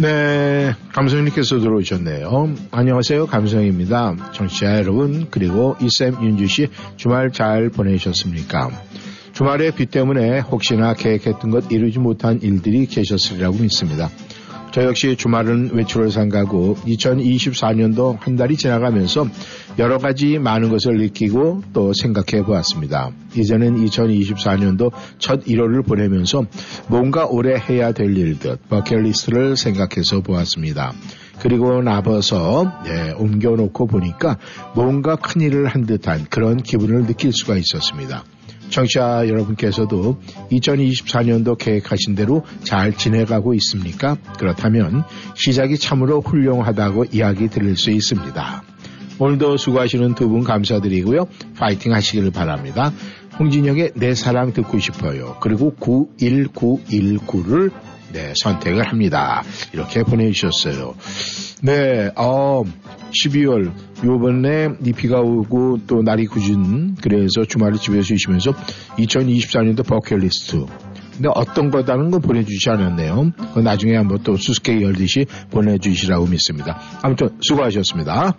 네, 0.00 0.72
감성님께서 0.92 1.58
들어오셨네요. 1.58 2.54
안녕하세요, 2.70 3.26
감성입니다. 3.26 4.30
청취자 4.32 4.78
여러분, 4.78 5.26
그리고 5.28 5.76
이쌤 5.80 6.22
윤주 6.22 6.46
씨 6.46 6.68
주말 6.96 7.32
잘 7.32 7.68
보내셨습니까? 7.68 8.70
주말에 9.32 9.72
비 9.72 9.86
때문에 9.86 10.38
혹시나 10.38 10.94
계획했던 10.94 11.50
것 11.50 11.70
이루지 11.70 11.98
못한 11.98 12.38
일들이 12.40 12.86
계셨으리라고 12.86 13.58
믿습니다. 13.58 14.08
저 14.72 14.84
역시 14.84 15.16
주말은 15.16 15.70
외출을 15.72 16.10
상가고 16.10 16.76
2024년도 16.86 18.18
한 18.20 18.36
달이 18.36 18.56
지나가면서 18.56 19.26
여러 19.78 19.98
가지 19.98 20.38
많은 20.38 20.68
것을 20.70 20.98
느끼고 20.98 21.62
또 21.72 21.92
생각해 21.94 22.44
보았습니다. 22.44 23.10
이제는 23.34 23.84
2024년도 23.86 24.92
첫 25.18 25.44
1월을 25.44 25.86
보내면서 25.86 26.44
뭔가 26.88 27.26
올해 27.26 27.58
해야 27.58 27.92
될 27.92 28.16
일들, 28.16 28.58
버킷리스트를 28.68 29.56
생각해서 29.56 30.20
보았습니다. 30.20 30.92
그리고 31.40 31.80
나서서 31.82 32.82
예, 32.86 33.12
옮겨놓고 33.12 33.86
보니까 33.86 34.38
뭔가 34.74 35.16
큰 35.16 35.40
일을 35.40 35.66
한 35.66 35.86
듯한 35.86 36.26
그런 36.28 36.56
기분을 36.56 37.06
느낄 37.06 37.32
수가 37.32 37.56
있었습니다. 37.56 38.24
청취자 38.70 39.28
여러분께서도 39.28 40.20
2024년도 40.52 41.56
계획하신 41.58 42.14
대로 42.14 42.44
잘 42.64 42.92
지내가고 42.96 43.54
있습니까? 43.54 44.16
그렇다면 44.38 45.04
시작이 45.34 45.78
참으로 45.78 46.20
훌륭하다고 46.20 47.06
이야기 47.12 47.48
드릴 47.48 47.76
수 47.76 47.90
있습니다. 47.90 48.62
오늘도 49.20 49.56
수고하시는 49.56 50.14
두 50.14 50.28
분 50.28 50.44
감사드리고요. 50.44 51.26
파이팅 51.56 51.92
하시기를 51.92 52.30
바랍니다. 52.30 52.92
홍진영의 53.38 53.92
내 53.94 54.14
사랑 54.14 54.52
듣고 54.52 54.78
싶어요. 54.78 55.36
그리고 55.40 55.74
91919를 55.80 57.72
네, 58.12 58.32
선택을 58.36 58.88
합니다. 58.88 59.42
이렇게 59.72 60.02
보내주셨어요. 60.02 60.94
네, 61.62 62.10
어, 62.14 62.62
12월, 63.10 63.72
요번에 64.04 64.68
이 64.84 64.92
비가 64.92 65.20
오고 65.20 65.80
또 65.86 66.02
날이 66.02 66.26
굳은, 66.26 66.96
그래서 67.02 67.44
주말에 67.48 67.76
집에서 67.76 68.02
쉬시면서 68.02 68.52
2024년도 68.98 69.84
버킷리스트. 69.84 70.66
근데 71.14 71.28
어떤 71.34 71.70
거다는 71.70 72.12
건 72.12 72.20
보내주지 72.20 72.70
않았네요. 72.70 73.32
나중에 73.64 73.96
한번 73.96 74.22
또 74.22 74.36
수수께끼 74.36 74.84
열듯이 74.84 75.26
보내주시라고 75.50 76.26
믿습니다. 76.26 76.80
아무튼 77.02 77.30
수고하셨습니다. 77.40 78.36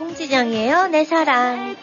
홍진영이에요, 0.00 0.88
내 0.88 1.04
사랑. 1.04 1.76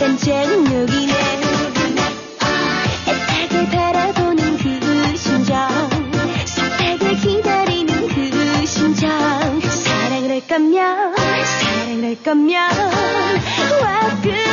애간장 0.00 0.64
녹이네 0.64 1.12
애타게 3.06 3.68
바라보는 3.68 4.56
그 4.56 5.16
심정. 5.18 5.68
속닥을 6.46 7.16
기다리는 7.18 8.08
그 8.08 8.64
심정. 8.64 9.60
사랑을 9.60 10.30
할 10.30 10.46
거면 10.48 11.14
사랑을 11.16 12.04
할 12.04 12.22
거면. 12.22 12.70
화끈 13.82 14.49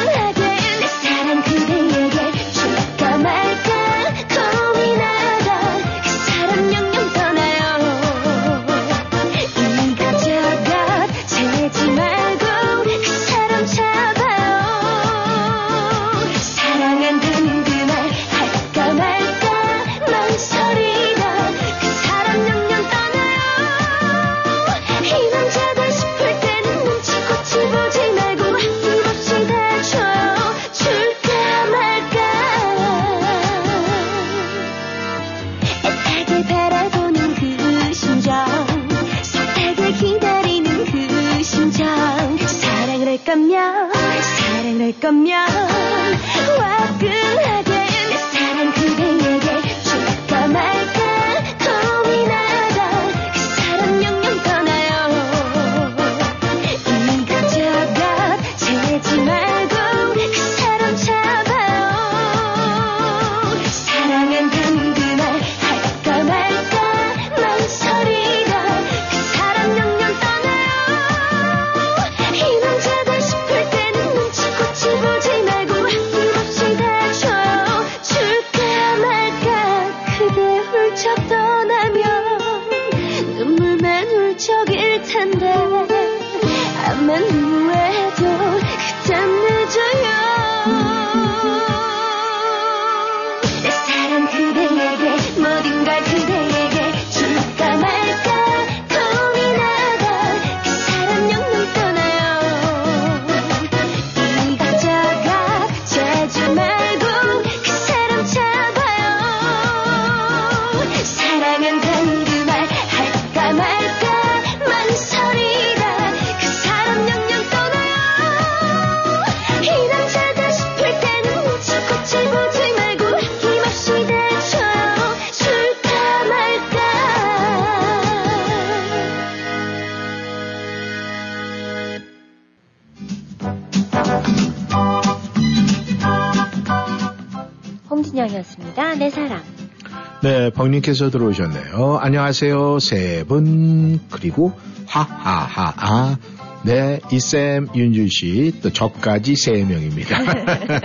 네, 140.68 140.72
벙님께서 140.72 141.10
들어오셨네요. 141.10 141.98
안녕하세요, 142.02 142.80
세 142.80 143.24
분. 143.26 144.02
그리고, 144.12 144.52
하하하, 144.86 145.74
아. 145.78 146.18
네, 146.64 147.00
이쌤, 147.10 147.70
윤주 147.74 148.10
씨, 148.10 148.54
또 148.62 148.70
저까지 148.70 149.38
세 149.38 149.52
명입니다. 149.64 150.18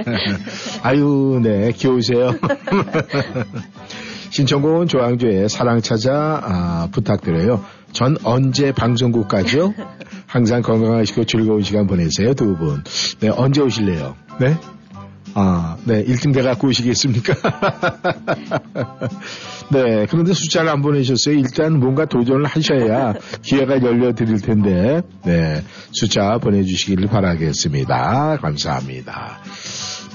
아유, 0.82 1.40
네, 1.42 1.72
귀여우세요. 1.72 2.30
신청곡은 4.30 4.86
조항조의 4.86 5.48
사랑 5.48 5.80
찾아 5.80 6.40
아, 6.44 6.88
부탁드려요. 6.92 7.64
전 7.90 8.16
언제 8.22 8.70
방송국 8.70 9.26
가죠? 9.26 9.74
항상 10.26 10.62
건강하시고 10.62 11.24
즐거운 11.24 11.62
시간 11.62 11.88
보내세요, 11.88 12.34
두 12.34 12.56
분. 12.56 12.84
네, 13.18 13.30
언제 13.30 13.60
오실래요? 13.60 14.14
네? 14.38 14.56
아, 15.34 15.76
네, 15.84 16.04
1등 16.04 16.34
돼 16.34 16.42
갖고 16.42 16.68
오시겠습니까? 16.68 17.34
네, 19.72 20.06
그런데 20.10 20.34
숫자를 20.34 20.68
안 20.68 20.82
보내셨어요. 20.82 21.34
일단 21.36 21.78
뭔가 21.78 22.04
도전을 22.04 22.44
하셔야 22.44 23.14
기회가 23.42 23.82
열려 23.82 24.12
드릴 24.12 24.40
텐데, 24.40 25.00
네, 25.24 25.62
숫자 25.92 26.36
보내주시기를 26.38 27.08
바라겠습니다. 27.08 28.38
감사합니다. 28.42 29.38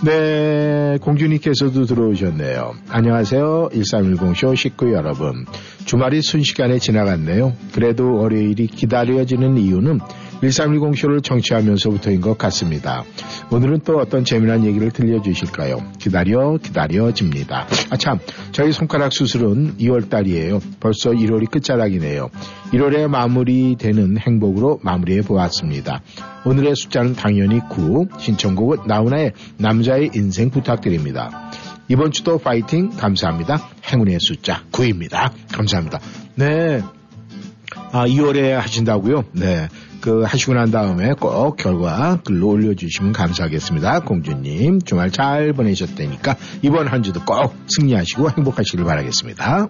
네, 0.03 0.97
공주님께서도 1.01 1.85
들어오셨네요. 1.85 2.73
안녕하세요. 2.89 3.69
1310쇼 3.73 4.55
식구 4.55 4.93
여러분. 4.93 5.45
주말이 5.85 6.21
순식간에 6.21 6.77
지나갔네요. 6.77 7.53
그래도 7.73 8.15
월요일이 8.15 8.67
기다려지는 8.67 9.57
이유는 9.57 9.99
1310 10.41 10.95
쇼를 10.97 11.22
청취하면서부터인 11.22 12.22
것 12.22 12.38
같습니다. 12.38 13.03
오늘은 13.51 13.81
또 13.85 13.97
어떤 13.97 14.23
재미난 14.26 14.65
얘기를 14.65 14.91
들려주실까요? 14.91 15.93
기다려, 15.99 16.57
기다려집니다. 16.57 17.68
아, 17.89 17.97
참. 17.97 18.19
저희 18.51 18.72
손가락 18.72 19.14
수술은 19.14 19.77
2월달이에요. 19.77 20.61
벌써 20.80 21.11
1월이 21.11 21.49
끝자락이네요. 21.49 22.30
1월에 22.72 23.07
마무리되는 23.07 24.18
행복으로 24.18 24.80
마무리해 24.84 25.22
보았습니다. 25.22 26.01
오늘의 26.45 26.76
숫자는 26.76 27.14
당연히 27.14 27.59
9. 27.69 28.07
신청곡은 28.19 28.88
나훈아의 28.88 29.34
남자의 29.57 30.11
인생 30.14 30.49
부탁드립니다. 30.49 31.51
이번 31.89 32.11
주도 32.11 32.38
파이팅 32.38 32.89
감사합니다. 32.89 33.69
행운의 33.91 34.18
숫자 34.19 34.64
9입니다. 34.72 35.31
감사합니다. 35.53 35.99
네. 36.35 36.81
아, 37.91 38.05
2월에 38.05 38.51
하신다고요? 38.51 39.23
네. 39.31 39.69
그 40.02 40.24
하시고 40.24 40.53
난 40.53 40.72
다음에 40.72 41.14
꼭 41.14 41.57
결과 41.57 42.19
글로 42.26 42.49
올려주시면 42.49 43.14
감사하겠습니다. 43.14 44.02
공주님 44.02 44.82
주말 44.82 45.11
잘 45.11 45.53
보내셨다니까 45.53 46.36
이번 46.61 46.88
한 46.88 47.03
주도 47.03 47.24
꼭 47.24 47.56
승리하시고 47.68 48.32
행복하시길 48.32 48.84
바라겠습니다. 48.84 49.68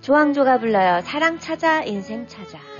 조항조가 0.00 0.58
불러요. 0.58 1.00
사랑 1.02 1.38
찾아, 1.38 1.82
인생 1.82 2.26
찾아. 2.28 2.73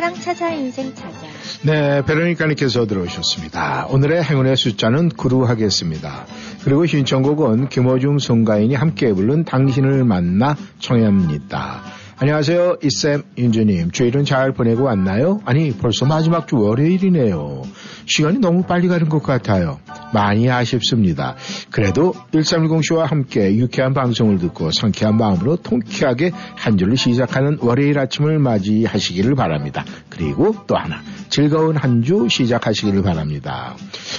사랑 0.00 0.14
찾아, 0.14 0.48
인생 0.48 0.94
찾아. 0.94 1.18
네, 1.62 2.02
베로니카님께서 2.06 2.86
들어오셨습니다. 2.86 3.88
오늘의 3.90 4.22
행운의 4.24 4.56
숫자는 4.56 5.10
구루 5.10 5.44
하겠습니다. 5.44 6.24
그리고 6.64 6.86
신청곡은 6.86 7.68
김호중 7.68 8.18
송가인이 8.18 8.74
함께 8.74 9.12
부른 9.12 9.44
당신을 9.44 10.04
만나 10.04 10.56
청해합니다. 10.78 11.79
안녕하세요. 12.22 12.76
이쌤, 12.82 13.22
윤주님. 13.38 13.92
주일은 13.92 14.26
잘 14.26 14.52
보내고 14.52 14.82
왔나요? 14.82 15.40
아니, 15.46 15.72
벌써 15.72 16.04
마지막 16.04 16.46
주 16.46 16.58
월요일이네요. 16.58 17.62
시간이 18.04 18.40
너무 18.40 18.62
빨리 18.64 18.88
가는 18.88 19.08
것 19.08 19.22
같아요. 19.22 19.78
많이 20.12 20.50
아쉽습니다. 20.50 21.36
그래도 21.70 22.12
1310쇼와 22.32 23.06
함께 23.06 23.56
유쾌한 23.56 23.94
방송을 23.94 24.38
듣고 24.38 24.70
상쾌한 24.70 25.16
마음으로 25.16 25.56
통쾌하게 25.56 26.32
한 26.56 26.76
주를 26.76 26.98
시작하는 26.98 27.56
월요일 27.60 27.98
아침을 27.98 28.38
맞이하시기를 28.38 29.34
바랍니다. 29.34 29.84
그리고 30.10 30.54
또 30.66 30.76
하나, 30.76 31.00
즐거운 31.30 31.76
한 31.76 32.02
주 32.02 32.26
시작하시기를 32.28 33.02
바랍니다. 33.02 33.76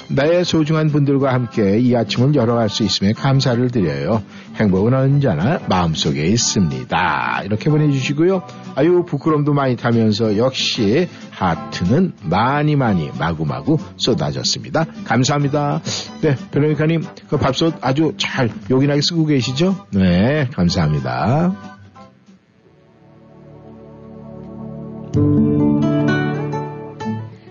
나의 0.08 0.44
소중한 0.46 0.88
분들과 0.88 1.34
함께 1.34 1.78
이 1.80 1.96
아침을 1.96 2.34
열어갈 2.34 2.68
수 2.70 2.84
있음에 2.84 3.14
감사를 3.14 3.70
드려요. 3.70 4.24
행복은 4.56 4.94
언제나 4.94 5.60
마음속에 5.68 6.26
있습니다. 6.26 7.42
이렇게 7.46 7.70
보내주시고요. 7.70 8.44
아유 8.76 9.04
부끄럼도 9.06 9.54
많이 9.54 9.76
타면서 9.76 10.38
역시 10.38 11.08
하트는 11.32 12.14
많이 12.24 12.76
많이 12.76 13.10
마구마구 13.18 13.78
쏟아졌습니다. 13.98 14.86
감사합니다. 15.06 15.82
네, 16.22 16.36
베로니카님 16.52 17.04
그 17.30 17.38
밥솥 17.38 17.76
아주 17.82 18.14
잘 18.18 18.50
요긴하게 18.70 19.02
쓰고 19.02 19.26
계시죠? 19.26 19.88
네, 19.92 20.48
감사합니다. 20.54 21.56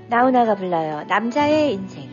나훈아가 0.08 0.54
불러요. 0.56 1.04
남자의 1.08 1.74
인생. 1.74 2.09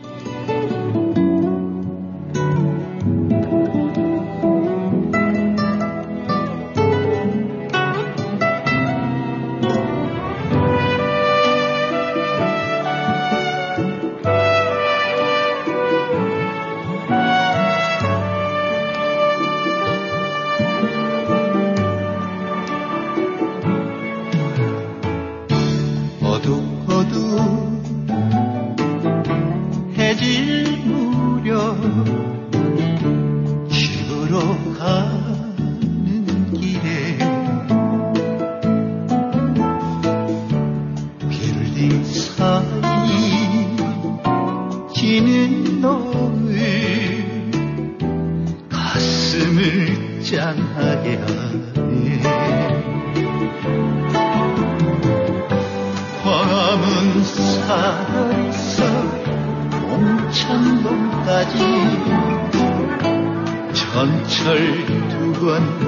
두 65.58 65.87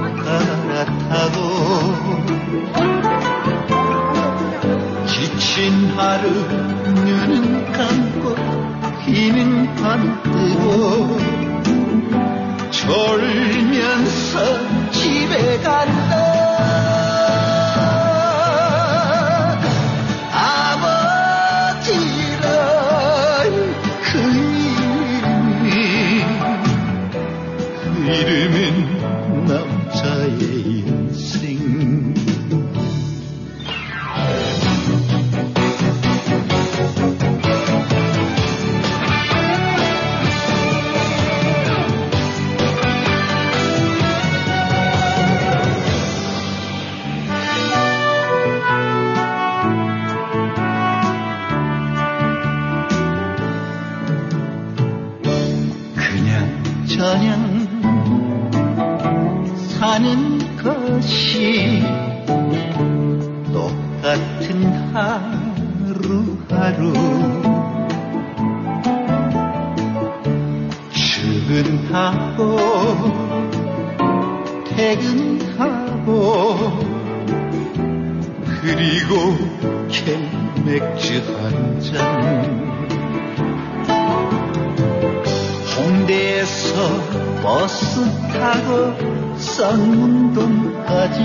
홍대에서 86.40 87.42
버스 87.42 88.00
타고 88.32 88.96
쌍문동까지 89.36 91.18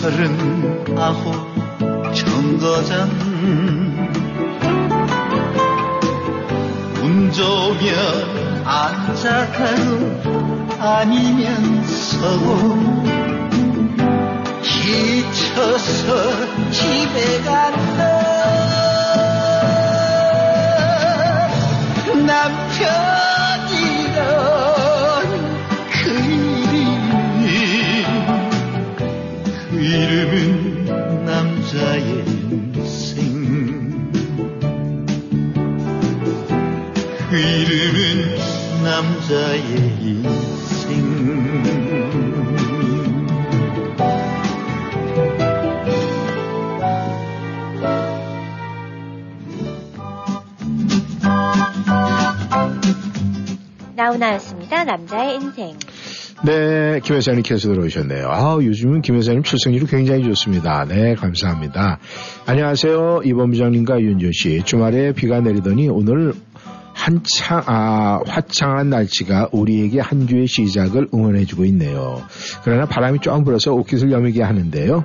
서른아홉 0.00 1.24
정거장. 2.14 3.10
운 7.02 7.30
좋으면 7.32 8.64
앉아가고 8.64 10.22
아니면 10.78 11.84
서고 11.84 12.78
지쳐서 14.62 16.08
집에 16.70 17.42
간다 17.42 18.63
남편이란 22.34 24.18
그 26.02 26.10
이름이 26.74 27.44
그 29.70 29.76
이름은 29.80 31.24
남자의 31.24 32.02
인생. 32.50 33.14
그 37.30 37.36
이름은 37.38 38.36
남자의 38.82 39.93
남자의 55.34 55.40
인생. 55.40 55.78
네, 56.44 57.00
김 57.02 57.16
회사님께서 57.16 57.68
들어오셨네요. 57.68 58.28
아, 58.28 58.58
요즘은 58.60 59.02
김 59.02 59.16
회사님 59.16 59.42
출석률이 59.42 59.86
굉장히 59.86 60.24
좋습니다. 60.24 60.84
네, 60.84 61.14
감사합니다. 61.14 61.98
안녕하세요. 62.46 63.22
이범 63.24 63.50
부장님과 63.50 64.00
윤준 64.00 64.32
씨. 64.32 64.62
주말에 64.64 65.12
비가 65.12 65.40
내리더니 65.40 65.88
오늘 65.88 66.34
한창, 66.92 67.62
아, 67.66 68.20
화창한 68.26 68.90
날씨가 68.90 69.48
우리에게 69.52 70.00
한 70.00 70.26
주의 70.26 70.46
시작을 70.46 71.08
응원해주고 71.12 71.64
있네요. 71.66 72.22
그러나 72.62 72.86
바람이 72.86 73.18
쫙 73.22 73.42
불어서 73.42 73.72
옷깃을 73.72 74.12
여미게 74.12 74.42
하는데요. 74.42 75.04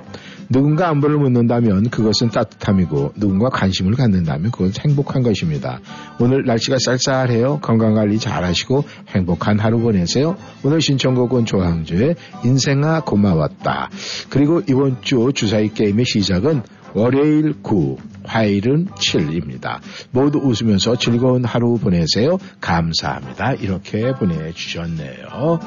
누군가 0.50 0.88
안부를 0.88 1.16
묻는다면 1.16 1.90
그것은 1.90 2.30
따뜻함이고 2.30 3.14
누군가 3.16 3.48
관심을 3.48 3.94
갖는다면 3.94 4.50
그건 4.50 4.72
행복한 4.84 5.22
것입니다. 5.22 5.80
오늘 6.18 6.44
날씨가 6.44 6.76
쌀쌀해요. 6.84 7.60
건강관리 7.60 8.18
잘 8.18 8.44
하시고 8.44 8.84
행복한 9.08 9.60
하루 9.60 9.78
보내세요. 9.78 10.36
오늘 10.64 10.80
신청곡은 10.80 11.46
조항조의 11.46 12.16
인생아 12.44 13.02
고마웠다. 13.02 13.90
그리고 14.28 14.60
이번 14.68 15.00
주 15.02 15.30
주사위 15.32 15.68
게임의 15.72 16.04
시작은 16.04 16.62
월요일 16.94 17.54
9, 17.62 17.98
화요일은 18.24 18.86
7입니다. 18.86 19.78
모두 20.10 20.38
웃으면서 20.38 20.96
즐거운 20.96 21.44
하루 21.44 21.76
보내세요. 21.76 22.38
감사합니다. 22.60 23.54
이렇게 23.54 24.12
보내주셨네요. 24.12 25.60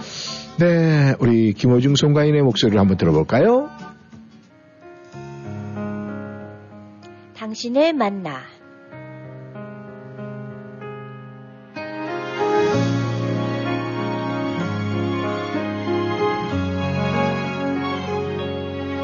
네, 0.60 1.16
우리 1.20 1.54
김호중 1.54 1.96
송가인의 1.96 2.42
목소리를 2.44 2.80
한번 2.80 2.98
들어볼까요? 2.98 3.70
당신을 7.54 7.94
만나. 7.94 8.42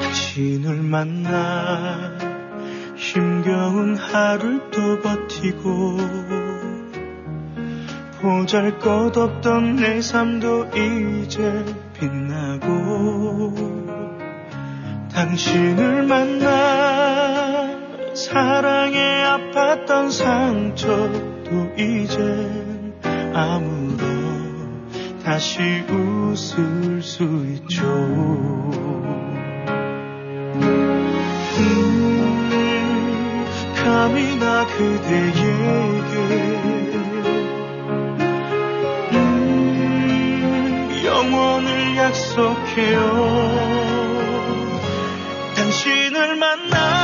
당신을 0.01 0.81
만나 0.81 2.17
힘겨운 2.95 3.95
하루를 3.95 4.71
또 4.71 4.99
버티고 4.99 5.97
보잘 8.19 8.79
것 8.79 9.15
없던 9.15 9.75
내 9.75 10.01
삶도 10.01 10.69
이제 10.69 11.65
빛나고 11.93 13.53
당신을 15.13 16.01
만나 16.07 17.68
사랑에 18.19 18.97
아팠던 19.23 20.11
상처도 20.11 21.71
이젠 21.77 22.93
아무런 23.33 24.89
다시 25.23 25.61
웃을 25.89 27.01
수 27.01 27.23
있죠. 27.53 27.85
음, 31.59 33.45
감히 33.75 34.35
나 34.35 34.67
그대에게 34.67 35.31
음, 39.13 40.91
영원을 41.05 41.95
약속해요. 41.95 42.99
당신을 45.55 46.35
만나 46.35 46.98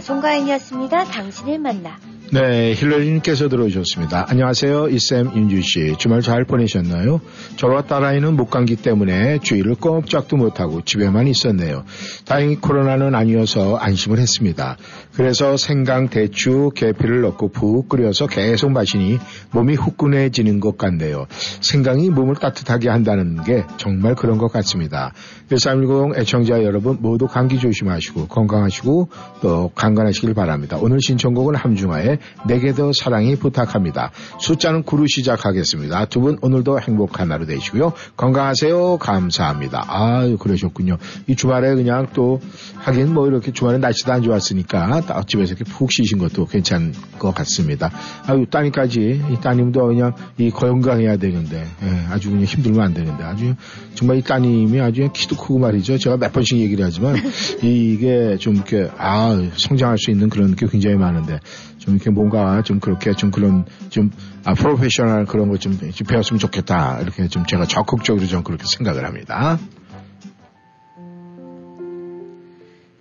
송가인이었습니다. 0.00 1.04
당신을 1.04 1.58
만나. 1.58 1.98
네, 2.30 2.74
힐러리님께서 2.74 3.48
들어오셨습니다. 3.48 4.26
안녕하세요. 4.28 4.88
이쌤 4.88 5.32
윤주 5.34 5.62
씨. 5.62 5.94
주말 5.96 6.20
잘 6.20 6.44
보내셨나요? 6.44 7.22
저와 7.56 7.84
딸아이는 7.84 8.36
목감기 8.36 8.76
때문에 8.76 9.38
주의를 9.38 9.76
꼼짝도 9.76 10.36
못하고 10.36 10.82
집에만 10.82 11.26
있었네요. 11.26 11.84
다행히 12.28 12.56
코로나는 12.56 13.14
아니어서 13.14 13.76
안심을 13.76 14.18
했습니다. 14.18 14.76
그래서 15.14 15.56
생강, 15.56 16.08
대추, 16.10 16.70
계피를 16.74 17.22
넣고 17.22 17.48
푹 17.48 17.88
끓여서 17.88 18.26
계속 18.26 18.70
마시니 18.70 19.18
몸이 19.50 19.74
후끈해지는 19.74 20.60
것 20.60 20.76
같네요. 20.76 21.26
생강이 21.60 22.10
몸을 22.10 22.36
따뜻하게 22.36 22.90
한다는 22.90 23.42
게 23.44 23.64
정말 23.78 24.14
그런 24.14 24.36
것 24.36 24.52
같습니다. 24.52 25.12
1310 25.48 26.18
애청자 26.18 26.62
여러분 26.62 26.98
모두 27.00 27.26
감기 27.26 27.58
조심하시고 27.58 28.28
건강하시고 28.28 29.08
또 29.40 29.70
강건하시길 29.74 30.34
바랍니다. 30.34 30.76
오늘 30.78 31.00
신청곡은 31.00 31.54
함중아의 31.54 32.18
내게 32.46 32.72
더 32.74 32.92
사랑이 32.92 33.36
부탁합니다. 33.36 34.12
숫자는 34.38 34.82
9로 34.84 35.06
시작하겠습니다. 35.08 36.04
두 36.06 36.18
분 36.18 36.36
오늘도 36.42 36.80
행복한 36.80 37.30
하루 37.30 37.46
되시고요. 37.46 37.92
건강하세요. 38.16 38.98
감사합니다. 38.98 39.84
아유 39.88 40.36
그러셨군요. 40.36 40.98
이 41.28 41.36
주말에 41.36 41.74
그냥 41.76 42.08
또 42.18 42.40
하긴 42.74 43.14
뭐 43.14 43.28
이렇게 43.28 43.52
주말에 43.52 43.78
날씨도 43.78 44.12
안 44.12 44.22
좋았으니까 44.22 45.02
딱 45.02 45.28
집에서 45.28 45.54
이렇게 45.54 45.62
푹 45.62 45.92
쉬신 45.92 46.18
것도 46.18 46.46
괜찮은 46.46 46.92
것 47.20 47.32
같습니다. 47.32 47.92
아유 48.26 48.44
따님까지 48.50 49.22
이 49.30 49.40
따님도 49.40 49.86
그냥 49.86 50.14
이 50.36 50.50
건강해야 50.50 51.16
되는데 51.16 51.64
예, 51.84 52.06
아주 52.10 52.30
그냥 52.30 52.44
힘들면 52.44 52.80
안 52.80 52.94
되는데 52.94 53.22
아주 53.22 53.54
정말 53.94 54.16
이 54.16 54.22
따님이 54.22 54.80
아주 54.80 55.08
키도 55.12 55.36
크고 55.36 55.60
말이죠. 55.60 55.98
제가 55.98 56.16
몇 56.16 56.32
번씩 56.32 56.58
얘기를 56.58 56.84
하지만 56.84 57.14
이게 57.62 58.36
좀 58.38 58.56
이렇게 58.56 58.88
아 58.98 59.40
성장할 59.54 59.98
수 59.98 60.10
있는 60.10 60.28
그런 60.28 60.56
게 60.56 60.66
굉장히 60.66 60.96
많은데 60.96 61.38
좀좀 61.78 61.94
이렇게 61.94 62.10
뭔가 62.10 62.62
좀 62.62 62.80
그렇게 62.80 63.12
좀 63.12 63.30
그런 63.30 63.64
좀 63.90 64.10
아, 64.44 64.54
프로페셔널 64.54 65.26
그런 65.26 65.48
거 65.48 65.58
좀 65.58 65.78
배웠으면 66.06 66.38
좋겠다. 66.38 67.00
이렇게 67.02 67.28
좀 67.28 67.44
제가 67.46 67.66
적극적으로 67.66 68.26
좀 68.26 68.42
그렇게 68.42 68.64
생각을 68.66 69.04
합니다. 69.04 69.58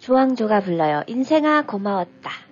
조항조가 0.07 0.61
불러요. 0.61 1.03
인생아 1.07 1.63
고마웠다. 1.63 2.46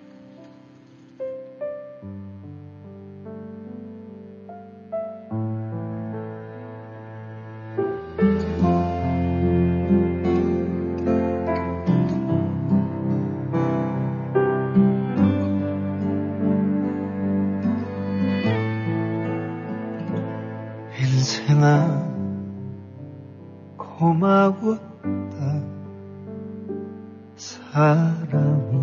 사랑이 27.76 28.80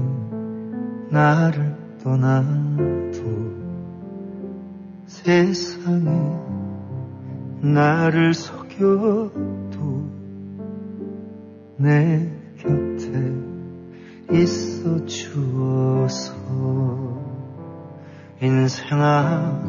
나를 1.09 1.75
떠나도 2.03 3.23
세상이 5.07 6.05
나를 7.61 8.35
속여도 8.35 9.31
내 11.77 12.31
곁에 12.59 13.33
있어 14.31 15.03
주어서 15.07 16.35
인생아 18.43 19.59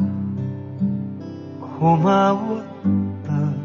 고마웠다. 1.79 3.55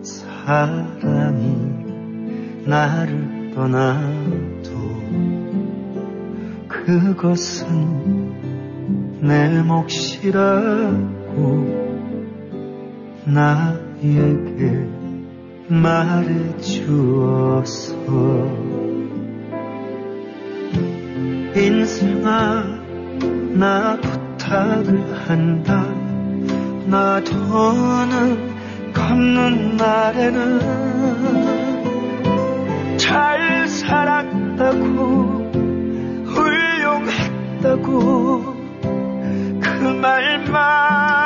사랑이 0.00 1.54
나를 2.66 3.35
떠나도 3.56 4.70
그것은 6.68 7.64
내 9.22 9.62
몫이라고 9.62 11.06
나에게 13.24 14.86
말해주어서 15.68 17.16
인생아 21.56 22.62
나 23.54 23.98
부탁을 24.02 25.14
한다. 25.26 25.82
나 26.88 27.24
더는 27.24 28.52
갚는 28.92 29.78
날에는 29.78 31.45
잘 33.66 33.68
살았다고 33.68 35.50
훌륭했다고 36.26 37.90
그 39.60 39.84
말만 40.00 41.25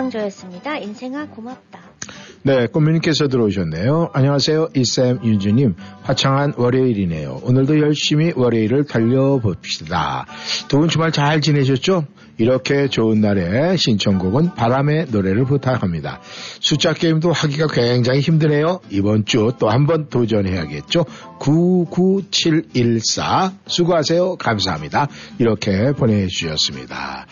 조항조였습니다. 0.00 0.76
인생아 0.78 1.26
고맙다. 1.28 1.80
네, 2.42 2.66
꽃미님께서 2.66 3.28
들어오셨네요. 3.28 4.10
안녕하세요. 4.12 4.68
이쌤 4.74 5.20
윤주님. 5.24 5.74
화창한 6.02 6.52
월요일이네요. 6.56 7.40
오늘도 7.42 7.80
열심히 7.80 8.32
월요일을 8.36 8.84
달려봅시다. 8.84 10.26
두 10.68 10.78
분 10.78 10.88
주말 10.88 11.10
잘 11.12 11.40
지내셨죠? 11.40 12.04
이렇게 12.38 12.88
좋은 12.88 13.22
날에 13.22 13.76
신청곡은 13.78 14.54
바람의 14.54 15.06
노래를 15.10 15.46
부탁합니다. 15.46 16.20
숫자 16.60 16.92
게임도 16.92 17.32
하기가 17.32 17.66
굉장히 17.68 18.20
힘드네요. 18.20 18.80
이번 18.90 19.24
주 19.24 19.50
또 19.58 19.70
한 19.70 19.86
번 19.86 20.08
도전해야겠죠. 20.10 21.06
99714 21.40 23.52
수고하세요. 23.66 24.36
감사합니다. 24.36 25.08
이렇게 25.38 25.92
보내주셨습니다. 25.92 27.26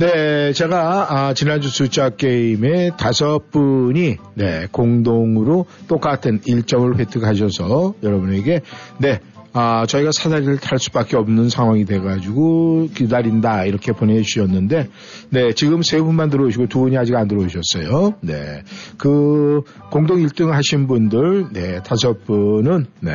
네, 0.00 0.54
제가 0.54 1.08
아, 1.10 1.34
지난주 1.34 1.68
숫자 1.68 2.08
게임에 2.08 2.92
다섯 2.96 3.50
분이 3.50 4.16
네, 4.32 4.66
공동으로 4.72 5.66
똑같은 5.88 6.40
1점을 6.40 6.98
획득하셔서 6.98 7.96
여러분에게 8.02 8.62
네, 8.96 9.20
아, 9.52 9.84
저희가 9.86 10.10
사다리를 10.10 10.56
탈 10.56 10.78
수밖에 10.78 11.18
없는 11.18 11.50
상황이 11.50 11.84
돼가지고 11.84 12.88
기다린다 12.94 13.66
이렇게 13.66 13.92
보내주셨는데 13.92 14.88
네, 15.28 15.52
지금 15.52 15.82
세 15.82 16.00
분만 16.00 16.30
들어오시고 16.30 16.68
두 16.68 16.78
분이 16.78 16.96
아직 16.96 17.14
안 17.14 17.28
들어오셨어요. 17.28 18.14
네, 18.22 18.62
그 18.96 19.60
공동 19.90 20.16
1등 20.16 20.48
하신 20.48 20.86
분들 20.86 21.48
네, 21.52 21.82
다섯 21.82 22.24
분은 22.24 22.86
네. 23.00 23.12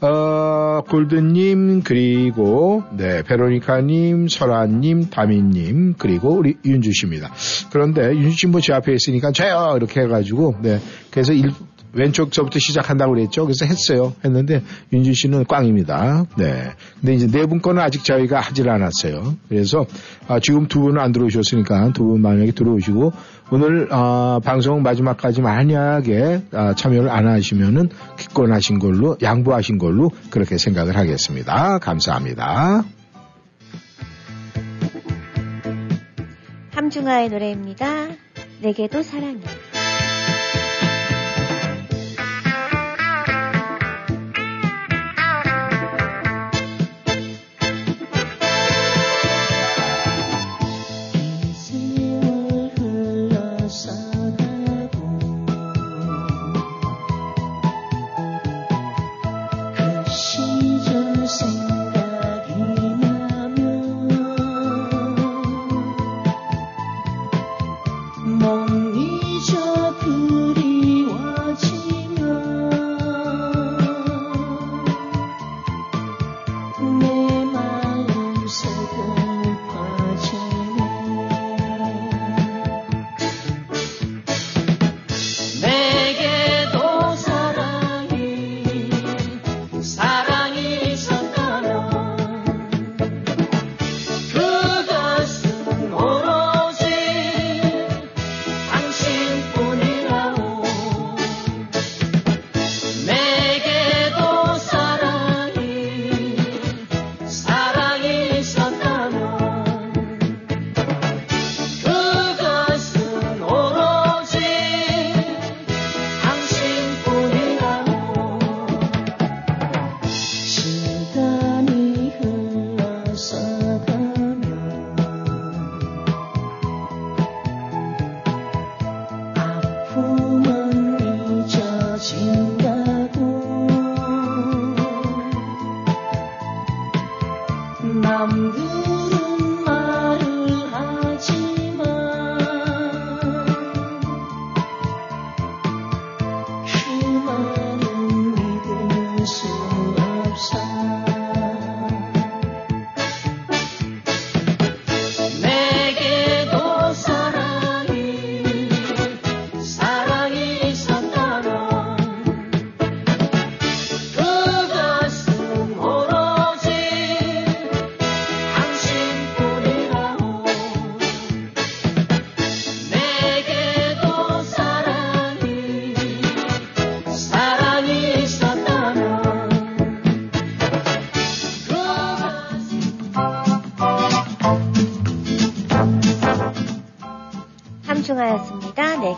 어, 0.00 0.82
골드님, 0.88 1.82
그리고, 1.82 2.82
네, 2.96 3.22
베로니카님, 3.22 4.28
설아님, 4.28 5.08
다미님, 5.10 5.94
그리고 5.98 6.30
우리 6.34 6.56
윤주씨입니다. 6.64 7.32
그런데 7.72 8.10
윤주씨 8.14 8.48
뭐 8.48 8.60
제 8.60 8.72
앞에 8.74 8.92
있으니까 8.92 9.32
저요! 9.32 9.74
이렇게 9.76 10.00
해가지고, 10.02 10.56
네, 10.62 10.80
그래서 11.10 11.32
일, 11.32 11.50
왼쪽서부터 11.96 12.58
시작한다고 12.58 13.14
그랬죠. 13.14 13.44
그래서 13.44 13.64
했어요. 13.64 14.12
했는데 14.24 14.62
윤주 14.92 15.14
씨는 15.14 15.44
꽝입니다. 15.46 16.26
네. 16.36 16.72
근데 17.00 17.14
이제 17.14 17.26
네 17.26 17.46
분 17.46 17.60
거는 17.62 17.80
아직 17.82 18.04
저희가 18.04 18.40
하질 18.40 18.68
않았어요. 18.68 19.36
그래서 19.48 19.86
아, 20.28 20.40
지금 20.40 20.66
두 20.66 20.80
분은 20.80 21.00
안 21.00 21.12
들어오셨으니까 21.12 21.92
두 21.92 22.06
분 22.06 22.20
만약에 22.22 22.52
들어오시고 22.52 23.12
오늘 23.50 23.88
아, 23.90 24.40
방송 24.44 24.82
마지막까지 24.82 25.40
만약에 25.42 26.42
아, 26.52 26.74
참여를 26.74 27.08
안 27.10 27.26
하시면은 27.28 27.88
기권하신 28.18 28.78
걸로 28.80 29.16
양보하신 29.22 29.78
걸로 29.78 30.10
그렇게 30.30 30.58
생각을 30.58 30.96
하겠습니다. 30.96 31.78
감사합니다. 31.78 32.84
함중아의 36.72 37.30
노래입니다. 37.30 38.08
내게도 38.60 39.02
사랑해. 39.02 39.40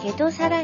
함중하였 0.09 0.58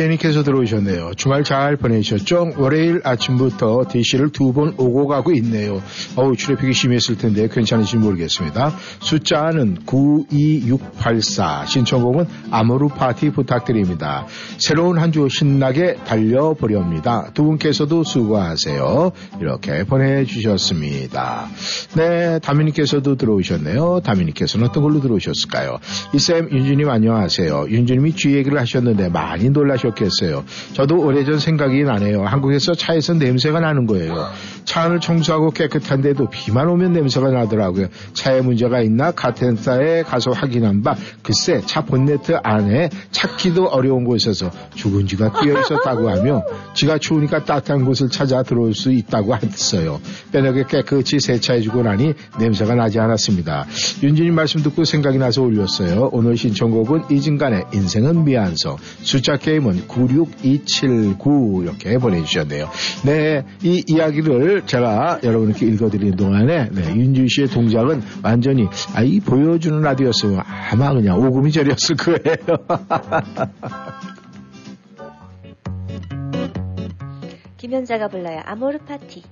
비제니께서 0.00 0.42
들어오셨네요. 0.42 1.12
주말 1.16 1.44
잘 1.44 1.76
보내셨죠? 1.76 2.52
월요일 2.56 3.00
아침부터 3.04 3.84
DC를 3.90 4.30
두 4.30 4.50
번 4.50 4.74
오고 4.76 5.06
가고 5.06 5.30
있네요. 5.34 5.80
어우, 6.16 6.34
트래픽이 6.36 6.72
심했을 6.72 7.16
텐데 7.16 7.48
괜찮은지 7.48 7.96
모르겠습니다. 7.98 8.74
숫자는 9.00 9.78
92684. 9.86 11.66
신청곡은 11.66 12.26
아모르 12.50 12.88
파티 12.88 13.30
부탁드립니다. 13.30 14.26
새로운 14.58 14.98
한 14.98 15.10
주 15.10 15.28
신나게 15.28 15.94
달려보렵니다. 16.04 17.32
두 17.34 17.42
분께서도 17.44 18.04
수고하세요. 18.04 19.10
이렇게 19.40 19.82
보내주셨습니다. 19.84 21.48
네, 21.96 22.38
다미님께서도 22.38 23.16
들어오셨네요. 23.16 24.00
다미님께서는 24.04 24.68
어떤 24.68 24.82
걸로 24.84 25.00
들어오셨을까요? 25.00 25.78
이쌤, 26.14 26.48
윤주님 26.52 26.88
안녕하세요. 26.88 27.66
윤주님이 27.70 28.12
쥐 28.14 28.36
얘기를 28.36 28.58
하셨는데 28.60 29.08
많이 29.08 29.50
놀라셨 29.50 29.89
겠어요. 29.94 30.44
저도 30.72 31.00
오래전 31.00 31.38
생각이 31.38 31.82
나네요. 31.84 32.24
한국에서 32.24 32.74
차에서 32.74 33.14
냄새가 33.14 33.60
나는 33.60 33.86
거예요. 33.86 34.28
차 34.64 34.82
안을 34.82 35.00
청소하고 35.00 35.50
깨끗한데도 35.50 36.28
비만 36.30 36.68
오면 36.68 36.92
냄새가 36.92 37.30
나더라고요. 37.30 37.88
차에 38.12 38.40
문제가 38.40 38.80
있나 38.80 39.10
카텐사에 39.10 40.02
가서 40.02 40.30
확인한 40.30 40.82
바 40.82 40.94
글쎄 41.22 41.60
차 41.66 41.82
본네트 41.82 42.38
안에 42.42 42.90
찾기도 43.10 43.66
어려운 43.66 44.04
곳에서 44.04 44.50
죽은 44.74 45.06
쥐가 45.06 45.40
끼어 45.40 45.60
있었다고 45.60 46.10
하며 46.10 46.42
지가 46.74 46.98
추우니까 46.98 47.44
따뜻한 47.44 47.84
곳을 47.84 48.10
찾아 48.10 48.42
들어올 48.42 48.74
수 48.74 48.92
있다고 48.92 49.34
했어요. 49.36 50.00
빼내게 50.32 50.64
깨끗이 50.68 51.20
세차해주고 51.20 51.82
나니 51.82 52.14
냄새가 52.38 52.74
나지 52.74 52.98
않았습니다. 53.00 53.66
윤진님 54.02 54.34
말씀 54.34 54.62
듣고 54.62 54.84
생각이 54.84 55.18
나서 55.18 55.42
올렸어요. 55.42 56.10
오늘 56.12 56.36
신청곡은 56.36 57.04
이진간의 57.10 57.64
인생은 57.72 58.24
미안서 58.24 58.76
숫자 59.02 59.36
게임은 59.36 59.79
96279 59.86 61.62
이렇게 61.62 61.98
보내주셨네요. 61.98 62.68
네, 63.04 63.44
이 63.62 63.82
이야기를 63.86 64.66
제가 64.66 65.20
여러분께 65.22 65.66
읽어드리는 65.66 66.16
동안에 66.16 66.70
네, 66.70 66.94
윤준 66.94 67.28
씨의 67.28 67.48
동작은 67.48 68.02
완전히 68.22 68.66
아, 68.94 69.02
이 69.02 69.20
보여주는 69.20 69.78
라디오였으면 69.80 70.40
아마 70.70 70.92
그냥 70.92 71.18
오금이 71.18 71.52
저렸을 71.52 71.96
거예요. 71.96 72.20
김현자가 77.56 78.08
불러요. 78.08 78.40
아모르 78.44 78.78
파티. 78.78 79.22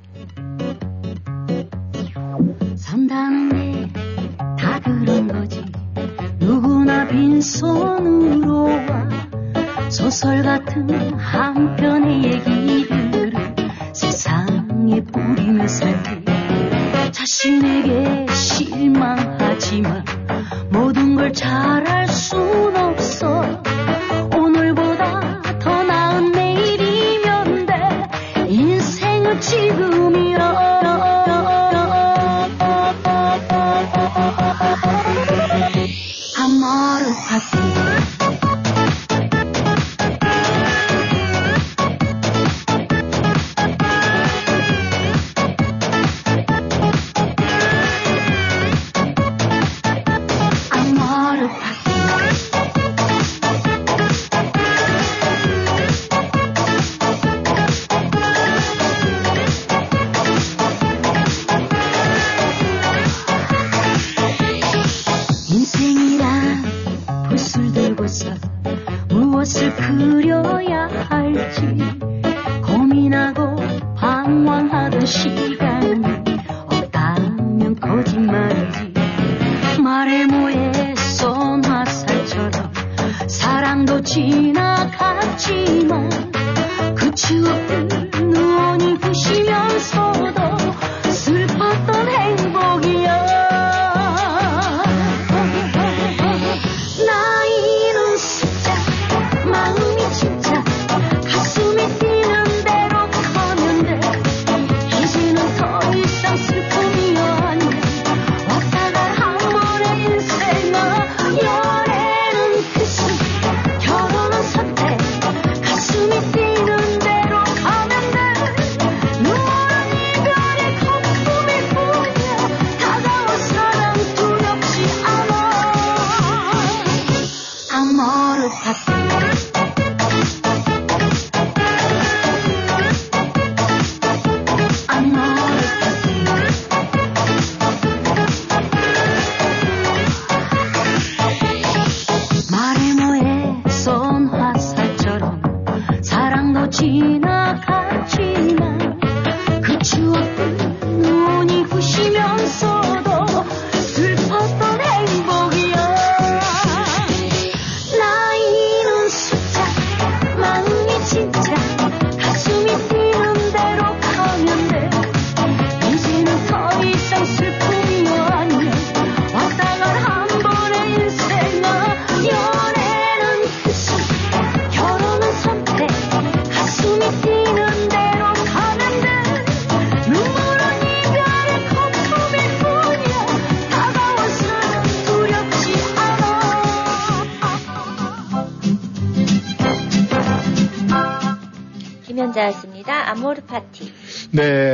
산다는 2.77 3.93
게 3.93 4.09
다 4.59 4.81
그런 4.81 5.29
거지 5.29 5.65
누구나 6.39 7.07
빈손으로 7.09 8.65
와 8.65 9.09
소설 9.91 10.43
같은 10.43 11.15
한 11.19 11.77
편의 11.77 12.23
얘기들을 12.25 13.33
세상에 13.93 15.03
뿌리며 15.05 15.67
살기 15.67 16.25
자신에게 17.11 18.27
실망하지만 18.33 20.05
모든 20.71 21.17
걸 21.17 21.33
잘할 21.33 22.07
순 22.09 22.77
없어 22.77 23.08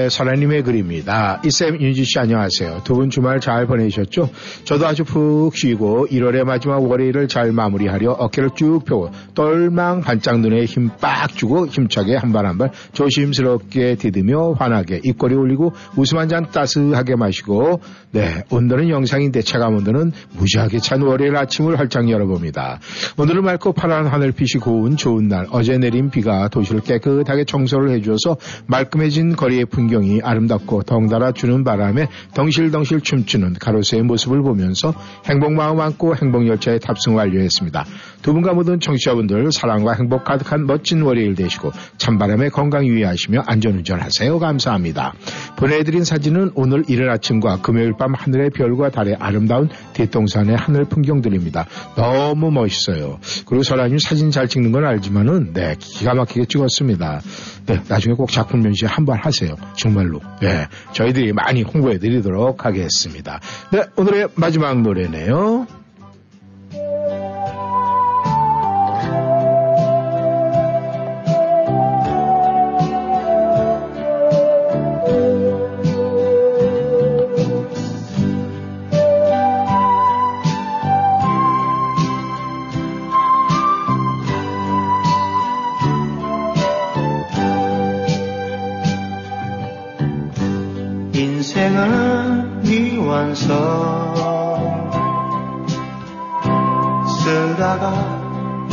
네, 0.04 0.10
설아님의 0.10 0.64
글입니다. 0.64 1.40
이쌤 1.46 1.80
윤지 1.80 2.04
씨 2.04 2.18
안녕하세요. 2.18 2.82
두 2.84 2.94
분 2.94 3.08
주말 3.08 3.40
잘 3.40 3.66
보내셨죠? 3.66 4.28
저도 4.64 4.86
아주 4.86 5.02
푹 5.04 5.56
쉬고 5.56 6.08
1월의 6.10 6.44
마지막 6.44 6.82
월요일을 6.84 7.26
잘 7.28 7.52
마무리하려 7.52 8.10
어깨를 8.12 8.50
쭉 8.54 8.82
펴고 8.84 9.10
똘망 9.34 10.02
반짝 10.02 10.40
눈에 10.40 10.66
힘 10.66 10.90
빡 11.00 11.34
주고 11.34 11.66
힘차게 11.66 12.16
한 12.16 12.32
발 12.32 12.44
한 12.44 12.58
발 12.58 12.70
조심스럽게 12.92 13.94
디디며 13.94 14.52
환하게 14.58 15.00
입꼬리 15.04 15.34
올리고 15.36 15.72
웃음 15.96 16.18
한 16.18 16.28
잔 16.28 16.50
따스하게 16.50 17.16
마시고 17.16 17.80
네, 18.10 18.42
온도는 18.50 18.90
영상인데 18.90 19.40
체감 19.40 19.74
온도는 19.76 20.12
무지하게 20.32 20.80
찬 20.80 21.00
월요일 21.00 21.34
아침을 21.36 21.78
활짝 21.78 22.10
열어봅니다. 22.10 22.80
오늘은 23.16 23.42
맑고 23.42 23.72
파란 23.72 24.06
하늘빛이 24.06 24.60
고운 24.60 24.96
좋은 24.98 25.28
날 25.28 25.46
어제 25.50 25.78
내린 25.78 26.10
비가 26.10 26.48
도시를 26.48 26.82
깨끗하게 26.82 27.44
청소를 27.44 27.90
해주어서 27.92 28.36
말끔해진 28.66 29.34
거리의 29.36 29.64
풍경 29.64 29.93
이 30.02 30.20
아름답고 30.22 30.82
덩달아 30.82 31.32
주는 31.32 31.62
바람에 31.62 32.08
덩실덩실 32.34 33.00
춤추는 33.02 33.54
가로세의 33.54 34.02
모습을 34.02 34.42
보면서 34.42 34.94
행복 35.26 35.52
마음 35.52 35.80
안고 35.80 36.16
행복 36.16 36.46
열차에 36.46 36.78
탑승 36.78 37.16
완료했습니다. 37.16 37.84
두 38.24 38.32
분과 38.32 38.54
모든 38.54 38.80
청취자분들 38.80 39.52
사랑과 39.52 39.92
행복 39.92 40.24
가득한 40.24 40.66
멋진 40.66 41.02
월요일 41.02 41.34
되시고 41.34 41.72
찬바람에 41.98 42.48
건강 42.48 42.86
유의하시며 42.86 43.42
안전운전하세요. 43.44 44.38
감사합니다. 44.38 45.12
보내드린 45.56 46.04
사진은 46.04 46.52
오늘 46.54 46.84
이른 46.88 47.10
아침과 47.10 47.60
금요일 47.60 47.92
밤 47.98 48.14
하늘의 48.14 48.48
별과 48.50 48.88
달의 48.88 49.16
아름다운 49.20 49.68
뒷동산의 49.92 50.56
하늘 50.56 50.86
풍경들입니다. 50.86 51.66
너무 51.96 52.50
멋있어요. 52.50 53.18
그리고 53.44 53.62
설아님 53.62 53.98
사진 53.98 54.30
잘 54.30 54.48
찍는 54.48 54.72
건 54.72 54.86
알지만은 54.86 55.52
네 55.52 55.76
기가 55.78 56.14
막히게 56.14 56.46
찍었습니다. 56.46 57.20
네 57.66 57.82
나중에 57.86 58.14
꼭 58.14 58.30
작품 58.30 58.64
연시 58.64 58.86
한번 58.86 59.18
하세요. 59.18 59.54
정말로. 59.76 60.20
네 60.40 60.66
저희들이 60.92 61.34
많이 61.34 61.62
홍보해 61.62 61.98
드리도록 61.98 62.64
하겠습니다. 62.64 63.40
네 63.70 63.82
오늘의 63.96 64.28
마지막 64.36 64.80
노래네요. 64.80 65.83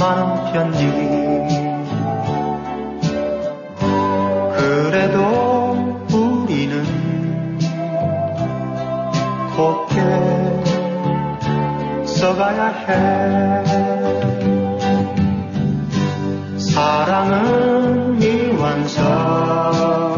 많은 0.02 0.52
편지. 0.52 0.82
그래도 4.58 5.20
우리는 6.12 6.84
곱게 9.56 10.02
써가야 12.04 12.66
해. 12.88 12.90
사랑은 16.58 18.18
미완성 18.18 20.11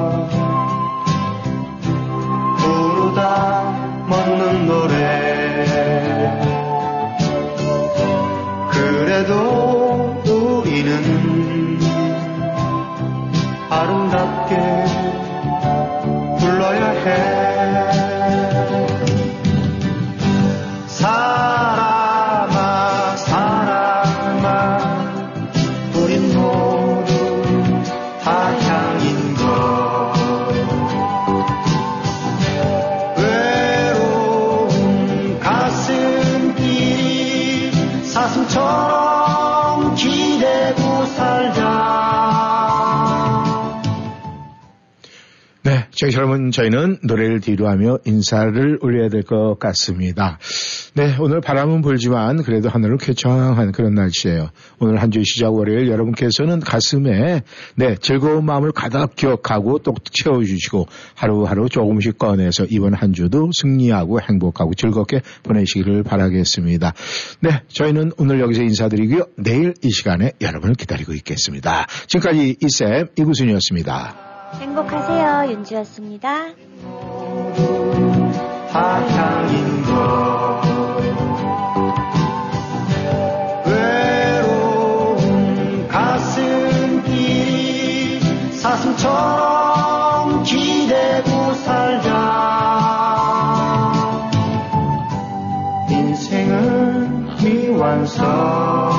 네, 46.03 46.09
저희 46.09 46.17
여러분 46.17 46.51
저희는 46.51 46.97
노래를 47.03 47.39
뒤로 47.39 47.69
하며 47.69 47.97
인사를 48.03 48.79
올려야 48.81 49.07
될 49.07 49.23
것 49.23 49.57
같습니다. 49.57 50.37
네, 50.95 51.15
오늘 51.17 51.39
바람은 51.39 51.81
불지만 51.81 52.43
그래도 52.43 52.67
하늘은 52.67 52.97
쾌청한 52.97 53.71
그런 53.71 53.93
날씨예요. 53.95 54.49
오늘 54.79 55.01
한 55.01 55.11
주 55.11 55.23
시작 55.23 55.53
월요일 55.53 55.87
여러분께서는 55.89 56.59
가슴에 56.59 57.43
네 57.75 57.95
즐거운 58.01 58.45
마음을 58.45 58.73
가득 58.73 59.15
기억하고 59.15 59.79
또 59.79 59.93
채워주시고 60.11 60.87
하루하루 61.15 61.69
조금씩 61.69 62.17
꺼내서 62.17 62.65
이번 62.69 62.95
한 62.95 63.13
주도 63.13 63.51
승리하고 63.53 64.19
행복하고 64.19 64.73
즐겁게 64.73 65.21
보내시기를 65.43 66.03
바라겠습니다. 66.03 66.93
네, 67.39 67.61
저희는 67.69 68.11
오늘 68.17 68.41
여기서 68.41 68.63
인사드리고요. 68.63 69.27
내일 69.37 69.73
이 69.81 69.89
시간에 69.89 70.33
여러분을 70.41 70.75
기다리고 70.75 71.13
있겠습니다. 71.13 71.87
지금까지 72.07 72.57
이쌤 72.59 73.07
이구순이었습니다. 73.17 74.32
행복하세요. 74.59 75.51
윤주였습니다. 75.51 76.53
외로운 84.85 85.87
가슴이 85.87 87.09
사슴처럼 88.53 90.43
기대고 90.43 91.53
살자 91.53 92.11
인생은 95.89 97.27
미완성 97.43 98.92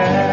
그 0.00 0.29